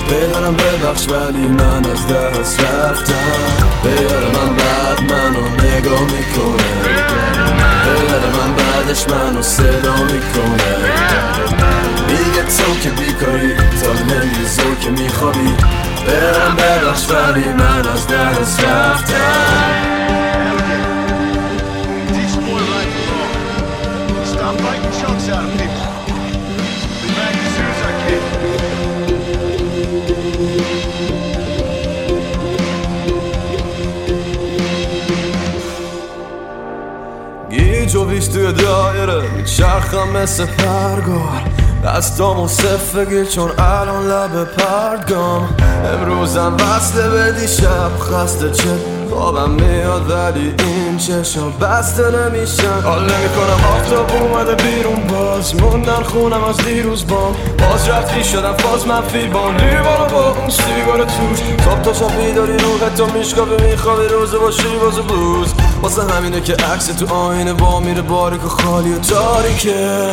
پدرم 0.09 0.57
ببخش 0.57 1.09
ولی 1.09 1.49
من 1.49 1.85
از 1.91 2.07
دست 2.07 2.61
رفتم 2.61 3.15
پدر 3.85 4.21
من 4.21 4.57
بعد 4.57 5.13
منو 5.13 5.49
نگاه 5.49 6.01
می‌کنه 6.01 6.65
پدر 7.85 8.27
من 8.39 8.55
بعدش 8.55 9.09
منو 9.09 9.43
صدا 9.43 9.95
می‌کنه 9.95 10.75
میگه 12.09 12.43
تو 12.43 12.81
که 12.83 12.91
بیکاری 12.91 13.55
تا 13.57 13.93
زور 14.49 14.75
که 14.81 14.91
میخوابی 14.91 15.55
برم 16.07 16.57
ببخش 16.57 17.11
ولی 17.11 17.49
من 17.49 17.89
از 17.89 18.07
دست 18.07 18.65
رفتم 18.65 20.24
توی 38.45 38.53
دایره. 38.53 39.29
میچرخم 39.37 40.09
مثل 40.09 40.47
پرگار. 40.47 41.43
دستامو 41.85 42.49
صفگی 42.49 43.27
چون 43.27 43.51
الان 43.59 44.07
لب 44.09 44.45
پرگام. 44.45 45.49
امروزم 45.85 46.57
وصله 46.57 47.11
به 47.11 47.41
دیشب 47.41 47.99
خسته 48.01 48.51
چه 48.51 48.69
خوابم 49.11 49.51
میاد 49.51 50.11
ولی 50.11 50.55
این 50.59 50.84
چشم 50.97 51.53
بسته 51.61 52.03
نمیشن 52.03 52.81
حال 52.85 53.03
نمی‌کنم 53.03 53.65
آفتاب 53.77 54.11
اومده 54.23 54.55
بیرون 54.55 55.07
باز. 55.07 55.61
موندن 55.61 56.03
خونم 56.03 56.45
از 56.45 56.57
دیروز 56.57 57.07
بام. 57.07 57.37
باز 57.59 57.89
رفتی 57.89 58.25
شدم 58.25 58.53
فاز 58.53 58.87
منفی 58.87 59.27
بام 59.27 59.57
لیوانو 59.57 60.07
با 60.11 60.31
اون 60.31 60.51
سیگار 60.51 61.05
توش. 61.05 61.39
صبح 61.65 61.81
تا 61.81 61.93
شب 61.93 62.23
بیداری 62.23 62.59
روحت 62.59 62.95
تو 62.95 63.07
میشکافی 63.19 63.65
میخوابی 63.71 64.09
روزه 64.09 64.39
باشی 64.39 64.77
باز 64.83 64.99
بوز 64.99 65.55
واسه 65.83 66.03
همینه 66.03 66.41
که 66.41 66.53
عکس 66.53 66.87
تو 66.87 67.15
آینه 67.15 67.53
با 67.53 67.81
میره 67.81 68.03
باریک 68.03 68.45
و 68.45 68.49
خالی 68.49 68.93
و 68.93 68.99
تاریکه. 68.99 70.11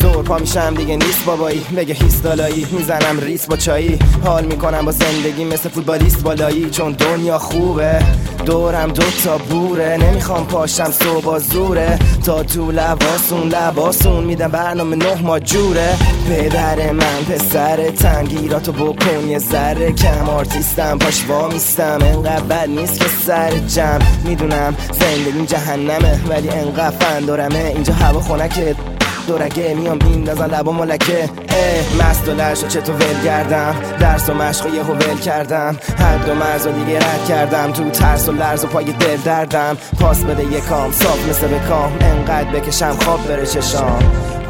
زور 0.00 0.22
پا 0.24 0.38
میشم 0.38 0.74
دیگه 0.74 0.96
نیست 0.96 1.24
بابایی. 1.24 1.66
بگه 1.76 1.94
هیست 1.94 2.22
دالایی 2.22 2.66
می‌زنم 2.70 3.20
ریس 3.20 3.46
با 3.46 3.56
چایی. 3.56 3.98
حال 4.24 4.44
می‌کنم 4.44 4.84
با 4.84 4.92
زندگی 4.92 5.44
مثل 5.44 5.68
فوتبالیست 5.68 6.22
بالایی. 6.22 6.70
چون 6.70 6.92
دنیا 6.92 7.38
خوبه. 7.38 7.98
دورم 8.46 8.88
دوتا 8.92 9.38
بوره. 9.38 9.96
نمی‌خوام 9.96 10.46
پاشم 10.46 10.90
صبح 10.90 11.38
زوره. 11.38 11.98
تا 12.24 12.42
تو 12.42 12.70
لباسون 12.72 13.48
لباسون 13.48 14.24
میدم 14.24 14.48
برنامه 14.48 14.96
نه 14.96 15.22
ما 15.22 15.38
جوره. 15.38 15.88
پدر 16.28 16.92
من 16.92 17.24
پسر 17.28 17.90
تنگیراتو 17.90 18.72
بکن. 18.72 19.28
یه 19.28 19.38
ذره 19.38 19.92
کم 19.92 20.28
آرتیستم 20.28 20.98
پاش 20.98 21.24
وامیستم. 21.28 21.98
انقدر 22.02 22.42
بد 22.42 22.68
نیست 22.68 23.00
که 23.00 23.06
سر 23.26 23.50
جمع. 23.50 24.02
می‌دونم 24.24 24.76
زندگیم 24.92 25.44
جهنمه 25.44 26.20
ولی 26.28 26.48
انقدر 26.48 26.96
فندارمه 26.96 27.72
اینجا 27.74 27.92
هوا 27.94 28.20
خنکه. 28.20 28.95
دورگه 29.26 29.74
میام 29.74 29.98
میندازن 30.04 30.46
لبا 30.46 30.72
ملکه. 30.72 31.30
اه 31.48 32.08
مست 32.08 32.28
و 32.28 32.32
لرش 32.32 32.64
و 32.64 32.68
چطور 32.68 32.94
ول 32.94 33.24
کردم. 33.24 33.74
درس 34.00 34.28
و 34.28 34.34
مشق 34.34 34.74
یهو 34.74 34.92
ول 34.92 35.18
کردم. 35.18 35.76
حد 35.98 36.28
و 36.28 36.34
مرز 36.34 36.66
و 36.66 36.70
دیگه 36.72 36.98
رد 36.98 37.24
کردم. 37.28 37.72
تو 37.72 37.90
ترس 37.90 38.28
و 38.28 38.32
لرز 38.32 38.64
و 38.64 38.66
پای 38.66 38.84
دل 38.84 39.16
دردم. 39.16 39.76
پاس 40.00 40.24
بده 40.24 40.44
یه 40.44 40.60
کام 40.60 40.92
صاف 40.92 41.28
مثل 41.28 41.46
به 41.46 41.58
کام. 41.58 41.92
انقدر 42.00 42.50
بکشم 42.50 42.92
خواب 42.92 43.28
بره 43.28 43.46
چشام. 43.46 43.98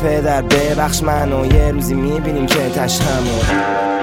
پدر 0.02 0.42
ببخش 0.42 1.02
منو 1.02 1.46
یه 1.46 1.70
روزی 1.70 1.94
می‌بینیم 1.94 2.46
که 2.46 2.70
تشنمو 2.70 3.95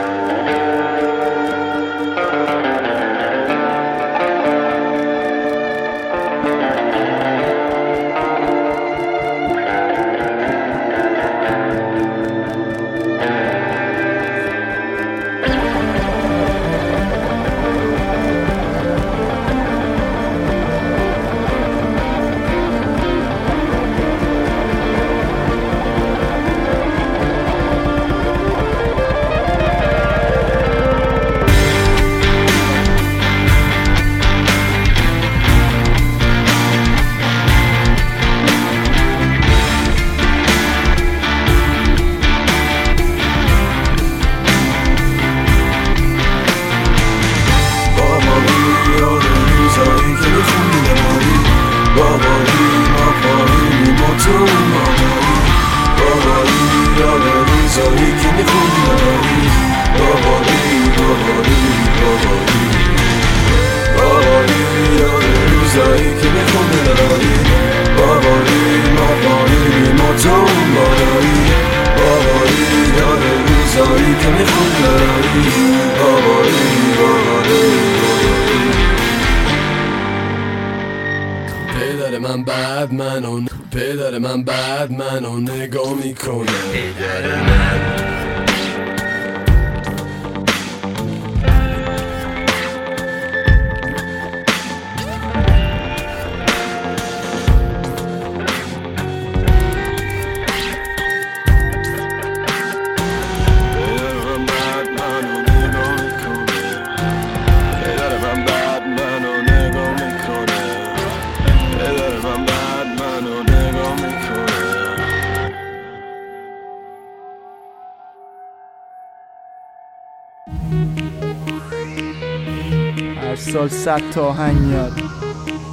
صد 123.86 124.02
تا 124.12 124.22
آهنگ 124.26 124.58
میاد. 124.58 124.92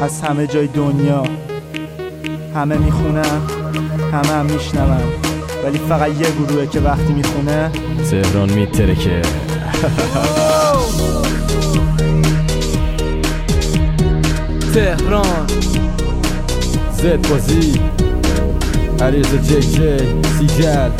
از 0.00 0.22
همه 0.22 0.46
جای 0.46 0.66
دنیا. 0.66 1.22
همه 2.54 2.76
می‌خونن 2.76 3.40
همه 4.12 4.28
هم 4.28 4.46
میشنون. 4.46 5.02
ولی 5.64 5.78
فقط 5.78 6.08
یه 6.08 6.26
گروهه 6.30 6.66
که 6.66 6.80
وقتی 6.80 7.12
می‌خونه 7.12 7.70
تهران 8.10 8.52
میترکه 8.52 9.22
تهران 14.74 15.46
زد 17.02 17.28
بازی. 17.28 17.80
عریض 19.00 19.34
جی 19.34 19.60
جی 19.60 19.96
سیجل. 20.38 20.90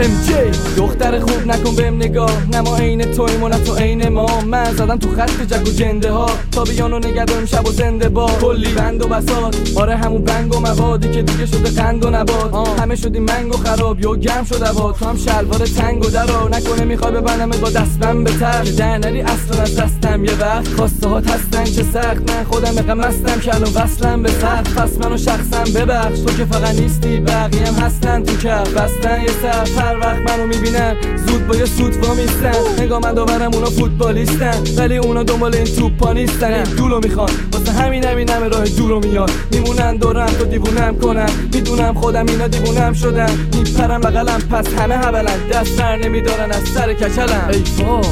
ام 0.00 0.22
جی. 0.26 0.60
دختر 0.76 1.20
خوب 1.20 1.46
نکن 1.46 1.74
بهم 1.74 1.96
نگاه. 1.96 2.46
نما 2.52 2.76
عین 2.76 3.04
تویم 3.04 3.42
و 3.42 3.48
نه 3.48 3.58
تو 3.58 3.74
عین 3.74 4.08
ما. 4.08 4.40
من 4.40 4.74
زدم 4.74 4.98
تو 4.98 5.08
خط 5.10 5.42
جگ 5.42 5.68
و 5.68 5.70
جنده 5.70 6.10
ها. 6.10 6.30
تا 6.52 6.64
بیانو 6.64 6.98
نگه 6.98 7.24
داریم 7.24 7.46
شب 7.46 7.68
و 7.68 7.72
زنده 7.72 8.08
با. 8.08 8.26
کلی 8.26 8.72
بند 8.72 9.02
و 9.02 9.08
بسات 9.08 9.56
آره 9.76 9.96
همون 9.96 10.24
بنگ 10.24 10.56
و 10.56 10.60
موادی 10.60 11.08
که 11.10 11.22
دیگه 11.22 11.46
شده 11.46 11.70
قند 11.82 12.04
و 12.04 12.10
نبات. 12.10 12.80
همه 12.80 12.96
شدیم 12.96 13.24
منگ 13.24 13.54
و 13.54 13.56
خراب 13.56 14.00
یا 14.00 14.16
گرم 14.16 14.44
شده 14.44 14.72
با 14.72 14.92
تو 14.92 15.06
هم 15.06 15.16
شلوار 15.16 15.58
تنگ 15.58 16.04
و 16.04 16.08
درا. 16.08 16.48
نکنه 16.48 16.84
می‌خوای 16.84 17.12
ببندمت 17.12 17.60
با 17.60 17.70
دستم 17.70 18.24
به 18.24 18.30
تر. 18.30 18.62
در 18.62 18.98
نری 18.98 19.20
اصلا 19.20 19.62
از 19.62 19.76
دستم 19.76 20.24
یه 20.24 20.34
وقت. 20.40 20.68
خواسته 20.68 21.08
ها 21.08 21.18
هستن 21.18 21.64
چه 21.64 21.82
سخت. 21.82 22.30
من 22.30 22.44
خودم 22.50 22.78
اقا 22.78 22.94
مستم 22.94 23.40
که 23.40 23.54
الان 23.54 23.72
وصلم 23.74 24.22
به 24.22 24.30
سخت 24.30 24.74
پس 24.74 24.98
منو 24.98 25.16
شخصم 25.16 25.72
ببخش. 25.74 26.18
تو 26.18 26.36
که 26.36 26.44
فقط 26.44 26.74
نیستی 26.80 27.20
بقیه 27.20 27.66
هم 27.66 27.74
هستن 27.74 28.22
تو 28.22 28.36
کف. 28.36 28.74
بستن 28.74 29.20
یه 29.22 29.30
سر 29.42 29.64
هر 29.84 29.98
وقت 29.98 30.30
منو 30.30 30.46
می‌بینن 30.46 30.96
زود 31.26 31.46
با 31.46 31.56
یه 31.56 31.64
سوت 31.64 32.06
وامیستن. 32.06 32.82
نگاه 32.82 33.00
من 33.00 33.14
داورم 33.14 33.54
اونا 33.54 33.66
فوتبالیستن. 33.66 34.62
ولی 34.78 34.96
اونا 34.96 35.22
دنبال 35.22 35.54
این 35.54 35.64
توپا 35.64 36.12
نیستن. 36.12 36.52
این 36.52 36.62
دولو 36.62 37.00
می‌خوان. 37.04 37.30
واسه 37.52 37.72
همین 37.72 38.04
همین 38.04 38.30
همه 38.30 38.48
راه 38.48 38.64
دورو 38.64 39.00
میاد. 39.00 39.30
میمونن 39.52 39.96
دورم 39.96 40.26
تو 40.26 40.44
دیوونم 40.44 40.98
کنم 40.98 41.30
می‌دونم 41.54 41.94
خودم 41.94 42.26
اینا 42.26 42.48
دیوونم 42.48 42.92
شدم 42.92 43.30
میپرم 43.54 44.00
بغلم 44.00 44.40
پس 44.50 44.74
همه 44.74 44.94
هبلن 44.94 45.48
دست 45.52 45.76
سر 45.76 45.96
نمیدارن 45.96 46.50
از 46.50 46.62
سر 46.74 46.92
کچلم 46.92 47.48
ای 47.52 47.84
وای. 47.84 48.04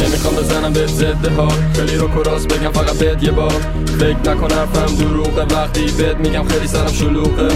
نمی‌خوام 0.00 0.34
بزنم 0.34 0.72
به 0.72 0.86
زده 0.86 1.30
ها. 1.36 1.48
خیلی 1.74 1.96
رو 1.96 2.08
کراس 2.08 2.46
بگم 2.46 2.72
فقط 2.72 2.98
بهت 2.98 3.22
یه 3.22 3.30
بار. 3.30 3.60
فکر 3.98 4.30
نکن 4.30 4.50
حرفم 4.50 4.94
دروغه. 4.94 5.42
وقتی 5.54 5.86
بهت 5.98 6.16
میگم 6.16 6.44
خیلی 6.48 6.66
سرم 6.66 6.92
شلوغه. 6.92 7.48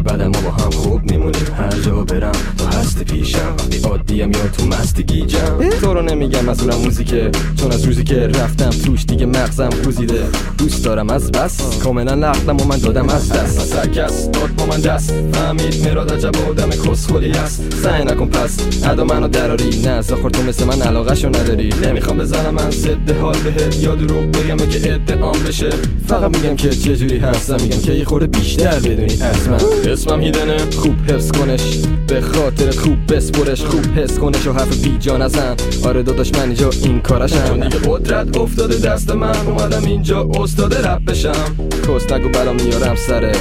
تو 0.00 0.08
شرایط 0.08 0.20
بعد 0.20 0.22
ما 0.22 0.50
با 0.50 0.62
هم 0.64 0.70
خوب 0.70 1.10
میمونیم. 1.10 1.46
هر 1.58 1.80
جا 1.84 2.04
برم 2.04 2.32
تو 2.58 2.66
هست 2.66 3.02
پیشم. 3.02 3.54
وقتی 3.58 3.78
عادیم 3.78 4.30
یا 4.30 4.48
تو 4.58 4.66
مستی 4.66 5.02
گیجم. 5.02 5.70
تو 5.80 5.94
رو 5.94 6.02
نمیگم 6.02 6.48
اونم 6.48 6.76
موزیکه. 6.84 7.30
چون 7.56 7.72
از 7.72 7.84
روزی 7.84 8.04
که 8.04 8.14
رفتم 8.14 8.70
توش 8.70 9.04
دیگه 9.04 9.26
مغزم 9.26 9.70
کوزیده. 9.84 10.22
دوست 10.58 10.84
دارم 10.84 11.10
از 11.10 11.32
بس. 11.32 11.78
کاملا 11.78 12.14
نقدم 12.14 12.56
و 12.60 12.64
من 12.64 12.78
دادم 12.78 13.08
از 13.08 13.32
دست. 13.32 13.60
از 13.60 13.72
هر 13.72 13.86
کس 13.86 14.30
داد 14.30 14.54
با 14.56 14.66
من 14.66 14.80
دست. 14.80 15.14
فهمید 15.32 15.88
مراد 15.88 16.12
عجب 16.12 16.48
آدم 16.48 16.70
کسخلی 16.70 17.30
هست 17.30 17.62
سعی 17.82 18.04
نکن 18.04 18.28
پس. 18.28 18.58
ادا 18.84 19.04
منو 19.04 19.28
دراری. 19.28 19.82
نه 19.84 20.02
زاخور 20.02 20.30
تو 20.30 20.42
مثل 20.42 20.64
من 20.64 20.82
علاقه 20.82 21.28
نداری. 21.28 21.72
نمی‌خوام 21.84 22.18
بزنم 22.18 22.54
من 22.54 22.70
ضد 22.70 23.16
حال 23.20 23.36
بهت. 23.36 23.76
یا 23.82 23.94
دروغ 23.94 24.24
بگم 24.24 24.56
که 24.56 24.94
ادعام 24.94 25.38
بشه. 25.48 25.70
فقط 26.08 26.36
میگم 26.36 26.56
که 26.56 26.70
چجوری 26.70 27.18
هستم. 27.18 27.56
میگم 27.60 27.80
که 27.80 27.92
یه 27.92 28.04
خورده 28.04 28.26
بیشتر 28.26 28.78
بدونی 28.78 29.22
از 29.22 29.48
من. 29.48 29.58
اسمم 29.92 30.20
هیدنه 30.20 30.56
خوب 30.70 31.10
حفظ 31.10 31.32
کنش. 31.32 31.78
به 32.06 32.20
خاطر 32.20 32.70
خوب 32.70 33.14
بسپرش. 33.14 33.62
خوب 33.64 33.98
حس 33.98 34.18
کنش 34.18 34.46
و 34.46 34.52
حرف 34.52 34.82
بی 34.82 34.98
جا 34.98 35.16
نزن 35.16 35.56
آره 35.84 36.02
داداش 36.02 36.32
من 36.34 36.40
اینجا 36.40 36.70
این 36.82 37.00
کارشم. 37.00 37.48
چون 37.48 37.60
دیگه 37.60 37.78
قدرت 37.86 38.36
افتاده 38.36 38.76
دست 38.88 39.10
من. 39.10 39.36
اومدم 39.36 39.84
اینجا 39.84 40.28
استاد 40.40 40.74
رپ 40.74 41.04
بشم. 41.04 41.56
کس 41.88 42.12
نگو 42.12 42.28
بلا 42.28 42.52
میارم 42.52 42.94
سره. 42.96 43.32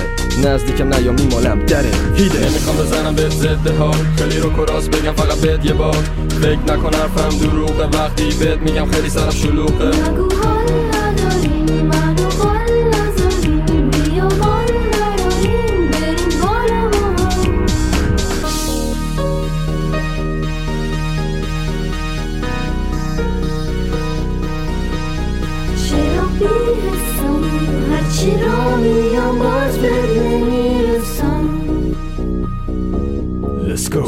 نزدیکم 0.46 0.88
نه 0.88 1.02
یا 1.02 1.12
میمالم 1.12 1.66
دره. 1.66 1.92
هیده. 2.16 2.40
نمی‌خوام 2.40 2.78
بزنم 2.78 3.16
به 3.16 3.30
ضد 3.30 3.68
ها 3.80 3.92
خیلی 3.92 4.40
رو 4.40 4.50
کراس 4.54 4.90
بگم 4.90 5.12
فقط 5.12 5.38
بهت 5.38 5.66
یه 5.66 5.74
بار. 5.74 5.98
فکر 6.42 6.60
نکن 6.68 6.94
حرفم 6.94 7.38
دروغه. 7.38 7.84
وقتی 7.98 8.24
بهت 8.40 8.58
میگم 8.58 8.86
خیلی 8.92 9.10
سرم 9.10 9.30
شلوغه. 9.30 9.92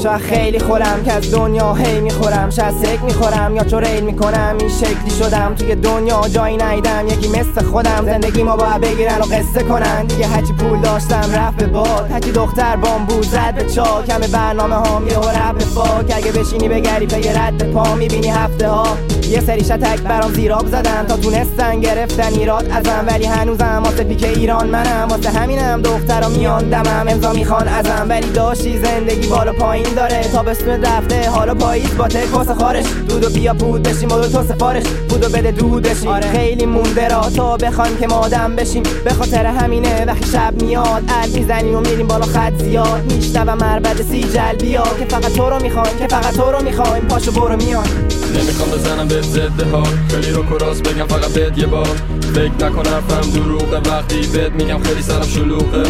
شاید 0.03 0.21
خیلی 0.21 0.59
خورم 0.59 1.03
که 1.05 1.13
از 1.13 1.31
دنیا 1.31 1.73
هی 1.73 2.01
می‌خورم 2.01 2.49
شاید 2.49 2.73
سک 2.83 3.03
می‌خورم 3.03 3.55
یا 3.55 3.63
چو 3.63 3.79
ریل 3.79 4.03
می‌کنم. 4.03 4.55
این 4.59 4.69
شکلی 4.69 5.09
شدم 5.19 5.55
توی 5.55 5.75
دنیا 5.75 6.21
جایی 6.27 6.57
نیدم 6.57 7.07
یکی 7.07 7.27
مثل 7.27 7.61
خودم 7.61 8.05
زندگی 8.05 8.43
ما 8.43 8.55
باید 8.55 8.81
بگیرن 8.81 9.17
و 9.17 9.23
قصه 9.23 9.63
کنن. 9.63 10.05
دیگه 10.05 10.27
هرچی 10.27 10.53
پول 10.53 10.79
داشتم 10.79 11.29
رفت 11.35 11.57
به 11.57 11.67
باد. 11.67 12.11
هرچی 12.11 12.31
دختر 12.31 12.75
بامبو 12.75 13.23
زد 13.23 13.55
به 13.55 13.65
چاک. 13.65 14.09
همه 14.09 14.27
برنامه 14.27 14.75
هام 14.75 15.07
یه 15.07 15.17
رپ 15.17 15.57
به 15.57 15.65
فاک 15.65 16.13
اگه 16.15 16.31
بشینی 16.31 16.69
بگری 16.69 17.05
پی 17.05 17.29
رد 17.29 17.71
پا 17.71 17.95
می‌بینی 17.95 18.29
هفته 18.29 18.67
ها 18.67 18.97
یه 19.29 19.41
سری 19.41 19.63
شتک 19.63 20.01
برام 20.01 20.33
زیراب 20.33 20.67
زدن 20.67 21.05
تا 21.07 21.17
تونستن 21.17 21.79
گرفتن 21.79 22.33
ایراد 22.33 22.65
ازم. 22.71 23.05
ولی 23.07 23.25
هنوزم 23.25 23.81
واسه 23.85 24.03
پیک 24.03 24.23
ایران 24.23 24.67
منم 24.67 25.07
واسه 25.09 25.29
همینم 25.29 25.81
دخترا 25.81 26.29
میان 26.29 26.69
دمم. 26.69 27.07
امضا 27.07 27.33
می‌خوان 27.33 27.67
ازم. 27.67 28.05
ولی 28.09 28.31
داشتی 28.31 28.77
زندگی 28.77 29.27
بالا 29.27 29.53
پایین 29.53 29.93
داره. 29.95 30.21
تا 30.33 30.43
بسم 30.43 30.69
رفته 30.69 31.29
حالا 31.29 31.55
پاییز 31.55 31.97
با 31.97 32.07
تکاس 32.07 32.49
خارش. 32.49 32.85
دودو 33.09 33.29
بیا 33.29 33.53
پود 33.53 33.83
بشیم 33.83 34.11
و 34.11 34.21
تو 34.21 34.43
سفارش. 34.43 34.83
بودو 35.11 35.29
بده 35.29 35.51
دود 35.51 35.83
بشیم. 35.83 36.07
آره. 36.07 36.31
خیلی 36.31 36.65
مونده 36.65 37.07
را 37.07 37.29
تا 37.29 37.57
بخوایم 37.57 37.97
که 37.97 38.07
ما 38.07 38.15
آدم 38.15 38.55
بشیم. 38.55 38.83
به 39.05 39.13
خاطر 39.13 39.45
همینه 39.45 40.05
وقتی 40.05 40.31
شب 40.31 40.61
میاد 40.61 41.03
ال 41.21 41.29
می‌زنیم 41.29 41.75
و 41.75 41.79
میریم 41.79 42.07
بالا 42.07 42.25
خط 42.25 42.53
زیاد. 42.63 43.13
میشتم 43.13 43.53
مربد 43.53 44.01
سی 44.01 44.23
جلبیا 44.23 44.83
که 44.99 45.05
فقط 45.05 45.33
تو 45.33 45.49
رو 45.49 45.61
می‌خوایم 45.61 45.97
که 45.99 46.07
فقط 46.07 46.33
تو 46.33 46.51
رو 46.51 46.63
می‌خوایم. 46.63 47.03
پاشو 47.03 47.31
برو 47.31 47.55
میان. 47.55 47.87
نمی‌خوام 48.35 48.69
بزنم 48.69 49.07
به 49.07 49.21
ضد 49.21 49.61
ها 49.73 49.83
خیلی 50.09 50.31
رو 50.31 50.43
کراس 50.43 50.81
بگم 50.81 51.07
فقط 51.07 51.31
بهت 51.31 51.57
یه 51.57 51.65
بار. 51.65 51.97
فکر 52.35 52.65
نکن 52.65 52.85
حرفم 52.85 53.29
دروغه. 53.31 53.77
وقتی 53.89 54.27
بهت 54.33 54.51
میگم 54.51 54.83
خیلی 54.83 55.01
سرم 55.01 55.27
شلوغه. 55.27 55.83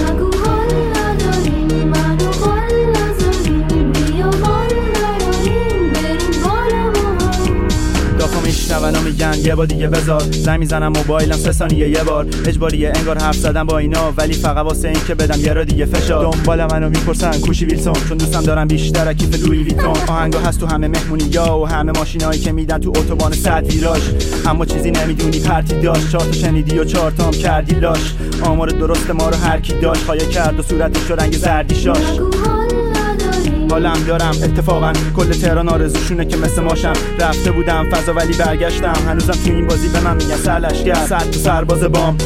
و 8.82 9.02
میگن 9.02 9.34
یه 9.44 9.56
بار 9.56 9.66
دیگه 9.66 9.88
بذار. 9.88 10.22
زنگ 10.32 10.60
می‌زنم 10.60 10.92
موبایلم 10.92 11.38
سه 11.38 11.52
ثانیه 11.52 11.90
یه 11.90 12.04
بار. 12.04 12.28
اجباریه 12.46 12.94
انگار 12.96 13.18
حرف 13.18 13.36
زدم 13.36 13.64
با 13.64 13.78
اینا. 13.78 14.14
ولی 14.18 14.34
فقط 14.34 14.66
واسه 14.66 14.88
این 14.88 15.00
که 15.08 15.16
بدم 15.16 15.40
یه 15.42 15.54
را 15.54 15.64
دیگه 15.64 15.86
فشار. 15.86 16.24
دنبال 16.24 16.66
منو 16.66 16.90
می‌پرسن 16.90 17.40
کوشی 17.40 17.66
ویلسون. 17.66 17.94
چون 18.10 18.18
دوستم 18.18 18.42
دارم 18.42 18.68
بیشتر 18.68 19.14
کیف 19.14 19.44
لوی 19.44 19.64
ویتون. 19.64 19.98
آهنگا 20.08 20.40
هست 20.40 20.60
تو 20.60 20.66
همه 20.66 20.88
مهمونی 20.88 21.24
یا 21.24 21.60
و 21.60 21.68
همه 21.68 21.92
ماشینایی 21.92 22.40
که 22.40 22.52
میدن 22.52 22.78
تو 22.78 22.90
اتوبان 22.90 23.32
صد 23.32 23.66
ویراژ 23.70 24.02
اما 24.46 24.66
چیزی 24.66 24.92
نمی‌دونی 24.92 25.40
پرتی 25.40 25.76
داشت. 25.80 26.12
چهار 26.12 26.26
تا 26.26 26.32
شنیدی 26.32 26.80
و 26.80 26.84
چهار 26.84 27.12
تا 27.12 27.24
هم 27.24 27.32
کردی 27.32 27.76
لاش. 27.76 28.14
آمار 28.44 28.68
درست 28.70 29.12
ما 29.12 29.30
رو 29.30 29.36
هر 29.36 29.60
کی 29.60 29.74
داشت. 29.74 30.04
خواهی 30.04 30.28
کرد 30.28 30.60
و 30.60 30.64
صورتش 30.64 31.12
رنگ 31.12 31.34
زردی 31.34 31.76
شاش. 31.76 31.98
حالم 33.72 34.04
دارم. 34.08 34.36
اتفاقا 34.44 34.94
کل 35.16 35.32
تهران 35.32 35.70
آرزوشونه 35.70 36.26
که 36.26 36.38
مثل 36.38 36.62
ماشم 36.62 36.94
رفته 37.20 37.52
بودم. 37.52 37.90
فضا 37.90 38.14
ولی 38.14 38.34
برگشتم. 38.34 38.94
هنوزم 39.08 39.34
تو 39.34 39.52
این 39.52 39.68
بازی 39.68 39.88
به 39.88 40.00
من 40.00 40.16
میگن 40.16 40.36
سرلشگر 40.36 40.96
صد 40.96 41.32
تو 41.32 41.40
سرباز 41.40 41.84
بام. 41.84 42.18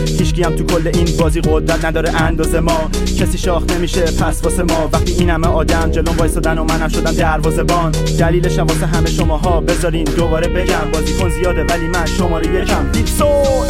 هم 0.45 0.55
تو 0.55 0.63
کل 0.63 0.87
این 0.93 1.17
بازی 1.19 1.41
قدرت 1.41 1.85
نداره 1.85 2.21
اندازه 2.21 2.59
ما. 2.59 2.89
کسی 3.19 3.37
شاخ 3.37 3.63
نمیشه 3.69 4.01
پس 4.01 4.43
واسه 4.43 4.63
ما. 4.63 4.89
وقتی 4.93 5.11
این 5.11 5.29
همه 5.29 5.47
آدم 5.47 5.91
جلوم 5.91 6.17
وایسادن 6.17 6.57
و 6.57 6.63
منم 6.63 6.87
شدم 6.87 7.11
دروازه 7.11 7.63
بان. 7.63 7.91
دلیلش 8.19 8.59
هم 8.59 8.67
واسه 8.67 8.85
همه 8.85 9.09
شماها. 9.09 9.61
بذارین 9.61 10.03
دوباره 10.03 10.47
بگم. 10.47 10.91
بازیکن 10.93 11.29
زیاده 11.29 11.63
ولی 11.63 11.87
من 11.87 12.05
شماره 12.05 12.61
یکم. 12.61 12.91
ویلسون 12.93 13.65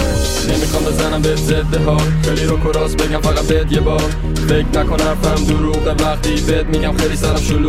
نمی‌خوام 0.49 0.84
بزنم 0.84 1.21
به 1.21 1.36
ضد 1.36 1.76
ها 1.86 1.97
خیلی 2.23 2.43
رو 2.43 2.57
کراس 2.57 2.95
بگم 2.95 3.21
فقط 3.21 3.47
بهت 3.47 3.71
یه 3.71 3.80
بار. 3.80 4.01
فکر 4.47 4.65
نکن 4.80 4.99
حرفم 4.99 5.43
دروغه. 5.45 5.91
وقتی 6.03 6.36
بهت 6.47 6.65
میگم 6.65 6.97
خیلی 6.97 7.15
سرم 7.15 7.36
شلوغه. 7.36 7.64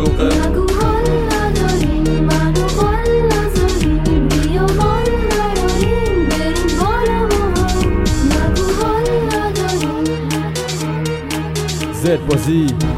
زد 12.07 12.25
بازی 12.25 12.61
نگو 12.63 12.96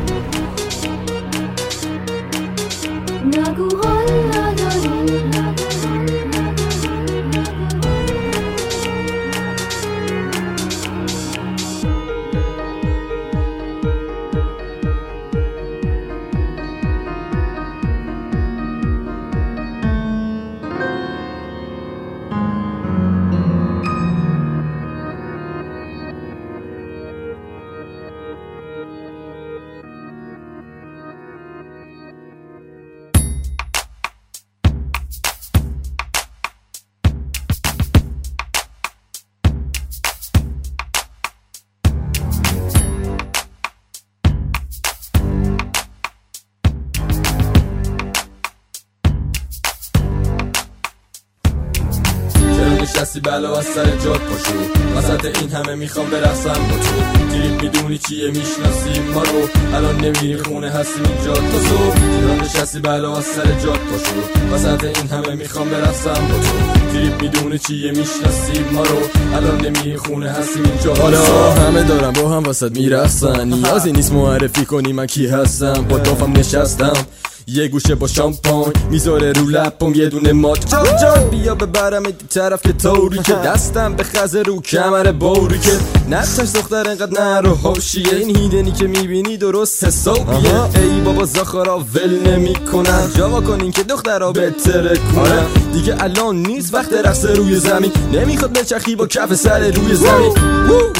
می‌خوام 55.80 56.10
برقصم. 56.10 56.48
با 56.70 56.78
تو 56.78 57.26
دیریب 57.32 57.62
می‌دونی 57.62 57.98
چیه؟ 57.98 58.28
می‌شناسی 58.28 59.00
ما 59.14 59.24
رو 59.24 59.50
الان 59.76 59.96
نمیری 59.96 60.38
خونه. 60.38 60.70
هستیم 60.70 61.04
اینجا. 61.04 61.34
تا 61.34 61.60
صبح 61.70 61.96
چرا 61.96 62.36
نشستی. 62.36 62.80
بلا 62.80 63.18
از 63.18 63.26
سر 63.26 63.46
جات 63.46 63.80
پاشو 63.80 64.56
وسط 64.56 64.84
این 64.84 65.08
همه 65.08 65.36
می‌خوام 65.36 65.70
برقصم. 65.70 66.14
با 66.14 66.36
تو 66.38 66.92
دیریب 66.92 67.22
می‌دونی 67.22 67.60
چیه؟ 67.60 67.92
می‌شناسی 67.92 68.60
ما 68.74 68.84
رو 68.84 68.98
الان 69.36 69.66
نمیری 69.66 69.98
خونه. 69.98 70.30
هستیم 70.30 70.64
اینجا. 70.64 70.94
حالا. 70.96 71.52
همه 71.52 71.84
دارم 71.84 72.14
با 72.14 72.30
هم 72.30 72.44
وسط 72.48 72.72
میرقصن. 72.72 73.54
نیازی 73.54 73.92
نیست 73.92 74.12
معرفی 74.12 74.66
کنی 74.66 74.94
من 74.94 75.06
کی 75.06 75.28
هستم. 75.28 75.86
با 75.90 75.98
دافم 75.98 76.32
نشستم. 76.32 76.94
یه 77.54 77.68
گوشه 77.68 77.95
با 77.95 78.08
شامپاین 78.08 78.74
می‌ذاره 78.89 79.32
رو 79.32 79.45
لپم 79.50 79.93
یه 79.93 80.10
دونه 80.10 80.32
مات 80.32 80.72
جان 80.72 80.86
جان 81.02 81.30
بیا 81.30 81.56
ببرم 81.56 82.04
این 82.04 82.16
طرف 82.30 82.62
که 82.62 82.74
طوری 82.74 83.20
که. 83.20 83.34
دستم 83.34 83.93
به 83.93 84.04
خزه 84.04 84.41
رو 84.41 84.62
کمر 84.62 85.12
بوری 85.12 85.60
که. 85.60 85.72
نتش 86.10 86.38
دختر 86.56 86.89
انقدر 86.89 87.22
نرو 87.22 87.56
حاشیه. 87.56 88.16
این 88.16 88.38
هیدنی 88.38 88.72
که 88.72 88.88
می‌بینی 88.88 89.38
درست 89.38 89.84
حسابیه 89.84 90.64
ای 90.76 91.02
بابا 91.06 91.26
زاخارا 91.26 91.80
ول 91.80 92.32
نمی‌کنن 92.32 93.12
جوا 93.18 93.41
کنین 93.41 93.72
که 93.72 93.84
دخترا 93.84 94.32
بهتره 94.32 94.97
کنن 95.16 95.45
دیگه 95.74 96.04
الان 96.04 96.36
نیست 96.36 96.74
وقت 96.74 96.93
رقص 96.93 97.26
روی 97.26 97.56
زمین. 97.56 97.91
نمی‌خواد 98.14 98.54
بچخی 98.54 98.95
با 98.95 99.08
کف 99.08 99.34
سر 99.36 99.60
روی 99.60 99.95
زمین. 99.95 100.34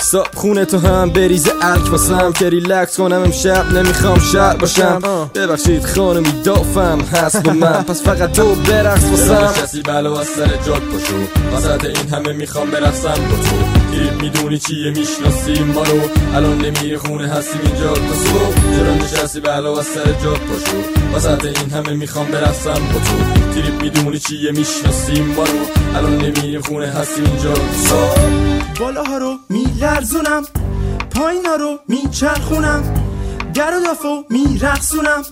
صاحب 0.02 0.28
خونه 0.36 0.66
تو 0.66 0.78
هم 0.78 1.10
بریزه 1.10 1.52
ارک 1.62 1.92
واسم. 1.92 2.32
که 2.32 2.50
ریلکس 2.50 2.98
کنم 2.98 3.22
امشب 3.22 3.72
نمی‌خوام 3.74 4.20
شر 4.20 4.56
باشم. 4.56 5.02
ببخشید 5.36 5.86
خانمی 5.86 6.39
دافم 6.44 7.00
هست 7.02 7.44
با 7.44 7.54
من. 7.54 7.84
پس 7.84 8.04
فقط 8.04 8.32
تو 8.32 8.56
برقص 8.56 9.04
واسم 9.04 9.34
نشستی 9.34 9.82
بلا 9.82 10.20
از 10.20 10.28
سر 10.28 10.48
جات 10.68 10.82
پاشو 10.82 11.18
وسط 11.58 11.86
این 11.86 12.10
همه 12.14 12.34
می‌خوام 12.34 12.72
برقصم 12.72 13.10
با 13.10 13.36
تو. 13.36 13.92
دیریب 13.92 14.22
می‌دونی 14.22 14.58
چیه 14.60 14.90
می‌شناسی 14.90 15.64
ما 15.64 15.84
رو 15.84 16.00
الان 16.36 16.58
نمیری 16.58 16.98
خونه 16.98 17.28
هستیم 17.28 17.62
اینجا 17.64 17.94
تا 17.94 18.14
صبح. 18.14 18.76
چرا 18.76 18.96
نشستی 18.96 19.40
بلا 19.40 19.80
از 19.80 19.86
سر 19.86 20.06
جات 20.24 20.40
پاشو 20.40 20.78
وسط 21.16 21.46
این 21.46 21.70
همه 21.72 21.94
می‌خوام 21.94 22.26
برقصم 22.26 22.74
با 22.74 23.00
تو. 23.00 23.52
دیریب 23.54 23.82
می‌دونی 23.82 24.20
چیه 24.20 24.52
می‌شناسی 24.52 25.22
ما 25.22 25.44
رو 25.44 25.60
الان 25.96 26.18
نمیری 26.18 26.60
خونه 26.60 26.88
هستیم 26.88 27.26
اینجا 27.26 27.54
صبح. 27.56 28.20
بالاها 28.80 29.18
رو 29.18 29.36
میلرزونم. 29.50 30.44
پایینا 31.16 31.56
رو 31.56 31.80
میچرخونم. 31.88 32.94
در 33.54 33.74
و 33.78 33.86
دافو 33.86 34.24
میرقصونم. 34.30 35.24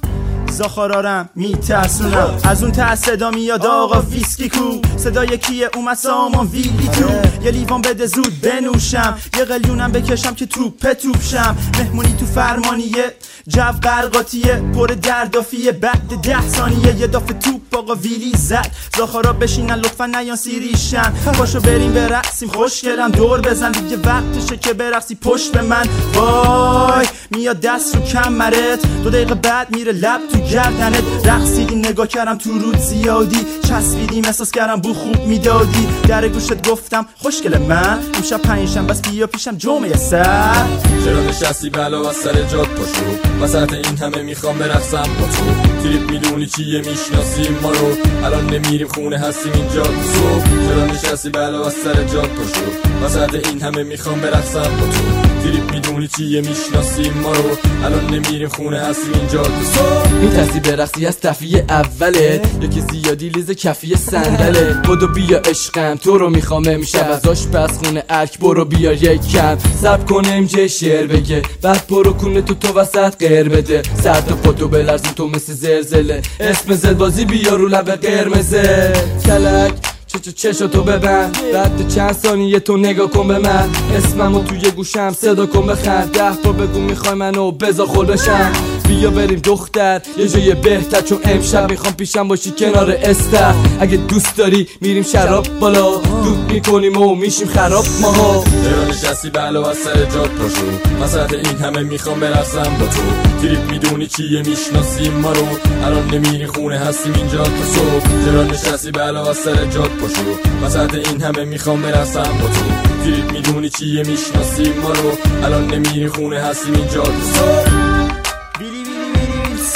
زاخارارم 0.57 1.29
میترسونم. 1.35 2.39
از 2.43 2.63
اون 2.63 2.71
ته 2.71 2.95
صدا 2.95 3.29
میاد 3.29 3.65
آقا 3.65 4.01
ویسکی 4.01 4.49
کو. 4.49 4.81
صدای 4.97 5.37
کیه؟ 5.37 5.69
اومد 5.75 5.97
سامان 5.97 6.47
ویلی 6.47 6.87
تو 6.87 7.09
یه 7.45 7.51
لیوان 7.51 7.81
بده 7.81 8.05
زود 8.05 8.41
بنوشم. 8.41 9.17
یه 9.37 9.45
قلیونم 9.45 9.91
بکشم 9.91 10.33
که 10.33 10.45
توپ 10.45 10.93
توپ 10.93 11.21
شم 11.21 11.57
مهمونی 11.79 12.15
تو 12.19 12.25
فرمانیه. 12.25 13.13
جو 13.47 13.61
قرقاتیه 13.81 14.61
پر 14.75 14.87
دردافیه. 14.87 15.71
بعد 15.71 16.21
ده 16.23 16.47
ثانیه 16.49 16.95
یه 16.95 17.07
دافه 17.07 17.33
توپ 17.33 17.75
آقا 17.75 17.95
ویلی 17.95 18.31
زد. 18.37 18.71
زاخارا 18.97 19.33
بشینن 19.33 19.75
لطفا 19.75 20.05
نیان 20.05 20.35
سیریشن. 20.35 21.13
پاشو 21.37 21.59
بریم 21.59 21.93
برقصیم 21.93 22.49
خوشگلم 22.49 23.11
دور 23.11 23.41
بزن 23.41 23.71
دیگه. 23.71 23.97
وقتشه 23.97 24.57
که 24.57 24.73
برقصی. 24.73 25.15
پشت 25.15 25.51
به 25.51 25.61
من. 25.61 25.85
وای. 26.13 27.07
میاد 27.31 27.59
دست 27.59 27.95
رو 27.95 28.01
کمرت. 28.01 28.79
دو 29.03 29.09
دقیقه 29.09 29.35
بعد 29.35 29.75
میره 29.75 29.91
لب 29.91 30.21
تو 30.31 30.46
گردنت 30.51 31.03
رقصیدی 31.25 31.75
نگاه 31.75 32.07
کردم 32.07 32.37
تو 32.37 32.51
رود 32.51 32.77
زیادی 32.77 33.45
چسبیدیم 33.69 34.25
احساس 34.25 34.51
کردم 34.51 34.75
بو 34.75 34.93
خوب 34.93 35.25
می‌دادی. 35.25 35.87
در 36.07 36.27
گوشت 36.27 36.69
گفتم 36.69 37.05
خوشگل 37.17 37.57
من. 37.57 37.99
امشب 38.17 38.41
پنجشنبه 38.41 38.93
بس 38.93 39.01
بیا 39.01 39.27
پیشم 39.27 39.57
جمعه 39.57 39.97
سر. 39.97 40.65
چرا 41.05 41.21
نشستی 41.21 41.69
بلا 41.69 42.09
از 42.09 42.15
سر 42.15 42.33
جات 42.33 42.67
پاشو؟ 42.67 43.43
وسط 43.43 43.73
این 43.73 43.97
همه 43.97 44.21
می‌خوام 44.21 44.57
برقصم 44.57 44.97
با 45.19 45.27
تو 45.27 45.83
تریپ 45.83 46.11
می‌دونی 46.11 46.45
چیه 46.45 46.79
می‌شناسی 46.79 47.49
ما 47.61 47.71
رو. 47.71 47.97
الان 48.25 48.45
نمیریم 48.45 48.87
خونه 48.87 49.17
هستیم 49.17 49.53
اینجا 49.53 49.83
تو 49.83 50.01
صبح. 50.13 50.67
چرا 50.67 50.85
نشستی 50.85 51.29
بلا 51.29 51.65
از 51.65 51.73
سر 51.73 52.03
جات 52.03 52.29
پاشو؟ 52.29 53.05
وسط 53.05 53.47
این 53.47 53.61
همه 53.61 53.83
می‌خوام 53.83 54.19
برقصم 54.19 54.59
با 54.59 54.67
تو 54.67 55.26
تریپ 55.43 55.71
می‌دونی 55.73 56.07
چیه 56.07 56.41
می‌شناسی 56.41 57.09
ما 57.09 57.31
رو. 57.31 57.57
الان 57.83 58.05
نمیریم 58.05 58.49
خونه 58.49 58.79
هستیم 58.79 59.13
اینجا. 59.13 59.43
تو 59.43 59.63
صبح 59.73 60.11
میترسی 60.13 60.59
برقصی 60.59 61.05
از 61.05 61.19
تفیه 61.19 61.65
اوله. 61.69 62.41
یا 62.61 62.69
که 62.69 62.81
زیادی 62.91 63.29
لیز 63.29 63.51
کفی 63.51 63.95
صندله. 63.95 64.73
بدو 64.73 65.07
بیا 65.07 65.37
عشقم 65.37 65.95
تو 65.95 66.17
رو 66.17 66.29
می‌خوام 66.29 66.63
امشب. 66.67 67.11
از 67.11 67.25
آشپز 67.25 67.77
خونه 67.77 68.03
ارک 68.09 68.39
برو 68.39 68.65
بیا 68.65 68.93
یک 68.93 69.27
کم. 69.27 69.57
سب 69.81 70.05
کنه 70.05 70.27
امجه 70.27 70.67
شعر 70.67 71.07
بگه. 71.07 71.41
بعد 71.61 71.87
برو 71.87 72.13
کنه 72.13 72.41
تو 72.41 72.53
تو 72.53 72.79
وسط 72.79 73.17
غیر 73.17 73.49
بده. 73.49 73.81
سر 74.03 74.21
تا 74.21 74.35
پاتو 74.35 74.67
بلرزون 74.67 75.13
تو 75.15 75.27
مثل 75.27 75.53
زلزله. 75.53 76.21
اسم 76.39 76.73
زدبازی 76.73 77.25
بیا 77.25 77.55
رو 77.55 77.67
لب 77.67 77.89
قرمزه. 77.91 78.93
کلک 79.25 79.73
چه 80.07 80.19
چه 80.19 80.31
چشو 80.31 80.67
تو 80.67 80.83
ببند 80.83 81.37
بعد 81.53 81.87
چند 81.87 82.11
ثانیه 82.11 82.59
تو 82.59 82.77
نگاه 82.77 83.09
کن 83.09 83.27
به 83.27 83.39
من. 83.39 83.69
اسممو 83.95 84.43
توی 84.43 84.71
گوشم 84.71 85.13
صدا 85.13 85.45
کن 85.45 85.67
بخند. 85.67 86.11
ده 86.11 86.51
بگو 86.51 86.79
می‌خوای 86.79 87.13
منو 87.13 87.51
بزا 87.51 87.85
خل 87.85 88.05
بشم. 88.05 88.51
بیا 88.87 89.09
بریم 89.09 89.39
دختر 89.39 90.01
یه 90.17 90.27
جای 90.27 90.53
بهتر 90.53 91.01
چون 91.01 91.19
امشب 91.23 91.71
می‌خوام 91.71 91.93
پیشم 91.93 92.27
باشی 92.27 92.51
کنار 92.51 92.91
استر. 92.91 93.53
اگه 93.79 93.97
دوست 93.97 94.37
داری 94.37 94.67
میریم 94.81 95.03
شراب 95.03 95.47
بالا. 95.59 95.97
دود 96.23 96.51
می‌کنیم 96.51 96.97
و 96.97 97.15
میشیم 97.15 97.47
خراب 97.47 97.85
ماها. 98.01 98.43
چرا 98.63 98.83
نشستی 98.83 99.29
بلا 99.29 99.69
از 99.69 99.77
سر 99.77 100.05
جاد 100.05 100.29
پاشو؟ 100.29 101.03
وسط 101.03 101.33
این 101.33 101.57
همه 101.57 101.83
می‌خوام 101.83 102.19
برقصم 102.19 102.77
با 102.79 102.85
تو. 102.85 103.01
تریپ 103.41 103.71
می‌دونی 103.71 104.07
چیه 104.07 104.41
می‌شناسیم 104.41 105.13
ما 105.13 105.31
رو. 105.31 105.45
الان 105.85 106.07
نمیری 106.13 106.47
خونه 106.47 106.77
هستیم 106.77 107.13
اینجا 107.13 107.43
تا 107.43 107.63
صبح. 107.73 108.25
چرا 108.25 108.43
نشستی 108.43 108.91
بلا 108.91 109.29
از 109.29 109.37
سر 109.37 109.65
جاد 109.65 109.89
پاشو؟ 109.89 110.65
وسط 110.65 110.93
این 110.93 111.21
همه 111.21 111.45
می‌خوام 111.45 111.81
برقصم 111.81 112.21
با 112.21 112.47
تو. 112.47 113.03
تریپ 113.03 113.31
می‌دونی 113.31 113.69
چیه 113.69 114.03
می‌شناسیم 114.03 114.73
ما 114.83 114.89
رو. 114.91 115.11
الان 115.45 115.73
نمیری 115.73 116.07
خونه 116.07 116.39
هستیم 116.39 116.73
اینجا 116.73 117.03
تا 117.03 117.11
صبح. 117.33 117.96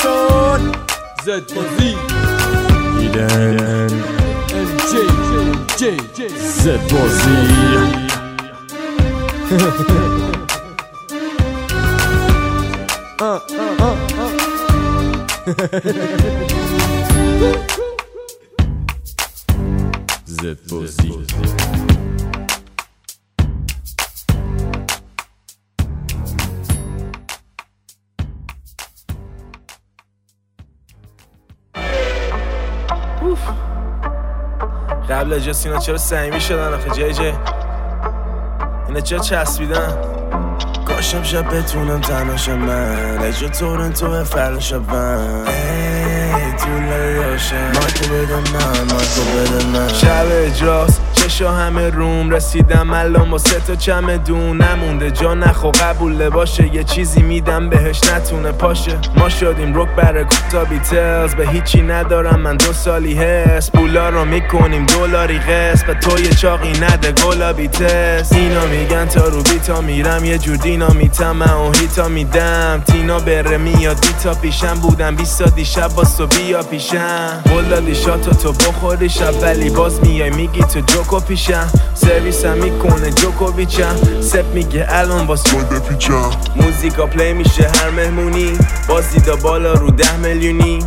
بیلی 0.04 0.32
ویلسون 0.62 0.72
زد 1.26 1.54
بازی 1.54 1.96
ایدن 3.00 3.60
ام 3.70 3.88
جی 4.92 5.08
جی 5.78 5.98
جی 6.14 6.28
زد 6.38 6.94
بازی 6.94 7.38
زد 20.26 20.58
بازی 20.70 21.14
قبل 35.22 35.34
اجاس 35.34 35.66
اینا 35.66 35.80
چرا 35.80 35.98
سعیمی 35.98 36.42
شدن 36.42 36.74
آخه؟ 36.74 36.90
جای 36.90 37.14
جای 37.14 37.34
اینا 38.88 39.00
چرا 39.00 39.20
چسبیدن؟ 39.20 39.98
کاشم 40.86 41.24
شب 41.24 41.56
بتونم 41.56 42.02
تنهاشم 42.02 42.58
من. 42.58 43.18
اجا 43.24 43.48
تورنتو 43.48 44.24
فردا 44.24 44.60
شبم 44.60 45.44
ای 45.48 46.52
طول 46.58 46.84
یاشم 47.16 47.56
مایکو 47.56 48.14
بده 48.14 48.36
من 48.36 48.94
مایکو 48.94 49.22
بده 49.36 49.66
من. 49.66 49.88
شب 49.88 50.26
اجاس 50.32 51.00
چشا 51.42 51.52
همه 51.52 51.90
روم 51.90 52.30
رسیدم 52.30 52.94
الان 52.94 53.30
با 53.30 53.38
سه 53.38 53.60
تا 53.60 53.76
چمدون 53.76 54.62
نمونده. 54.62 55.12
جا 55.12 55.34
نخو 55.34 55.72
قبول 55.72 56.30
باشه 56.30 56.76
یه 56.76 56.84
چیزی 56.84 57.22
میدم 57.22 57.70
بهش 57.70 58.02
نتونه 58.04 58.52
پاشه. 58.52 58.98
ما 59.18 59.30
شدیم 59.30 59.74
روک 59.74 59.90
بر 59.90 60.24
کوتا 60.24 60.66
بیتلز 60.66 61.36
به 61.36 61.48
هیچی 61.48 61.82
ندارم 61.82 62.40
من 62.40 62.58
دو 62.58 62.74
سالی 62.74 63.16
هست 63.16 63.72
پولا 63.72 64.10
رو 64.10 64.26
می‌کنیم 64.26 64.86
دلاری 64.86 65.40
قسط 65.40 65.86
به 65.86 65.94
تو 65.94 66.20
یه 66.20 66.30
چاقی 66.30 66.72
نده 66.72 67.12
گلابی 67.12 67.68
تست 67.68 68.34
اینا 68.34 68.66
میگن 68.66 69.06
تا 69.06 69.28
رو 69.28 69.44
بیتا 69.44 69.82
میرم 69.82 70.26
یه 70.26 70.38
جور 70.38 70.56
دینا 70.56 70.90
میتم. 70.90 71.36
من 71.36 71.54
و 71.54 71.72
هیتا 71.80 72.08
میدم. 72.08 72.84
تینا 72.88 73.20
بره 73.20 73.58
میاد 73.58 74.06
بیتا 74.06 74.34
پیشم 74.34 74.74
بودم 74.74 75.16
بیستا 75.16 75.46
دیشب 75.46 75.88
با 75.88 76.04
بیا 76.26 76.64
پیشم. 76.64 77.44
دادی 77.70 77.96
شاتو 77.96 78.32
تو 78.32 78.52
بخوری 78.52 79.10
شب 79.10 79.34
ولی 79.42 79.70
باز 79.70 80.02
میای 80.02 80.30
میگی 80.30 80.64
تو 80.64 80.80
جوکو 80.80 81.20
پیشم 81.32 81.72
سرویسم 81.94 82.58
می‌کنه 82.58 83.12
جوکوویچم. 83.12 83.96
سپ 84.22 84.46
میگه 84.54 84.86
الان 84.90 85.28
باز 85.28 85.44
گل 85.44 85.64
بپیچم 85.64 86.30
موزیکا 86.56 87.06
پلی 87.06 87.34
میشه 87.34 87.72
هر 87.76 87.90
مهمونی. 87.90 88.58
باز 88.88 89.12
دیدا 89.12 89.36
بالا 89.36 89.74
رو 89.74 89.92
ده 89.92 90.18
میلیونی. 90.18 90.80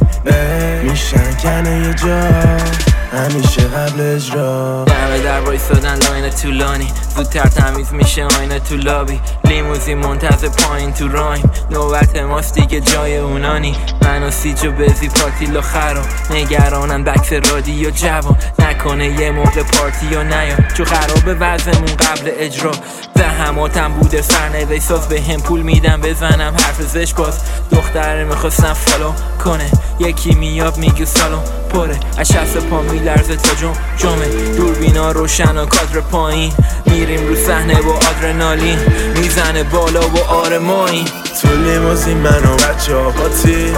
میشن 0.83 1.33
کنه 1.43 1.87
یه 1.87 1.95
جا. 1.95 2.94
همیشه 3.15 3.63
قبل 3.63 4.01
اجرا. 4.01 4.85
دمه 4.85 5.19
در 5.19 5.41
وایستادن 5.41 5.99
لاین 5.99 6.31
طولانی. 6.31 6.89
زودتر 7.17 7.49
تمیز 7.49 7.93
میشه 7.93 8.25
آینه 8.25 8.59
تو 8.59 8.77
لابی 8.77 9.21
لیموزین 9.45 9.99
منتظر 9.99 10.49
پایین 10.49 10.93
تو 10.93 11.09
رایم 11.09 11.51
نوبت 11.71 12.17
ماست 12.17 12.55
دیگه 12.55 12.81
جای 12.81 13.17
اونانی. 13.17 13.77
من 14.03 14.23
و 14.23 14.31
سیجو 14.31 14.73
بزی 14.73 15.09
پاتیلو 15.09 15.61
خرا. 15.61 16.03
نگرانن 16.31 17.05
بکس 17.05 17.33
رادیو 17.33 17.91
جوان. 17.91 18.37
نکنه 18.59 19.21
یه 19.21 19.31
موقع 19.31 19.63
پارتی 19.63 20.07
یا 20.07 20.23
نیا. 20.23 20.57
چو 20.77 20.85
خراب 20.85 21.37
وزمون 21.41 21.97
قبل 21.97 22.31
اجرا. 22.39 22.73
زحماتم 23.15 23.93
بوده 23.93 24.23
سرنوشت 24.23 24.83
ساز 24.83 25.09
به 25.09 25.23
هم 25.23 25.41
پول 25.41 25.63
میدم 25.63 26.01
بزنم 26.01 26.55
حرف 26.55 26.83
زش 26.83 27.15
باز. 27.15 27.39
دختره 27.73 28.25
می‌خواستم 28.25 28.73
فالو 28.73 29.13
کنه. 29.45 29.71
یکی 29.99 30.35
میاب 30.35 30.77
میگه 30.77 31.05
سالون 31.05 31.43
پره. 31.73 32.01
از 32.19 32.29
شست 32.29 32.59
پا 32.59 32.83
میلرزه 33.05 33.37
تا 33.37 33.55
جم 33.55 33.73
جمعه. 33.97 34.57
دوربینا 34.57 35.13
روشن 35.13 35.57
و 35.57 35.67
کادر 35.67 36.01
پایین. 36.01 36.53
میریم 36.87 37.29
رو 37.29 37.37
صحنه 37.37 37.83
با 37.83 37.93
آدرنالین. 37.93 38.79
می‌زنه 39.17 39.63
بالا 39.63 40.01
و 40.01 40.19
آرمایی 40.29 41.05
تو 41.43 41.49
لیموزین 41.49 42.17
من 42.17 42.45
و 42.45 42.57
بچه 42.57 42.97
ها 42.97 43.11
پاتی 43.11 43.73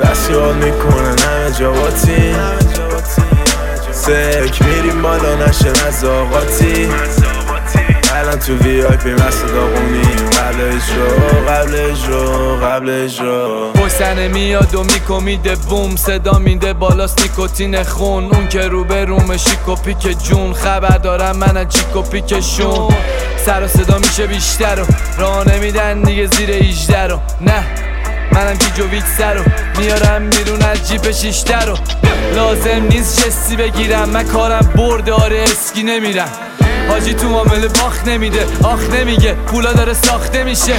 بس 0.00 0.30
یاد 0.30 0.54
می‌کنن 0.54 1.16
همه 1.18 1.50
جا 1.58 1.72
باتی 1.72 2.34
سک 3.92 4.62
میریم 4.62 5.02
بالا 5.02 5.34
نشه 5.34 5.72
نزاقاتی 5.86 6.88
الان 8.14 8.38
تو 8.38 8.56
وی 8.56 8.82
آی 8.82 8.96
پی 8.96 9.12
مست 9.12 9.46
داغونیم 9.46 10.30
قبل 10.30 10.60
اجرا 10.60 11.08
قبل 11.52 11.74
اجرا 11.74 12.45
قبل 12.76 12.90
اجرا 12.90 13.72
پشتنه 13.72 14.28
میاد 14.28 14.74
و 14.74 14.84
میکمیده 14.84 15.54
بوم 15.54 15.96
صدا 15.96 16.38
میده 16.38 16.72
بالاست 16.72 17.22
نیکوتین 17.22 17.82
خون. 17.82 18.24
اون 18.24 18.48
که 18.48 18.60
رو 18.60 18.84
به 18.84 19.04
روم 19.04 19.36
شیک 19.36 19.68
و 19.68 19.74
پیک 19.74 20.22
جون. 20.22 20.52
خبر 20.52 20.98
دارم 20.98 21.36
من 21.36 21.56
از 21.56 21.68
جیک 21.68 21.96
و 21.96 22.02
پیکشون 22.02 22.94
سر 23.46 23.64
و 23.64 23.68
صدا 23.68 23.98
میشه 23.98 24.26
بیشتر 24.26 24.80
و 24.82 24.86
راه 25.18 25.54
نمیدن 25.54 26.02
دیگه 26.02 26.26
زیر 26.26 26.50
18 26.50 27.06
رو. 27.06 27.18
نه 27.40 27.64
منم 28.32 28.58
که 28.58 28.66
جوویک 28.76 29.04
سر 29.18 29.34
رو 29.34 29.44
میارم 29.78 30.30
بیرون 30.30 30.62
از 30.62 30.88
جیپ 30.88 31.10
شیشتر 31.10 31.66
رو. 31.66 31.76
لازم 32.34 32.86
نیست 32.90 33.26
جستی 33.26 33.56
بگیرم 33.56 34.08
من 34.08 34.24
کارم 34.24 34.72
برده 34.76 35.12
آره 35.12 35.42
اسکی 35.42 35.82
نمیرم. 35.82 36.30
حاجی 36.88 37.14
تو 37.14 37.28
معامله 37.28 37.68
باخت 37.68 38.08
نمیده 38.08 38.46
آخ 38.64 38.90
نمیگه 38.90 39.34
پولا 39.34 39.72
داره 39.72 39.92
ساخته 39.92 40.44
میشه. 40.44 40.74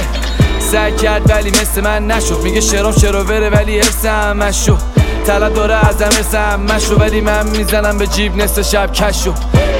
سعی 0.72 0.92
کرد 0.92 1.30
ولی 1.30 1.50
مثل 1.50 1.80
من 1.80 2.06
نشد. 2.06 2.40
میگه 2.42 2.60
شرام 2.60 2.92
شروره 2.92 3.50
ولی 3.50 3.78
حفظ 3.78 4.06
همش 4.06 4.66
شد 4.66 4.78
طلب 5.26 5.54
داره 5.54 5.88
ازم 5.88 6.04
حفظ 6.04 6.34
همش 6.34 6.84
رو 6.84 6.96
ولی 6.96 7.20
من 7.20 7.48
می‌زنم 7.48 7.98
به 7.98 8.06
جیب 8.06 8.36
نصف 8.36 8.62
شب 8.62 8.92
کشو 8.92 9.32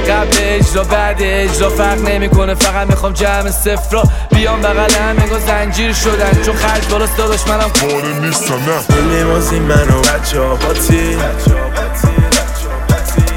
قبل 0.09 0.37
اجرا 0.39 0.83
بعد 0.83 1.17
اجرا. 1.19 1.69
فرق 1.69 1.99
نمی‌کنه. 2.01 2.55
فقط 2.55 2.87
می‌خوام 2.87 3.13
جمع 3.13 3.51
صفرا. 3.51 4.03
بیام 4.31 4.61
بغل 4.61 4.91
همه 4.91 5.39
زنجیر 5.47 5.93
شدن. 5.93 6.41
چون 6.45 6.55
خرج 6.55 6.87
بالاست 6.91 7.17
داداش 7.17 7.47
منم 7.47 7.69
پاره 7.69 8.19
نیستم 8.19 8.53
نه. 8.53 8.83
تو 8.87 9.09
لیموزین 9.09 9.61
من 9.61 9.89
و 9.89 10.01
بچه 10.01 10.41
ها 10.41 10.55
پاتی 10.55 11.17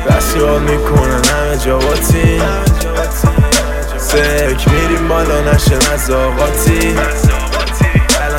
بس 0.08 0.36
یاد 0.36 0.60
می‌کنن 0.60 1.22
همه 1.24 1.56
جا 1.64 1.78
باتی. 1.78 2.40
سک 3.98 4.68
میریم 4.68 5.08
بالا 5.08 5.40
نشه 5.40 5.78
نزاقاتی 5.94 6.88
الان 6.88 7.41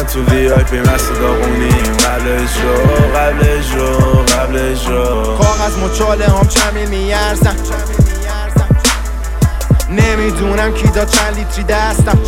تو 0.03 0.23
وی 0.23 0.49
آی 0.49 0.63
پی 0.63 0.79
مست 0.79 1.11
داغونیم 1.19 1.97
قبل 1.97 2.27
اجرا 2.27 2.77
قبل 3.19 3.47
اجرا 3.49 3.97
قبل 4.23 4.71
اجرا 4.71 5.37
کاغذ 5.37 5.77
مچاله 5.77 6.25
هم 6.25 6.47
چمی 6.47 6.85
میارزم. 6.85 7.55
نمی‌دونم 9.89 10.73
کی 10.73 10.87
داد 10.87 11.09
چند 11.09 11.37
لیتری 11.37 11.63
دستم. 11.63 12.19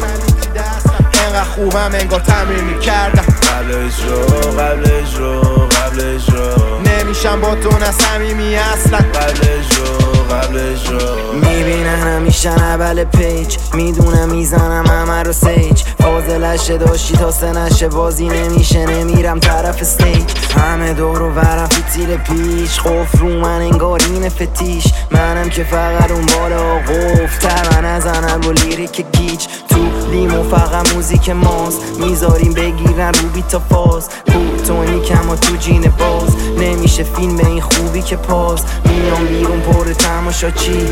انقدر 1.25 1.43
خوبم 1.43 1.91
انگار 1.93 2.19
تمرین 2.19 2.63
می‌کردم. 2.63 3.21
قبل 3.21 3.71
اجرا 3.71 4.25
قبل 4.51 4.91
اجرا 4.91 5.41
قبل 5.41 6.15
اجرا 6.15 6.55
نمیشم 6.85 7.41
با 7.41 7.55
تو 7.55 7.77
نه 7.77 7.91
صمیمی 7.91 8.55
اصلا. 8.55 8.97
قبل 8.97 9.39
اجرا 9.39 10.04
قبل 10.31 10.57
اجرا 10.57 11.15
می‌بینن 11.33 11.99
همیشه 11.99 12.49
اول 12.49 13.03
پیج 13.03 13.57
می‌دونم 13.73 14.29
می‌زنم 14.29 14.85
همه 14.87 15.23
رو 15.23 15.33
سیج 15.33 15.83
فاضلشه 15.99 16.77
داشتی 16.77 17.17
تا 17.17 17.31
سه 17.31 17.51
نشه 17.51 17.87
بازی 17.87 18.27
نمیشه. 18.27 18.85
نمیرم 18.85 19.39
طرف 19.39 19.81
استیج 19.81 20.23
همه 20.57 20.93
دور 20.93 21.21
و 21.21 21.31
برم 21.31 21.69
تیر 21.93 22.17
پیش 22.17 22.79
قف 22.79 23.19
رو 23.19 23.29
من 23.29 23.61
انگار 23.61 24.01
این 24.13 24.29
فتیش. 24.29 24.83
منم 25.11 25.49
که 25.49 25.63
فقط 25.63 26.11
اون 26.11 26.25
بالا 26.25 26.79
قفل 26.79 27.47
من 27.75 27.85
نزنم 27.85 28.41
با 28.41 28.51
لیریک 28.51 29.05
گیج. 29.11 29.45
تو 29.69 30.09
لیمو 30.11 30.43
فقط 30.43 30.93
موزیک 30.95 31.29
ماست. 31.29 31.81
می‌ذاریم 31.99 32.53
بگیرن 32.53 33.13
رو 33.13 33.29
بیتا 33.33 33.59
فاز. 33.59 34.09
پورتونیکم 34.27 35.29
و 35.29 35.35
تو 35.35 35.55
جین 35.55 35.81
باز. 35.81 36.35
نمیشه 36.59 37.03
فیلم 37.03 37.37
این 37.37 37.61
خوبی 37.61 38.01
که 38.01 38.15
پاس 38.15 38.63
میام 38.85 39.25
بیرون 39.25 39.61
پر 39.61 39.93
تم 39.93 40.14
تماشا 40.15 40.51
چی؟ 40.51 40.87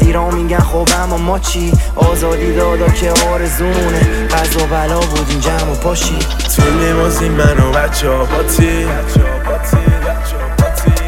ایران 0.00 0.34
میگن 0.34 0.58
خوبم 0.58 1.12
و 1.12 1.18
ما 1.18 1.38
چی؟ 1.38 1.72
آزادی 1.96 2.56
دادا 2.56 2.88
که 2.88 3.10
آرزونه 3.10 4.26
قضا 4.26 4.66
بلا 4.66 5.00
بودیم 5.00 5.40
جمع 5.40 5.74
پاشی. 5.82 6.18
تو 6.56 6.62
لیموزین 6.80 7.32
من 7.32 7.58
و 7.58 7.72
بچه 7.72 8.10
ها 8.10 8.24
باتی 8.24 8.86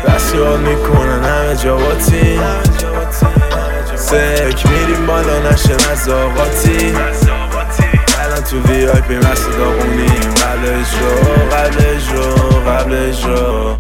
دست 0.09 0.35
یاد 0.35 0.61
می‌کنن 0.61 1.25
همه 1.25 1.57
جا 1.57 1.77
باتی 1.77 2.41
سک 3.95 4.67
میریم 4.67 5.07
بالا 5.07 5.39
نشه 5.39 5.75
مزاقاتی. 5.93 6.95
الان 8.21 8.43
تو 8.51 8.61
وی 8.61 8.87
آی 8.87 9.01
پی 9.01 9.17
مست 9.17 9.51
داغونیم 9.59 10.35
قبل 10.35 10.64
اجرا 10.69 11.57
قبل 11.57 11.85
اجرا 11.87 12.35
قبل 12.73 12.95
اجرا 12.95 13.77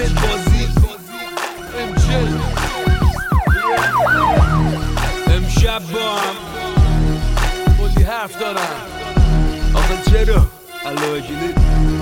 زد 0.00 0.14
بازی 0.14 0.68
امشب 5.26 5.82
با 5.92 6.16
هم. 6.16 6.36
کلی 7.78 8.04
حرف 8.04 8.40
دارم. 8.40 8.58
آخه 9.74 10.10
چرا؟ 10.10 10.46
علاوه 10.86 11.22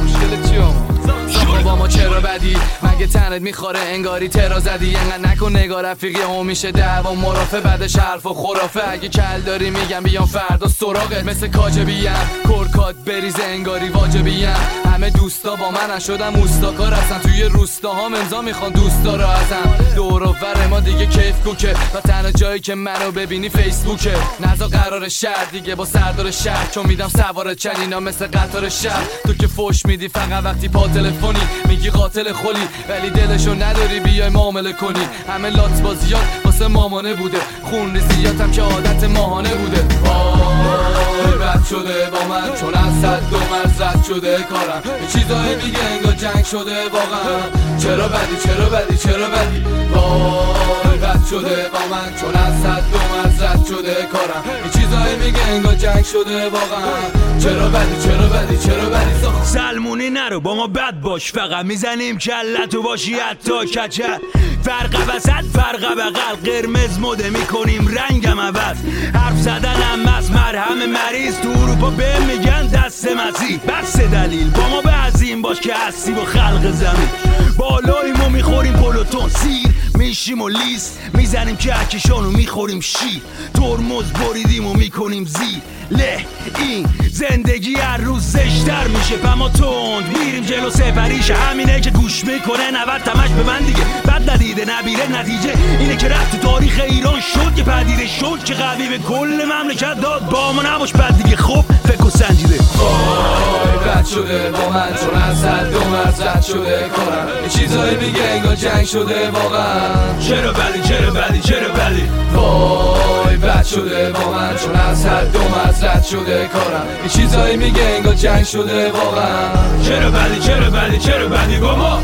مشکل 0.04 0.50
چی 0.50 0.58
آقا؟ 0.58 1.62
با 1.62 1.76
ما 1.76 1.88
چرا 1.88 2.20
بدی؟ 2.20 2.56
مگه 2.82 3.06
تنت 3.06 3.42
می‌خوره؟ 3.42 3.78
انگاری 3.78 4.28
ترا 4.28 4.60
زدی. 4.60 4.96
انقدر 4.96 5.30
نکن 5.30 5.56
نگاه 5.56 5.82
رفیقی 5.82 6.20
هم 6.20 6.46
میشه 6.46 6.72
دعوا. 6.72 7.14
مرافه 7.14 7.60
بعدش 7.60 7.96
حرف 7.96 8.26
و 8.26 8.34
خرافه. 8.34 8.88
اگه 8.90 9.08
کل 9.08 9.40
داری 9.40 9.70
میگم 9.70 10.02
بیام 10.02 10.26
فردا 10.26 10.68
سراغت. 10.68 11.24
مثل 11.24 11.48
کاجبیم 11.48 12.12
کرکات 12.48 12.96
بریز 12.96 13.36
انگاری 13.40 13.88
واجبیم 13.88 14.54
همه 14.98 15.10
دوستا 15.10 15.56
با 15.56 15.70
من 15.70 15.98
شدم 15.98 16.36
اوستاکار 16.36 16.92
هستن. 16.92 17.18
توی 17.18 17.42
روستا 17.42 17.92
ها 17.92 18.06
امضا 18.06 18.42
می‌خوان. 18.42 18.72
دوستا 18.72 19.16
رو 19.16 19.26
ازم. 19.26 19.84
دور 19.94 20.22
و 20.22 20.32
بر 20.32 20.66
ما 20.66 20.80
دیگه 20.80 21.06
کیف 21.06 21.42
کوکه. 21.44 21.74
و 21.94 22.00
تنها 22.00 22.30
جایی 22.30 22.60
که 22.60 22.74
منو 22.74 23.10
ببینی 23.10 23.48
فیسبوکه. 23.48 24.14
نزا 24.40 24.68
قرار 24.68 25.08
شهر 25.08 25.44
دیگه. 25.52 25.74
با 25.74 25.84
سردار 25.84 26.30
شهر. 26.30 26.70
چون 26.70 26.86
میدم 26.86 27.08
سوار 27.08 27.54
چنینا 27.54 28.00
مثل 28.00 28.26
قطار 28.26 28.68
شهر. 28.68 29.04
تو 29.26 29.34
که 29.34 29.46
فوش 29.46 29.86
میدی 29.86 30.08
فقط 30.08 30.44
وقتی 30.44 30.68
پا 30.68 30.88
تلفنی. 30.88 31.40
میگی 31.68 31.90
قاتل 31.90 32.32
خلی 32.32 32.68
ولی 32.88 33.10
دلشو 33.10 33.54
نداری. 33.54 34.00
بیای 34.00 34.28
معامله 34.28 34.72
کنی. 34.72 35.08
همه 35.28 35.50
لات 35.50 35.82
بازیات 35.82 36.24
واسه 36.44 36.66
مامانه 36.66 37.14
بوده. 37.14 37.38
خون 37.70 37.94
ریزیاتم 37.94 38.50
که 38.50 38.62
عادت 38.62 39.04
ماهانه 39.04 39.54
بوده. 39.54 39.84
وای 40.04 41.27
بد 41.58 41.66
شده 41.66 42.10
با 42.10 42.28
من 42.28 42.54
چون 42.60 42.74
از 42.74 43.00
صد 43.02 43.30
دو 43.30 43.36
مرز 43.36 44.06
شده 44.08 44.46
کارم. 44.50 44.82
یه 44.84 45.06
چیزایی 45.12 45.54
میگه 45.64 45.84
انگار 45.84 46.12
جنگ 46.12 46.44
شده 46.44 46.88
واقعا. 46.92 47.38
چرا 47.82 48.08
بدی 48.08 48.36
چرا 48.44 48.68
بدی 48.68 48.96
چرا 48.96 49.28
بدی؟ 49.28 49.64
وای 49.94 50.98
بد 50.98 51.20
شده 51.30 51.70
با 51.72 51.96
من 51.96 52.14
چون 52.20 52.34
از 52.34 52.62
صد 52.62 52.82
دو 52.92 52.98
مرز 52.98 53.68
شده 53.68 54.08
کارم. 54.12 54.44
یه 54.64 54.80
چیزایی 54.80 55.16
میگه 55.16 55.42
انگار 55.48 55.74
جنگ 55.74 56.04
شده 56.04 56.48
واقعا. 56.48 56.94
چرا 57.42 57.68
بدی 57.68 58.02
چرا 58.04 58.28
بدی 58.28 58.58
چرا 58.58 58.88
بدی؟ 58.88 59.44
سلمونی 59.44 60.10
نرو 60.10 60.40
با 60.40 60.54
ما 60.54 60.66
بد 60.66 61.00
باش. 61.00 61.32
فقط 61.32 61.64
می‌زنیم 61.64 62.18
کلتو 62.18 62.82
باشی 62.82 63.14
حتی 63.14 63.66
کچل 63.66 64.18
فرق 64.64 64.96
وسط 65.08 65.44
فرق 65.52 65.94
بغل. 65.94 66.50
قرمز 66.50 66.98
مده 66.98 67.30
می‌کنیم 67.30 67.88
رنگم 67.88 68.40
عوض. 68.40 68.76
حرف 69.14 69.36
زدنم 69.36 70.14
از 70.18 70.30
مرهم 70.30 70.78
مریض. 70.90 71.34
تو 71.42 71.47
اروپا 71.50 71.90
به 71.90 72.18
میگن 72.18 72.66
دست 72.66 73.08
مسیح 73.08 73.60
بس 73.68 74.00
دلیل. 74.00 74.50
با 74.50 74.68
ما 74.68 74.80
بعضیم 74.80 75.42
باش 75.42 75.60
که 75.60 75.74
هستی 75.74 76.12
با 76.12 76.24
خلق 76.24 76.70
زمین. 76.70 77.08
بالای 77.56 78.12
ما 78.12 78.28
می‌خوریم 78.28 78.72
پلوتون. 78.72 79.28
سیر 79.28 79.68
میشیم 79.98 80.42
و 80.42 80.48
لیست 80.48 80.98
می‌زنیم 81.14 81.56
کهکشان 81.56 82.24
و 82.24 82.30
می‌خوریم 82.30 82.80
شیر 82.80 83.22
ترمز 83.54 84.12
بریدیم 84.12 84.66
و 84.66 84.74
می‌کنیم 84.74 85.24
زیر 85.24 85.60
له 85.90 86.24
این 86.58 86.86
زندگی 87.12 87.74
هر 87.74 87.96
روز 87.96 88.22
زشتر 88.22 88.88
میشه. 88.88 89.16
پما 89.16 89.48
تند 89.48 90.18
میریم 90.18 90.44
جلو 90.44 90.70
سفریش 90.70 91.30
همینه 91.30 91.80
که 91.80 91.90
گوش 91.90 92.24
می‌کنه 92.24 92.70
نود 92.70 93.02
تمش 93.02 93.30
به 93.30 93.42
من 93.42 93.58
دیگه. 93.58 93.84
بد 94.06 94.30
ندیده 94.30 94.64
نبیره 94.64 95.20
نتیجه 95.20 95.54
اینه 95.80 95.96
که 95.96 96.08
رفت. 96.08 96.40
تاریخ 96.40 96.80
ایران 96.90 97.20
شد 97.20 97.54
که 97.54 97.62
پدیده 97.62 98.06
شد. 98.06 98.44
که 98.44 98.54
قوی 98.54 98.88
به 98.88 98.98
کل 98.98 99.42
مملکت 99.52 100.00
داد. 100.00 100.30
با 100.30 100.52
ما 100.52 100.62
نباش 100.62 100.92
بد 100.92 101.22
دیگه. 101.22 101.36
خب 101.36 101.64
فکر 102.08 102.24
و 102.24 102.26
سنجیده 102.26 102.58
وای 102.76 103.78
بد 103.86 104.06
شده 104.06 104.50
با 104.50 104.68
من 104.68 104.88
چون 105.00 105.22
از 105.22 105.44
مرز 105.90 106.20
رد 106.20 106.42
شده 106.42 106.90
کارم 106.96 107.28
یه 107.42 107.48
چیزایی 107.48 107.96
میگه 107.96 108.22
انگار 108.22 108.54
جنگ 108.54 108.86
شده 108.86 109.30
واقعا. 109.30 110.20
چرا 110.20 110.52
بدی 110.52 110.80
چرا 110.88 111.10
بدی 111.10 111.40
چرا 111.40 111.68
بدی 111.68 112.08
وای 112.34 113.36
بد 113.36 113.64
شده 113.64 114.12
با 114.12 114.32
من 114.32 114.56
چون 114.56 114.74
از 114.74 115.06
حد 115.06 115.36
رد 115.84 116.04
شده 116.04 116.48
کارم 116.52 116.86
یه 117.02 117.08
چیزایی 117.08 117.56
میگه 117.56 117.82
انگار 117.82 118.14
جنگ 118.14 118.44
شده 118.44 118.92
واقعا. 118.92 119.82
چرا 119.82 120.10
بدی 120.10 120.40
چرا 120.40 120.70
بدی 120.70 120.98
چرا 120.98 121.28
بدی 121.28 121.56
با 121.56 121.74
ما 121.76 122.02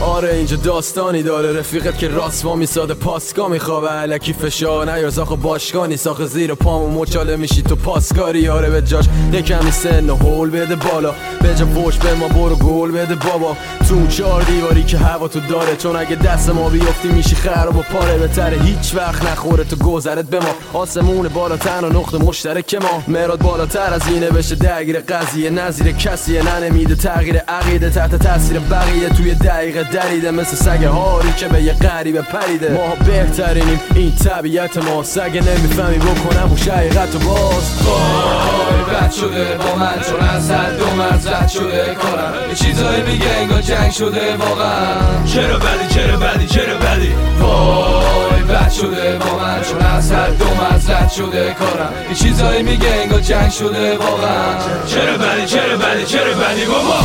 آره 0.00 0.34
اینجا 0.34 0.56
داستانی 0.56 1.22
داره. 1.22 1.58
رفیقت 1.58 1.98
که 1.98 2.08
راست 2.08 2.44
وا 2.44 2.56
میساده 2.56 2.94
پاسکا 2.94 3.48
میخوابه. 3.48 3.88
علکی 3.88 4.32
فشار 4.32 4.92
نیار 4.92 5.10
زاخ 5.10 5.32
باشگانی 5.32 5.96
ساخ 5.96 6.24
زیر 6.24 6.54
پامو 6.54 7.00
مچاله 7.00 7.36
میشی 7.36 7.62
تو 7.62 7.76
پاسکاری. 7.76 8.48
آره 8.48 8.70
به 8.70 8.82
جاش 8.82 9.04
یکمی 9.32 9.70
سن 9.70 10.10
و 10.10 10.16
هول 10.16 10.50
بده 10.50 10.76
بالا. 10.76 11.14
به 11.40 11.54
جا 11.54 11.66
پشت 11.66 11.98
به 11.98 12.14
ما 12.14 12.28
برو 12.28 12.56
گل 12.56 12.90
بده 12.90 13.14
بابا. 13.14 13.56
تو 13.88 14.06
چهار 14.06 14.42
دیواری 14.42 14.82
که 14.84 14.98
هوا 14.98 15.28
تو 15.28 15.40
داره. 15.40 15.76
چون 15.76 15.96
اگه 15.96 16.16
دست 16.16 16.50
ما 16.50 16.68
بیفتی 16.68 17.08
میشی 17.08 17.34
خراب 17.34 17.76
و 17.76 17.82
پاره 17.82 18.18
بهتره 18.18 18.58
هیچ 18.60 18.94
وقت 18.94 19.24
نخوره 19.30 19.64
تو 19.64 19.76
گذرت 19.76 20.24
به 20.24 20.40
ما. 20.40 20.80
آسمون 20.80 21.28
بالاتر 21.28 21.84
و 21.84 21.92
نقطه 21.92 22.18
مشترک 22.18 22.74
ما. 22.74 23.02
مراد 23.08 23.38
بالاتر 23.38 23.94
از 23.94 24.08
اینه 24.08 24.30
بشه 24.30 24.54
درگیر 24.54 25.00
قضیه. 25.00 25.50
نظیر 25.50 25.92
کسیه. 25.92 26.42
ننمیده 26.42 26.94
تغییر 26.94 27.36
عقیده. 27.38 27.90
تحت 27.90 28.14
تاثیر 28.14 28.58
بقیه. 28.58 29.08
توی 29.08 29.34
دقیقه 29.34 29.83
دریده 29.92 30.30
مثل 30.30 30.56
سگ 30.56 30.84
هاری 30.84 31.32
که 31.32 31.48
به 31.48 31.62
یه 31.62 31.72
غریبه 31.72 32.22
پریده. 32.22 32.72
ما 32.72 33.04
بهترینیم 33.06 33.80
این 33.94 34.14
طبیعت 34.14 34.76
ما. 34.76 35.02
سگ 35.02 35.36
نمی‌فهمی 35.36 35.98
بکنم 35.98 36.52
و 36.52 36.56
شقیقت 36.56 37.14
و 37.14 37.18
باز. 37.18 37.82
وای 37.84 39.00
بد 39.00 39.12
شده 39.12 39.44
با 39.44 39.74
من 39.78 39.94
چون 40.10 40.28
از 40.28 40.50
حد 40.50 40.78
دو 40.78 40.86
مرز 40.96 41.26
رد 41.26 41.48
شده 41.48 41.96
کارم. 42.02 42.34
یه 42.48 42.54
چیزایی 42.54 43.02
میگه 43.02 43.30
انگار 43.30 43.60
جنگ 43.60 43.90
شده 43.92 44.36
واقعا. 44.36 45.24
چرا 45.26 45.58
بدی 45.58 45.94
چرا 45.94 46.16
بدی 46.16 46.46
چرا 46.46 46.76
بدی؟ 46.76 47.14
وای 47.40 48.42
بد 48.42 48.70
شده 48.70 49.18
با 49.18 49.38
من 49.38 49.62
چون 49.62 49.80
از 49.80 50.12
حد 50.12 50.38
دو 50.38 50.44
مرز 50.44 50.90
رد 50.90 51.10
شده 51.10 51.56
کارم. 51.58 51.92
یه 52.08 52.14
چیزایی 52.14 52.62
میگه 52.62 52.88
انگار 53.02 53.20
جنگ 53.20 53.50
شده 53.50 53.96
واقعا. 53.98 54.54
چرا 54.86 55.16
بدی 55.16 55.46
چرا 55.46 55.76
بدی 55.76 56.04
چرا 56.04 56.34
بدی؟ 56.34 56.64
بابا. 56.64 56.98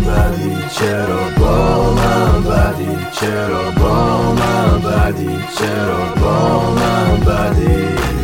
بدی. 0.00 0.59
چرا 0.72 1.20
با 1.38 1.94
من 1.94 2.42
بدی؟ 2.42 2.98
چرا 3.12 3.70
با 3.70 4.32
من 4.32 4.80
بدی؟ 4.80 5.38
چرا 5.58 6.14
با 6.22 6.60
من 6.70 7.20
بدی؟ 7.20 8.19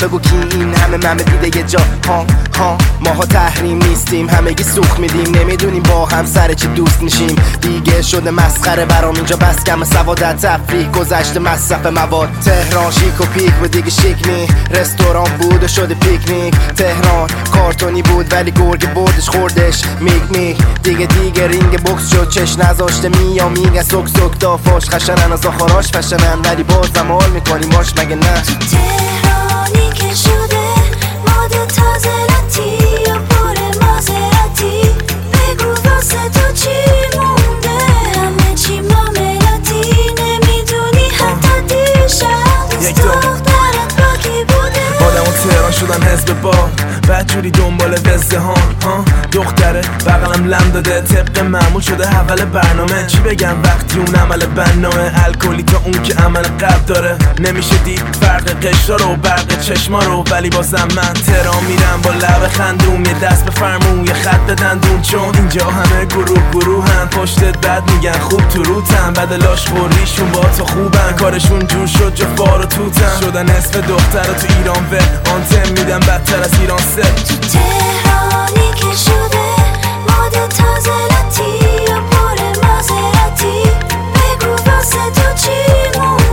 بگو 0.00 0.20
کی 0.20 0.36
این 0.50 0.74
همه 0.74 0.96
ممه 0.96 1.22
دیده 1.22 1.58
یه 1.58 1.64
جا. 1.64 1.78
ها 2.08 2.26
ها. 2.58 2.78
ماها 3.00 3.24
تحریم 3.24 3.78
نیستیم 3.82 4.28
همگی 4.28 4.62
سوخ 4.64 4.98
میدیم. 4.98 5.34
نمی‌دونیم 5.34 5.82
با 5.82 6.06
هم 6.06 6.26
سر 6.26 6.52
چی 6.54 6.66
دوست 6.66 7.02
میشیم. 7.02 7.36
دیگه 7.60 8.02
شده 8.02 8.30
مسخره 8.30 8.84
برام 8.84 9.14
اینجا 9.14 9.36
بس 9.36 9.64
کم 9.64 9.84
سوادت 9.84 10.36
تفریح 10.36 10.90
گذشته 10.90 11.40
مصرف 11.40 11.86
مواد. 11.86 12.28
تهران 12.44 12.90
شیک 12.90 13.20
و 13.20 13.24
پیک 13.24 13.62
و 13.62 13.66
دیگه 13.66 13.90
شیک 13.90 14.28
نی. 14.28 14.48
رستوران 14.70 15.30
بود 15.40 15.64
و 15.64 15.68
شده 15.68 15.94
پیکنیک. 15.94 16.54
تهران 16.76 17.30
کارتونی 17.52 18.02
بود 18.02 18.32
ولی 18.32 18.50
گرگ 18.50 18.94
بردش 18.94 19.28
خوردش 19.28 19.82
میگ 20.00 20.30
میگ 20.30 20.56
دیگه 20.82 21.06
دیگه 21.06 21.48
رینگ 21.48 21.78
بوکس 21.78 22.10
شد 22.10 22.28
چش 22.28 22.58
نذاشته 22.58 23.08
میا 23.08 23.48
میگه 23.48 23.82
سک 23.82 24.08
سک 24.08 24.38
دافاش. 24.40 24.90
خشنن 24.90 25.32
از 25.32 25.46
آخراش 25.46 25.88
فشنن 25.88 26.38
ولی 26.44 26.62
بازم 26.62 27.12
حال 27.12 27.30
می‌کنیم 27.30 27.68
باش 27.68 27.92
مگه 27.98 28.16
نه؟ 28.16 29.05
که 29.96 30.14
شده 30.14 30.66
ماد 31.26 31.66
تازه 31.66 32.10
لطی 32.30 32.76
و 33.10 33.18
پر 33.18 33.86
مازراتی. 33.86 34.80
بگو 35.32 35.88
واسه 35.88 36.28
تو 36.28 36.52
چی 36.54 36.78
مونده؟ 37.18 37.78
همه 38.16 38.54
چی 38.54 38.80
معاملاتی. 38.80 39.82
نمی‌دونی 40.18 41.08
حتی 41.08 41.60
دیشب 41.68 43.02
دو. 43.02 43.08
دخترت 43.08 43.96
با 43.98 44.16
کی 44.22 44.44
بوده. 44.44 45.04
آدم 45.06 45.30
و 45.30 45.32
تهران 45.32 45.72
شدم 45.72 46.04
حزب 46.04 46.40
با 46.40 46.54
بعد 47.08 47.32
جوری 47.32 47.50
دنبال 47.50 47.92
وزده 47.92 48.38
ها؟ 48.38 48.54
دختره 49.32 49.80
بغلم 50.06 50.46
لم 50.46 50.70
داده 50.74 51.00
طبق 51.00 51.38
معمول 51.38 51.82
شده 51.82 52.08
اول 52.14 52.44
برنامه. 52.44 53.06
چی 53.06 53.18
بگم؟ 53.18 53.62
وقتی 53.62 53.98
اون 53.98 54.14
عمل 54.14 54.46
بنامه 54.46 55.12
الکلی 55.24 55.62
تا 55.62 55.82
اون 55.84 56.02
که 56.02 56.14
عمل 56.14 56.42
قبل 56.42 56.84
داره. 56.86 57.16
نمیشه 57.40 57.76
دید 57.76 58.02
فرق 58.20 58.66
قشرا 58.66 58.96
رو 58.96 59.16
برق 59.16 59.60
چشما 59.60 59.98
رو. 59.98 60.24
ولی 60.30 60.50
بازم 60.50 60.88
من 60.96 61.12
تهران 61.12 61.64
میرم 61.64 62.00
با 62.02 62.10
لب 62.10 62.48
خندوم 62.48 63.04
یه 63.04 63.18
دست 63.18 63.44
به 63.44 63.50
فرمون 63.50 64.06
یه 64.06 64.14
خط 64.14 64.40
به 64.46 64.54
دندون. 64.54 65.02
چون 65.02 65.34
اینجا 65.34 65.66
همه 65.66 66.04
گروه 66.04 66.50
گروهن. 66.52 67.06
پشتت 67.06 67.58
بد 67.66 67.90
میگن 67.90 68.18
خوب 68.18 68.48
تو 68.48 68.62
روتن. 68.62 69.12
بدلاش 69.12 69.68
خوریشون 69.68 70.30
با 70.30 70.44
تو 70.44 70.64
خوبن. 70.64 71.12
کارشون 71.18 71.66
جور 71.66 71.86
شد 71.86 72.14
جا 72.14 72.26
فار 72.36 72.60
و 72.60 72.64
توتن. 72.64 73.20
شدن 73.20 73.50
اسم 73.50 73.80
دختر 73.80 74.24
تو 74.24 74.46
ایران 74.58 74.84
و 74.92 74.94
آنتن 75.30 75.68
میدن 75.68 76.00
بدتر 76.00 76.42
از 76.42 76.60
ایران 76.60 76.78
سه 76.96 77.02
تهرانی 77.52 78.72
که 78.74 78.96
شده 78.96 79.54
ماد 80.08 80.48
تازه 80.48 80.90
لطی 80.90 81.92
و 81.92 82.00
پر 82.00 82.36
تو 85.10 85.34
چی 85.36 86.25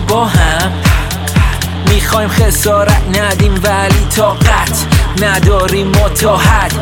با 0.00 0.24
هم. 0.24 0.72
می‌خوایم 1.88 2.28
خسارت 2.28 3.02
ندیم 3.20 3.54
ولی 3.54 4.06
طاقت 4.16 4.86
نداریم 5.22 5.86
ما 5.86 6.08
تا 6.08 6.36
حد 6.36 6.72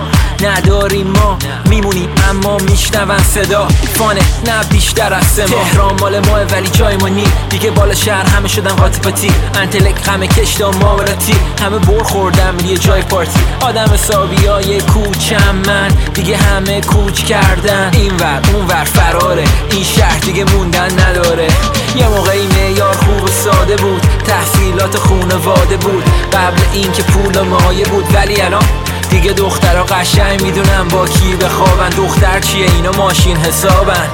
نداریم 0.42 1.06
ما. 1.06 1.38
میمونیم 1.68 2.08
اما 2.30 2.56
میشنون 2.56 3.18
صدا. 3.18 3.68
فانه 3.68 4.20
نه 4.46 4.64
بیشتر 4.70 5.14
از 5.14 5.26
سه 5.26 5.46
ماه. 5.46 5.70
تهران 5.70 6.00
مال 6.00 6.20
ماه 6.20 6.40
ولی 6.44 6.68
جای 6.68 6.96
ما 6.96 7.08
نی 7.08 7.24
دیگه 7.50 7.70
بالا 7.70 7.94
شهر 7.94 8.26
همه 8.26 8.48
شدن 8.48 8.70
قاطی 8.70 9.00
پاتی 9.00 9.32
انتلک 9.54 10.08
همه 10.08 10.26
کشتا 10.26 10.70
ماوراتی 10.70 11.34
همه 11.62 11.78
بر 11.78 12.02
خوردم 12.02 12.54
یه 12.64 12.78
جای 12.78 13.02
پارتی. 13.02 13.40
آدم 13.60 13.90
حسابی 13.94 14.46
های 14.46 14.80
کوچم 14.80 15.56
من. 15.66 15.88
دیگه 16.14 16.36
همه 16.36 16.80
کوچ 16.80 17.24
کردن. 17.24 17.90
این 17.92 18.16
ور 18.16 18.40
اون 18.54 18.66
ور 18.66 18.84
فراره. 18.84 19.44
این 19.70 19.84
شهر 19.84 20.18
دیگه 20.18 20.44
موندن 20.44 21.00
نداره. 21.00 21.48
یه 21.94 22.08
موقعی 22.08 22.46
معیار 22.46 22.96
خوب 22.96 23.22
و 23.22 23.26
ساده 23.26 23.76
بود. 23.76 24.00
تحصیلات 24.26 24.98
خونواده 24.98 25.76
بود. 25.76 26.04
قبل 26.32 26.62
اینکه 26.72 27.02
پول 27.02 27.40
و 27.40 27.44
مایه 27.44 27.84
بود. 27.84 28.14
ولی 28.14 28.40
الان 28.40 28.64
دیگه 29.10 29.32
دخترها 29.32 29.84
قشنگ 29.84 30.42
می‌دونم 30.42 30.88
با 30.88 31.06
کی 31.06 31.36
بخوابن. 31.36 31.88
دختر 31.88 32.40
چیه؟ 32.40 32.66
اینا 32.70 32.90
ماشین 32.90 33.36
حسابن. 33.36 34.08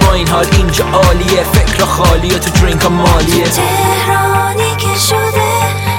با 0.00 0.12
این 0.12 0.28
حال 0.28 0.46
اینجا 0.52 0.84
عالیه. 0.92 1.42
فکر 1.52 1.84
خالیه 1.84 2.38
تو 2.38 2.50
درینک 2.50 2.86
مالیه. 2.86 3.44
تهرانی 3.44 4.76
که 4.76 4.98
شده 5.08 5.52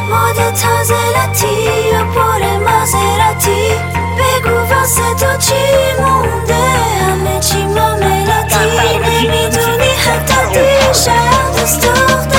ماد 0.09 0.35
تازه 0.35 0.93
لطی 0.93 1.95
و 1.95 2.03
پر 2.13 2.41
مازراتی. 2.57 3.96
بگو 4.17 4.55
واسه 4.73 5.13
تو 5.19 5.37
چی 5.37 5.53
مونده؟ 5.99 6.53
همه 6.53 7.39
چی 7.39 7.65
معاملاتی 7.65 8.65
نمی‌دونی 9.05 9.93
حتی 10.05 10.41
دیشب 10.53 11.59
دوست 11.59 11.81
دخترت 11.81 12.36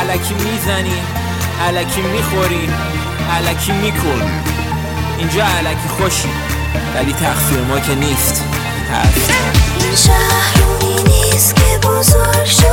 علکی 0.00 0.34
می‌زنیم 0.34 1.04
علکی 1.68 2.02
می‌خوریم 2.02 2.72
علکی 3.36 3.72
می‌کنیم 3.72 4.44
اینجا 5.18 5.44
علکی 5.44 5.88
خوشی 5.88 6.28
ولی 6.94 7.12
تقصیر 7.12 7.60
ما 7.60 7.80
که 7.80 7.94
نیست. 7.94 8.44
هست. 8.92 9.30
این 9.80 9.96
شهرونی 9.96 11.02
نیست 11.02 11.56
که 11.56 11.88
بزرگ 11.88 12.44
شدیم 12.44 12.71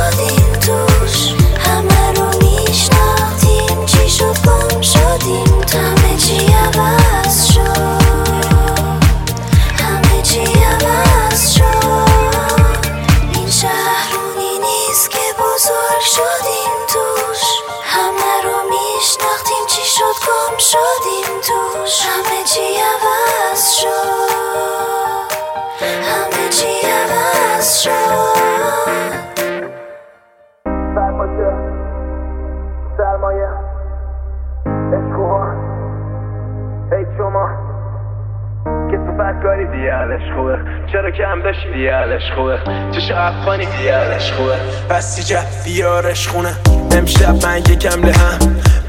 خونه 46.28 46.56
امشب 46.90 47.46
من 47.46 47.58
یکم 47.58 48.02
لهم. 48.06 48.38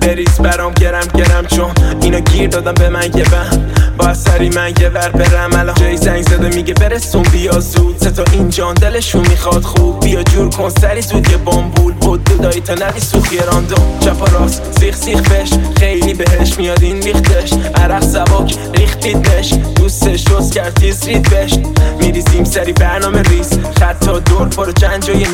بریز 0.01 0.39
برام 0.39 0.73
گرم 0.73 1.07
گرم 1.15 1.45
چون 1.45 1.71
اینا 2.01 2.19
گیر 2.19 2.49
دادم 2.49 2.73
به 2.73 2.89
من 2.89 3.03
یه 3.03 3.23
بهم. 3.23 3.70
سری 4.13 4.49
من 4.49 4.73
یه 4.79 4.89
ور 4.89 5.09
برم. 5.09 5.59
الان 5.59 5.75
جای 5.75 5.97
زنگ 5.97 6.21
زده 6.21 6.55
میگه 6.55 6.73
برسون 6.73 7.23
بیا 7.23 7.59
زود. 7.59 7.97
سه 7.97 8.23
این 8.33 8.49
جان 8.49 8.73
دلشون 8.73 9.27
می‌خواد 9.27 9.63
خوب. 9.63 9.99
بیا 9.99 10.23
جور 10.23 10.49
کن 10.49 10.69
سری 10.69 11.01
زود 11.01 11.31
یه 11.31 11.37
بامبول. 11.37 11.91
بود 12.01 12.23
دودایی 12.23 12.61
تا 12.61 12.73
نبی 12.73 12.99
سوخی 12.99 13.37
راندو 13.37 13.75
چپ 13.99 14.21
و 14.21 14.25
راست 14.25 14.79
سیخ 14.79 14.95
سیخ 14.95 15.21
بش 15.21 15.49
خیلی 15.79 16.13
بهش 16.13 16.57
میاد 16.57 16.83
این 16.83 17.01
ریختش 17.01 17.53
عرق 17.75 18.03
سبک 18.03 18.55
ریختیدش 18.75 19.53
دوستش 19.75 20.23
شست 20.29 20.53
کرد 20.53 20.73
تیز 20.73 21.03
رید 21.03 21.29
بش 21.29 21.53
میریزیم 21.99 22.43
سری 22.43 22.73
برنامه 22.73 23.21
ریس 23.21 23.49
خط 23.79 24.05
تا 24.05 24.19
دور 24.19 24.47
پر 24.47 24.71
چند 24.71 25.05
جای 25.05 25.25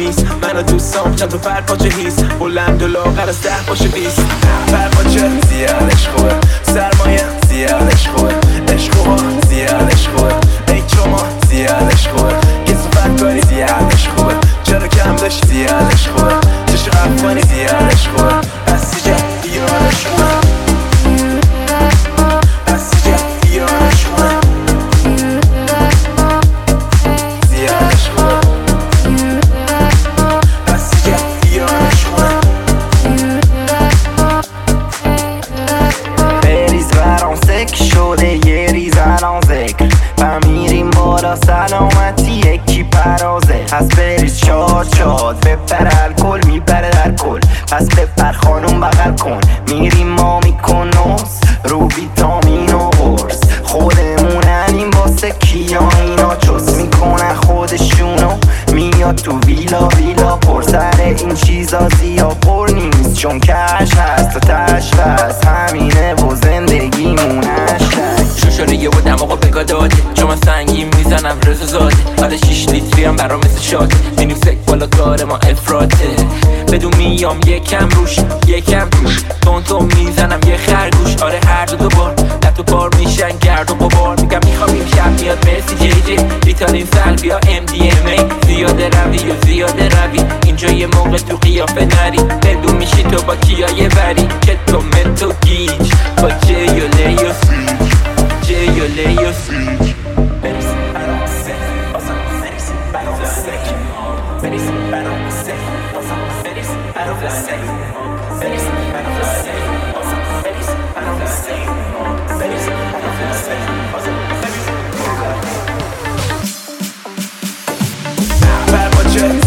من 0.42 0.58
و 0.58 0.62
دوستام 0.62 1.16
چند 1.16 1.30
تا 1.30 1.38
پر 1.38 1.62
پاچه 1.62 1.90
هیس 1.90 2.20
بلند 2.40 2.82
و 2.84 2.88
لاغر 2.88 3.30
از 3.30 3.42
ده 3.42 3.50
باشه 3.68 3.88
بیست. 3.88 4.26
پر 4.68 4.88
پاچه 4.88 5.30
زیادش 5.50 6.08
خوبه. 6.08 6.36
سرمایه 6.64 7.24
زیادش 7.50 8.08
خوبه. 8.08 8.47
عشق 9.08 9.48
خوبه 9.50 9.50
زیادش 9.50 10.08
خوبه 10.08 10.36
ای 10.74 10.82
چما 10.88 11.24
میام 77.18 77.40
یکم 77.48 77.90
روش 77.90 78.16
یکم 78.48 78.90
توش 78.90 79.24
تون 79.42 79.64
تون 79.64 79.90
می‌زنم 79.96 80.40
یه 80.48 80.58
خرگوش. 80.58 81.16
آره 81.22 81.40
هر 81.48 81.66
دو 81.66 81.76
دوبار 81.76 82.16
تو 82.58 82.64
بار 82.64 82.96
میشن 82.96 83.38
گرد 83.42 83.72
و 83.72 83.76
غبار. 83.76 84.20
میگم 84.22 84.40
می‌خوام 84.46 84.70
این 84.70 84.88
شب 84.88 85.22
میاد 85.22 85.46
مرسی 85.46 85.76
جی 85.80 86.02
جی. 86.02 86.18
ریتالین 86.46 86.88
سلبیا 86.94 87.38
ام 87.38 87.66
دی 87.66 87.90
ام 87.90 88.06
ای. 88.06 88.20
زیاده 88.48 88.90
روی 88.90 89.32
و 89.32 89.46
زیاده 89.46 89.90
روی. 89.90 90.20
اینجا 90.46 90.70
یه 90.70 90.88
موقع 90.88 91.18
تو 91.18 91.38
قیافه 91.38 91.86
نری. 91.86 92.18
بدون 92.18 92.76
میشی 92.76 93.04
تو 93.04 93.22
با 93.22 93.36
کیای 93.36 93.88
بری. 93.88 94.28
که 94.42 94.60
تو 94.68 94.82
متو 94.82 95.34
گیج. 95.46 95.94
با 96.22 96.30
جیوله 96.30 97.16
و 97.16 97.34
سیج. 97.34 97.92
جیوله 98.48 99.30
و 99.30 99.34
سیج. 99.34 99.97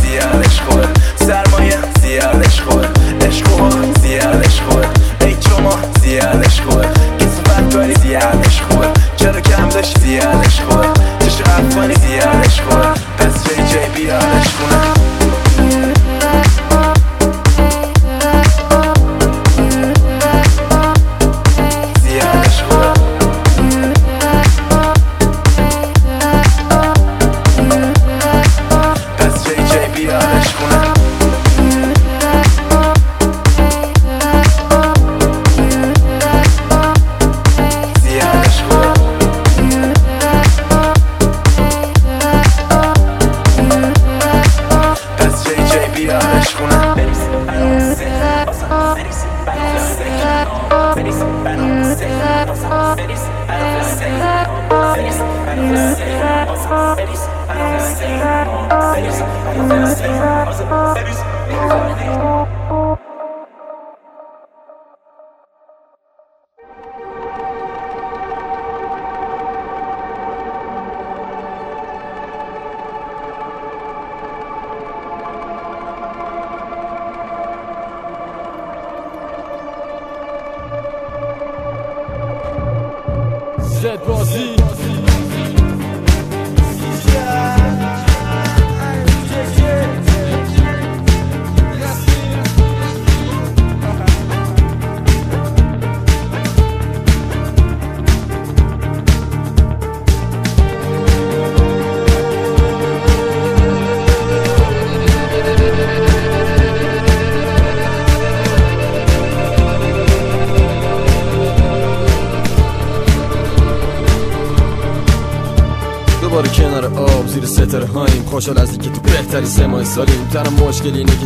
زیادش 0.03 0.61
خوبه 0.61 0.89
سرمایه 1.17 1.79
زیادش 2.03 2.61
خوبه 2.61 2.89
عشق 3.27 3.90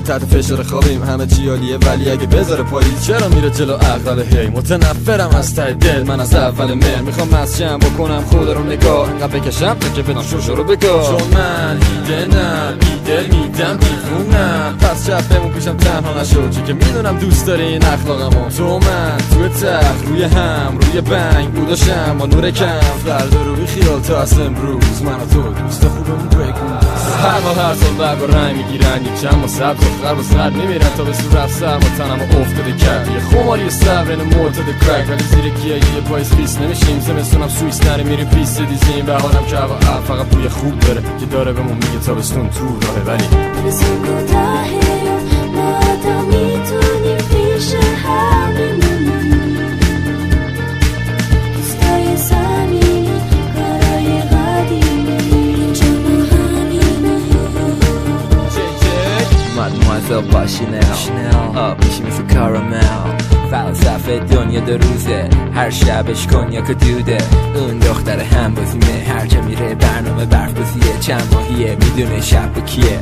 تحت 0.05 0.25
فشار 0.25 0.63
خوابیم. 0.63 1.03
همه 1.03 1.27
چی 1.27 1.49
عالیه 1.49 1.77
ولی 1.77 2.11
اگه 2.11 2.27
بذاره 2.27 2.63
پاییز 2.63 3.07
چرا 3.07 3.29
میره 3.29 3.51
جلو 3.51 3.73
عقل 3.73 4.23
هی؟ 4.23 4.47
متنفرم 4.47 5.31
از 5.37 5.55
ته 5.55 5.73
دل 5.73 6.03
من 6.03 6.21
از 6.21 6.35
اول 6.35 6.75
مر 6.75 7.01
می‌خوام 7.07 7.29
مسجم 7.29 7.79
بکنم. 7.79 8.23
خود 8.23 8.49
رو 8.49 8.65
نگاه 8.65 9.09
انقدر 9.11 9.39
بکشم 9.39 9.75
تا 9.75 9.89
که 9.89 10.03
بدان 10.03 10.25
شوشو 10.25 10.55
رو 10.55 10.65
بگاه. 10.65 11.07
چون 11.07 11.29
من 11.35 11.79
ایده 11.81 12.37
نه 12.37 12.73
بیدل 12.73 13.37
میدم 13.37 13.77
دیوونم 13.77 14.77
پس 14.81 15.07
شب 15.07 15.29
بمون 15.29 15.53
پیشم 15.53 15.77
تنها 15.77 16.21
نشو. 16.21 16.49
چون 16.49 16.65
که 16.65 16.73
می‌دونم 16.73 17.19
دوست 17.19 17.47
داری 17.47 17.63
این 17.63 17.85
اخلاقمو. 17.85 18.51
تو 18.51 18.79
من 18.79 19.17
توی 19.33 19.49
تخت 19.49 20.07
روی 20.07 20.25
هم 20.25 20.79
روی 20.81 21.01
بنگ 21.01 21.53
بوداشم. 21.53 22.17
با 22.19 22.27
نور 22.27 22.51
کم. 22.51 22.81
فردا 23.07 23.43
رو 23.43 23.67
خیال 23.67 24.01
تا 24.01 24.23
از 24.23 24.39
امروز. 24.39 25.03
من 25.03 25.13
و 25.13 25.27
تو 25.33 25.63
دوست 25.63 25.89
خوبمون 25.89 26.29
بگو. 26.29 26.94
هر 27.05 27.41
ما 27.41 27.63
هر 27.63 27.75
سال 27.75 27.95
برگ 27.95 28.35
رنگ 28.35 28.57
می‌گیرن 28.57 29.05
یک 29.05 29.21
چند 29.21 29.35
ما 29.35 29.47
سبز 29.47 29.85
و 29.85 30.03
خرب 30.03 30.19
و 30.19 30.23
سرد 30.23 30.53
میمیرن 30.53 30.89
تا 30.97 31.05
به 31.05 31.13
صورت 31.13 31.51
سر 31.51 31.75
ما 31.75 31.89
تنم 31.99 32.21
افتاده 32.41 32.73
کرد. 32.73 33.09
یه 33.09 33.21
خمار 33.21 33.45
ماری 33.45 33.71
صبر 33.71 34.17
موت 34.17 34.57
د 34.69 34.87
کرک 34.87 35.09
ولی 35.11 35.23
زیر 35.23 35.49
گیاهی 35.49 36.01
پایز 36.09 36.33
خیس 36.35 36.59
نمیشیم. 36.59 37.01
زمستونم 37.01 37.49
سوئیس 37.49 37.87
نره 37.87 38.03
میریم 38.05 38.29
پیس 38.29 38.61
دیزیم. 38.61 39.07
بهارم 39.07 39.45
که 39.47 39.57
هوا 39.57 39.79
فقط 40.09 40.27
بوی 40.27 40.49
خوب 40.49 40.81
داره 40.81 41.03
که 41.21 41.27
داره 41.27 41.53
بهمون 41.53 41.75
میگه 41.75 41.99
تابستون 42.07 42.51
تو 42.51 42.65
راهه. 42.65 43.03
ولی 43.07 43.27
Mademoiselle 60.05 60.33
با 60.33 60.47
شینل 60.47 61.35
آب 61.57 61.85
میشی 61.85 62.03
مثل 62.03 62.35
کارامل 62.35 63.24
فلسفه 63.55 64.19
دنیا 64.19 64.61
دو 64.61 64.79
روزه. 64.79 65.29
هر 65.55 65.71
شبش 65.71 66.27
کنیاک 66.27 66.71
دوده 66.71 67.19
اون 67.55 67.79
دختر 67.79 68.21
هم 68.21 68.55
بازیمه 68.55 69.05
هر 69.09 69.27
جا 69.27 69.41
میره 69.41 69.75
برنامه 69.75 70.25
برف 70.25 70.53
بازیه 70.53 70.99
چند 71.01 71.35
ماهیه؟ 71.35 71.77
می‌دونه 71.81 72.21
شب 72.21 72.65
کیه. 72.67 72.99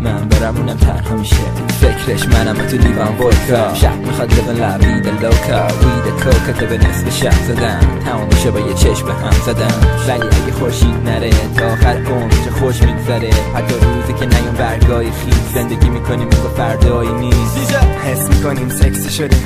من 0.00 0.28
برم 0.28 0.56
اونم 0.56 0.76
تنها 0.76 1.16
میشه. 1.16 1.36
فکرش 1.80 2.28
منم 2.28 2.54
تو 2.54 2.76
لیوان 2.76 3.18
ودکا 3.18 3.74
شب 3.74 3.96
می‌خواد 3.96 4.32
لبن 4.32 4.64
لبید 4.64 5.06
لوکا. 5.06 5.66
وید 5.66 6.14
کوکا 6.22 6.52
که 6.60 6.66
به 6.66 6.78
نصف 6.78 7.16
شب 7.20 7.42
زدن. 7.46 7.80
تمام 8.04 8.26
میشه 8.26 8.50
با 8.50 8.60
یه 8.60 8.74
چشم 8.74 9.08
هم 9.08 9.40
زدن. 9.46 9.74
ولی 10.08 10.22
اگه 10.22 10.52
خورشید 10.58 10.94
نره 11.04 11.30
تا 11.30 11.66
آخر 11.66 11.96
عمر 11.96 12.30
چه 12.44 12.50
خوش 12.50 12.82
میگذره. 12.82 13.30
حتی 13.54 13.74
روزی 13.74 14.12
که 14.12 14.26
نیون 14.26 14.54
برگای 14.58 15.06
خیز 15.06 15.54
زندگی 15.54 15.90
می‌کنیم 15.90 16.28
مثل 16.28 16.48
فردایی 16.56 17.12
نیست. 17.12 17.74
حس 18.04 18.28
می‌کنیم 18.28 18.68
سکسی 18.68 19.10
شده. 19.10 19.36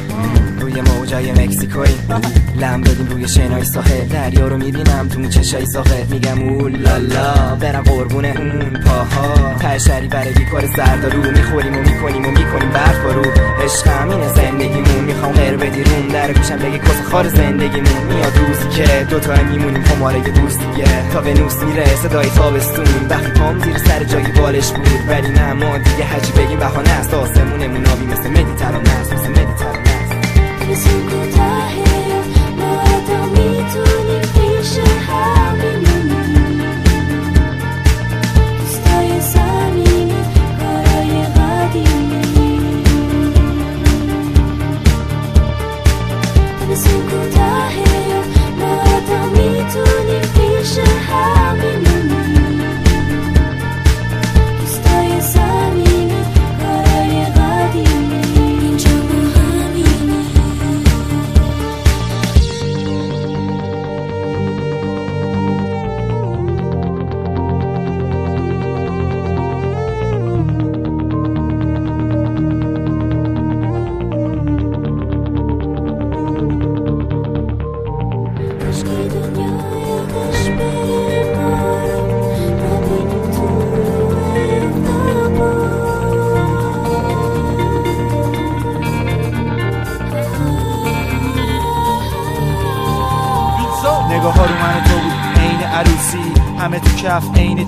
روی 0.60 0.80
موجای 0.80 1.32
مکسیکوی 1.32 1.94
لم 2.60 2.80
دادیم 2.80 3.06
روی 3.06 3.28
شنای 3.28 3.64
ساحل 3.64 4.06
دریا 4.08 4.48
رو 4.48 4.56
می‌بینم 4.56 5.08
تو 5.08 5.26
چشای 5.28 5.66
ساحل 5.66 6.04
میگم 6.10 6.48
اولالا 6.48 7.54
برم 7.60 7.82
قربونه 7.82 8.34
اون 8.38 8.82
پاها. 8.86 9.54
تشری 9.60 10.08
برای 10.08 10.32
بیکار 10.32 10.66
زردارو 10.76 11.30
می‌خوریم 11.30 11.76
و 11.76 11.80
می‌کنیم 11.80 12.26
و 12.26 12.30
می‌کنیم 12.30 12.70
برف 12.70 13.02
بارو 13.04 13.24
عشق 13.64 13.86
همینه 13.86 14.28
زندگیمون. 14.34 15.04
می‌خوام 15.06 15.32
غیر 15.32 15.56
بدی 15.56 15.82
روم. 15.84 16.08
در 16.08 16.32
گوشم 16.32 16.56
بگی 16.56 16.78
کس 16.78 17.02
خار 17.10 17.28
زندگیمون. 17.28 18.02
میاد 18.08 18.32
روزی 18.38 18.68
که 18.76 19.06
دوتا 19.10 19.42
میمونیم 19.42 19.82
خماره 19.82 20.20
دوستیه 20.20 21.10
تا 21.12 21.20
به 21.20 21.34
نوس 21.34 21.62
میره 21.62 21.96
صدای 22.02 22.30
تابستون. 22.30 22.86
وقتی 23.10 23.30
پام 23.30 23.58
زیر 23.58 23.78
سر 23.78 24.04
جایی 24.04 24.26
بالش 24.26 24.70
بود. 24.70 25.08
ولی 25.08 25.28
نه 25.28 25.52
ما 25.52 25.78
دیگه 25.78 26.04
حجی 26.04 26.32
بگیم 26.32 26.58
بهانه 26.58 26.90
است. 26.90 27.14
آسمونمون 27.14 27.86
آبی 27.86 28.06
مثل 28.06 28.28
مدیترانه 28.30 28.90
است 29.00 29.12
مثل 29.12 29.28
مدیترانه 29.30 29.87
نگاه 30.68 31.17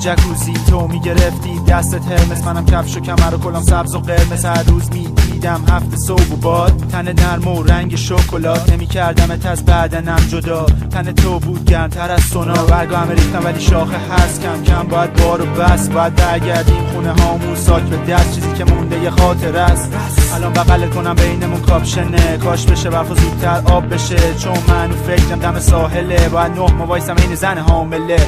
جکوزی 0.00 0.52
تو 0.52 0.88
می‌گرفتی. 0.88 1.60
دستت 1.68 2.06
هرمس 2.06 2.44
منم 2.44 2.66
کفش 2.66 2.96
و 2.96 3.00
کمر 3.00 3.34
و 3.34 3.38
کلام 3.38 3.62
سبز 3.62 3.94
و 3.94 3.98
قرمز. 3.98 4.44
هر 4.44 4.62
روز 4.62 4.90
می‌دیدم 4.92 5.64
هفته 5.70 5.96
صبح 5.96 6.32
و 6.32 6.36
باد. 6.36 6.72
تن 6.92 7.12
نرم 7.12 7.48
و 7.48 7.62
رنگ 7.62 7.96
شکلات. 7.96 8.72
نمیکردمت 8.72 9.46
از 9.46 9.64
بدنم 9.64 10.20
جدا. 10.28 10.66
تن 10.90 11.12
تو 11.12 11.38
بود 11.38 11.64
گرمتر 11.64 12.10
از 12.10 12.20
سونا. 12.20 12.64
برگا 12.64 12.96
همه 12.96 13.14
ریختم 13.14 13.44
ولی 13.44 13.60
شاخه 13.60 13.96
هست. 13.96 14.42
کم 14.42 14.62
کم 14.62 14.88
باید 14.88 15.12
بار 15.12 15.42
و 15.42 15.46
بس. 15.46 15.88
باید 15.88 16.14
برگردیم 16.14 16.86
خونه 16.92 17.12
هامون. 17.22 17.56
ساک 17.56 17.82
به 17.82 18.12
دست. 18.12 18.34
چیزی 18.34 18.52
که 18.52 18.64
مونده 18.64 18.98
یه 18.98 19.10
خاطر 19.10 19.56
است. 19.56 19.92
الان 20.34 20.52
بغل 20.52 20.88
کنم 20.88 21.14
بینمون 21.14 21.60
کاپشنه. 21.60 22.36
کاش 22.36 22.66
بشه 22.66 22.90
برف 22.90 23.08
زودتر 23.08 23.62
آب 23.64 23.94
بشه. 23.94 24.34
چون 24.34 24.58
من 24.68 24.90
فکرم 24.90 25.38
دم 25.38 25.60
ساحله. 25.60 26.28
باید 26.28 26.52
نه 26.52 26.72
ما 26.72 26.94
این 26.94 27.34
زن 27.34 27.58
حامله. 27.58 28.18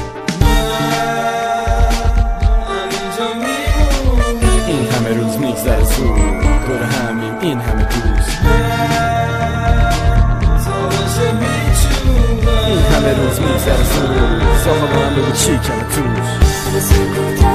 روز 5.63 5.71
میگذره 5.71 5.83
زود 5.83 6.67
دور 6.67 6.83
همیم 6.83 7.39
این 7.41 7.59
همه 7.59 7.83
دوست. 7.83 8.39
این 12.67 12.77
همه 12.77 13.13
روز 13.13 13.39
میگذره 13.39 13.83
زود 13.83 14.57
ساخه 14.63 14.79
با 14.79 15.05
هم 15.05 15.15
بگو 15.15 15.31
چی 15.31 15.57
کمه 15.57 15.83
توش 15.83 17.52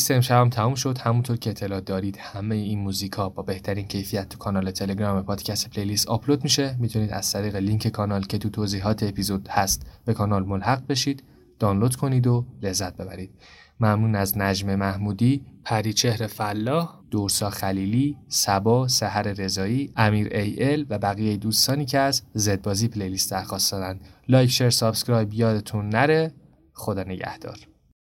playlist 0.00 0.10
امشب 0.10 0.40
هم 0.40 0.50
تموم 0.50 0.74
شد 0.74 0.98
همونطور 0.98 1.36
که 1.36 1.50
اطلاع 1.50 1.80
دارید 1.80 2.16
همه 2.20 2.54
این 2.54 2.78
موزیک 2.78 3.12
ها 3.12 3.28
با 3.28 3.42
بهترین 3.42 3.86
کیفیت 3.86 4.28
تو 4.28 4.38
کانال 4.38 4.70
تلگرام 4.70 5.22
پادکست 5.22 5.70
playlist 5.70 6.08
آپلود 6.08 6.44
میشه 6.44 6.76
می‌تونید 6.78 7.10
از 7.10 7.32
طریق 7.32 7.56
لینک 7.56 7.88
کانال 7.88 8.22
که 8.22 8.38
تو 8.38 8.50
توضیحات 8.50 9.02
اپیزود 9.02 9.48
هست 9.48 9.86
به 10.04 10.14
کانال 10.14 10.44
ملحق 10.44 10.86
بشید 10.86 11.22
دانلود 11.58 11.96
کنید 11.96 12.26
و 12.26 12.46
لذت 12.62 12.96
ببرید 12.96 13.30
ممنون 13.80 14.14
از 14.14 14.38
نجم 14.38 14.74
محمودی، 14.74 15.42
پریچهر 15.64 16.26
فلاح، 16.26 17.00
دورسا 17.10 17.50
خلیلی، 17.50 18.16
سبا، 18.28 18.88
سحر 18.88 19.22
رضایی، 19.22 19.92
امیر 19.96 20.28
ای 20.36 20.72
ال 20.72 20.86
و 20.90 20.98
بقیه 20.98 21.36
دوستانی 21.36 21.84
که 21.84 21.98
از 21.98 22.22
زدبازی 22.34 22.88
playlist 22.88 23.30
درخواست 23.30 23.72
دادن. 23.72 24.00
like، 24.28 24.50
share، 24.50 24.70
subscribe 24.70 25.34
یادتون 25.34 25.88
نره. 25.88 26.32
خدا 26.72 27.02
نگهدار. 27.02 27.69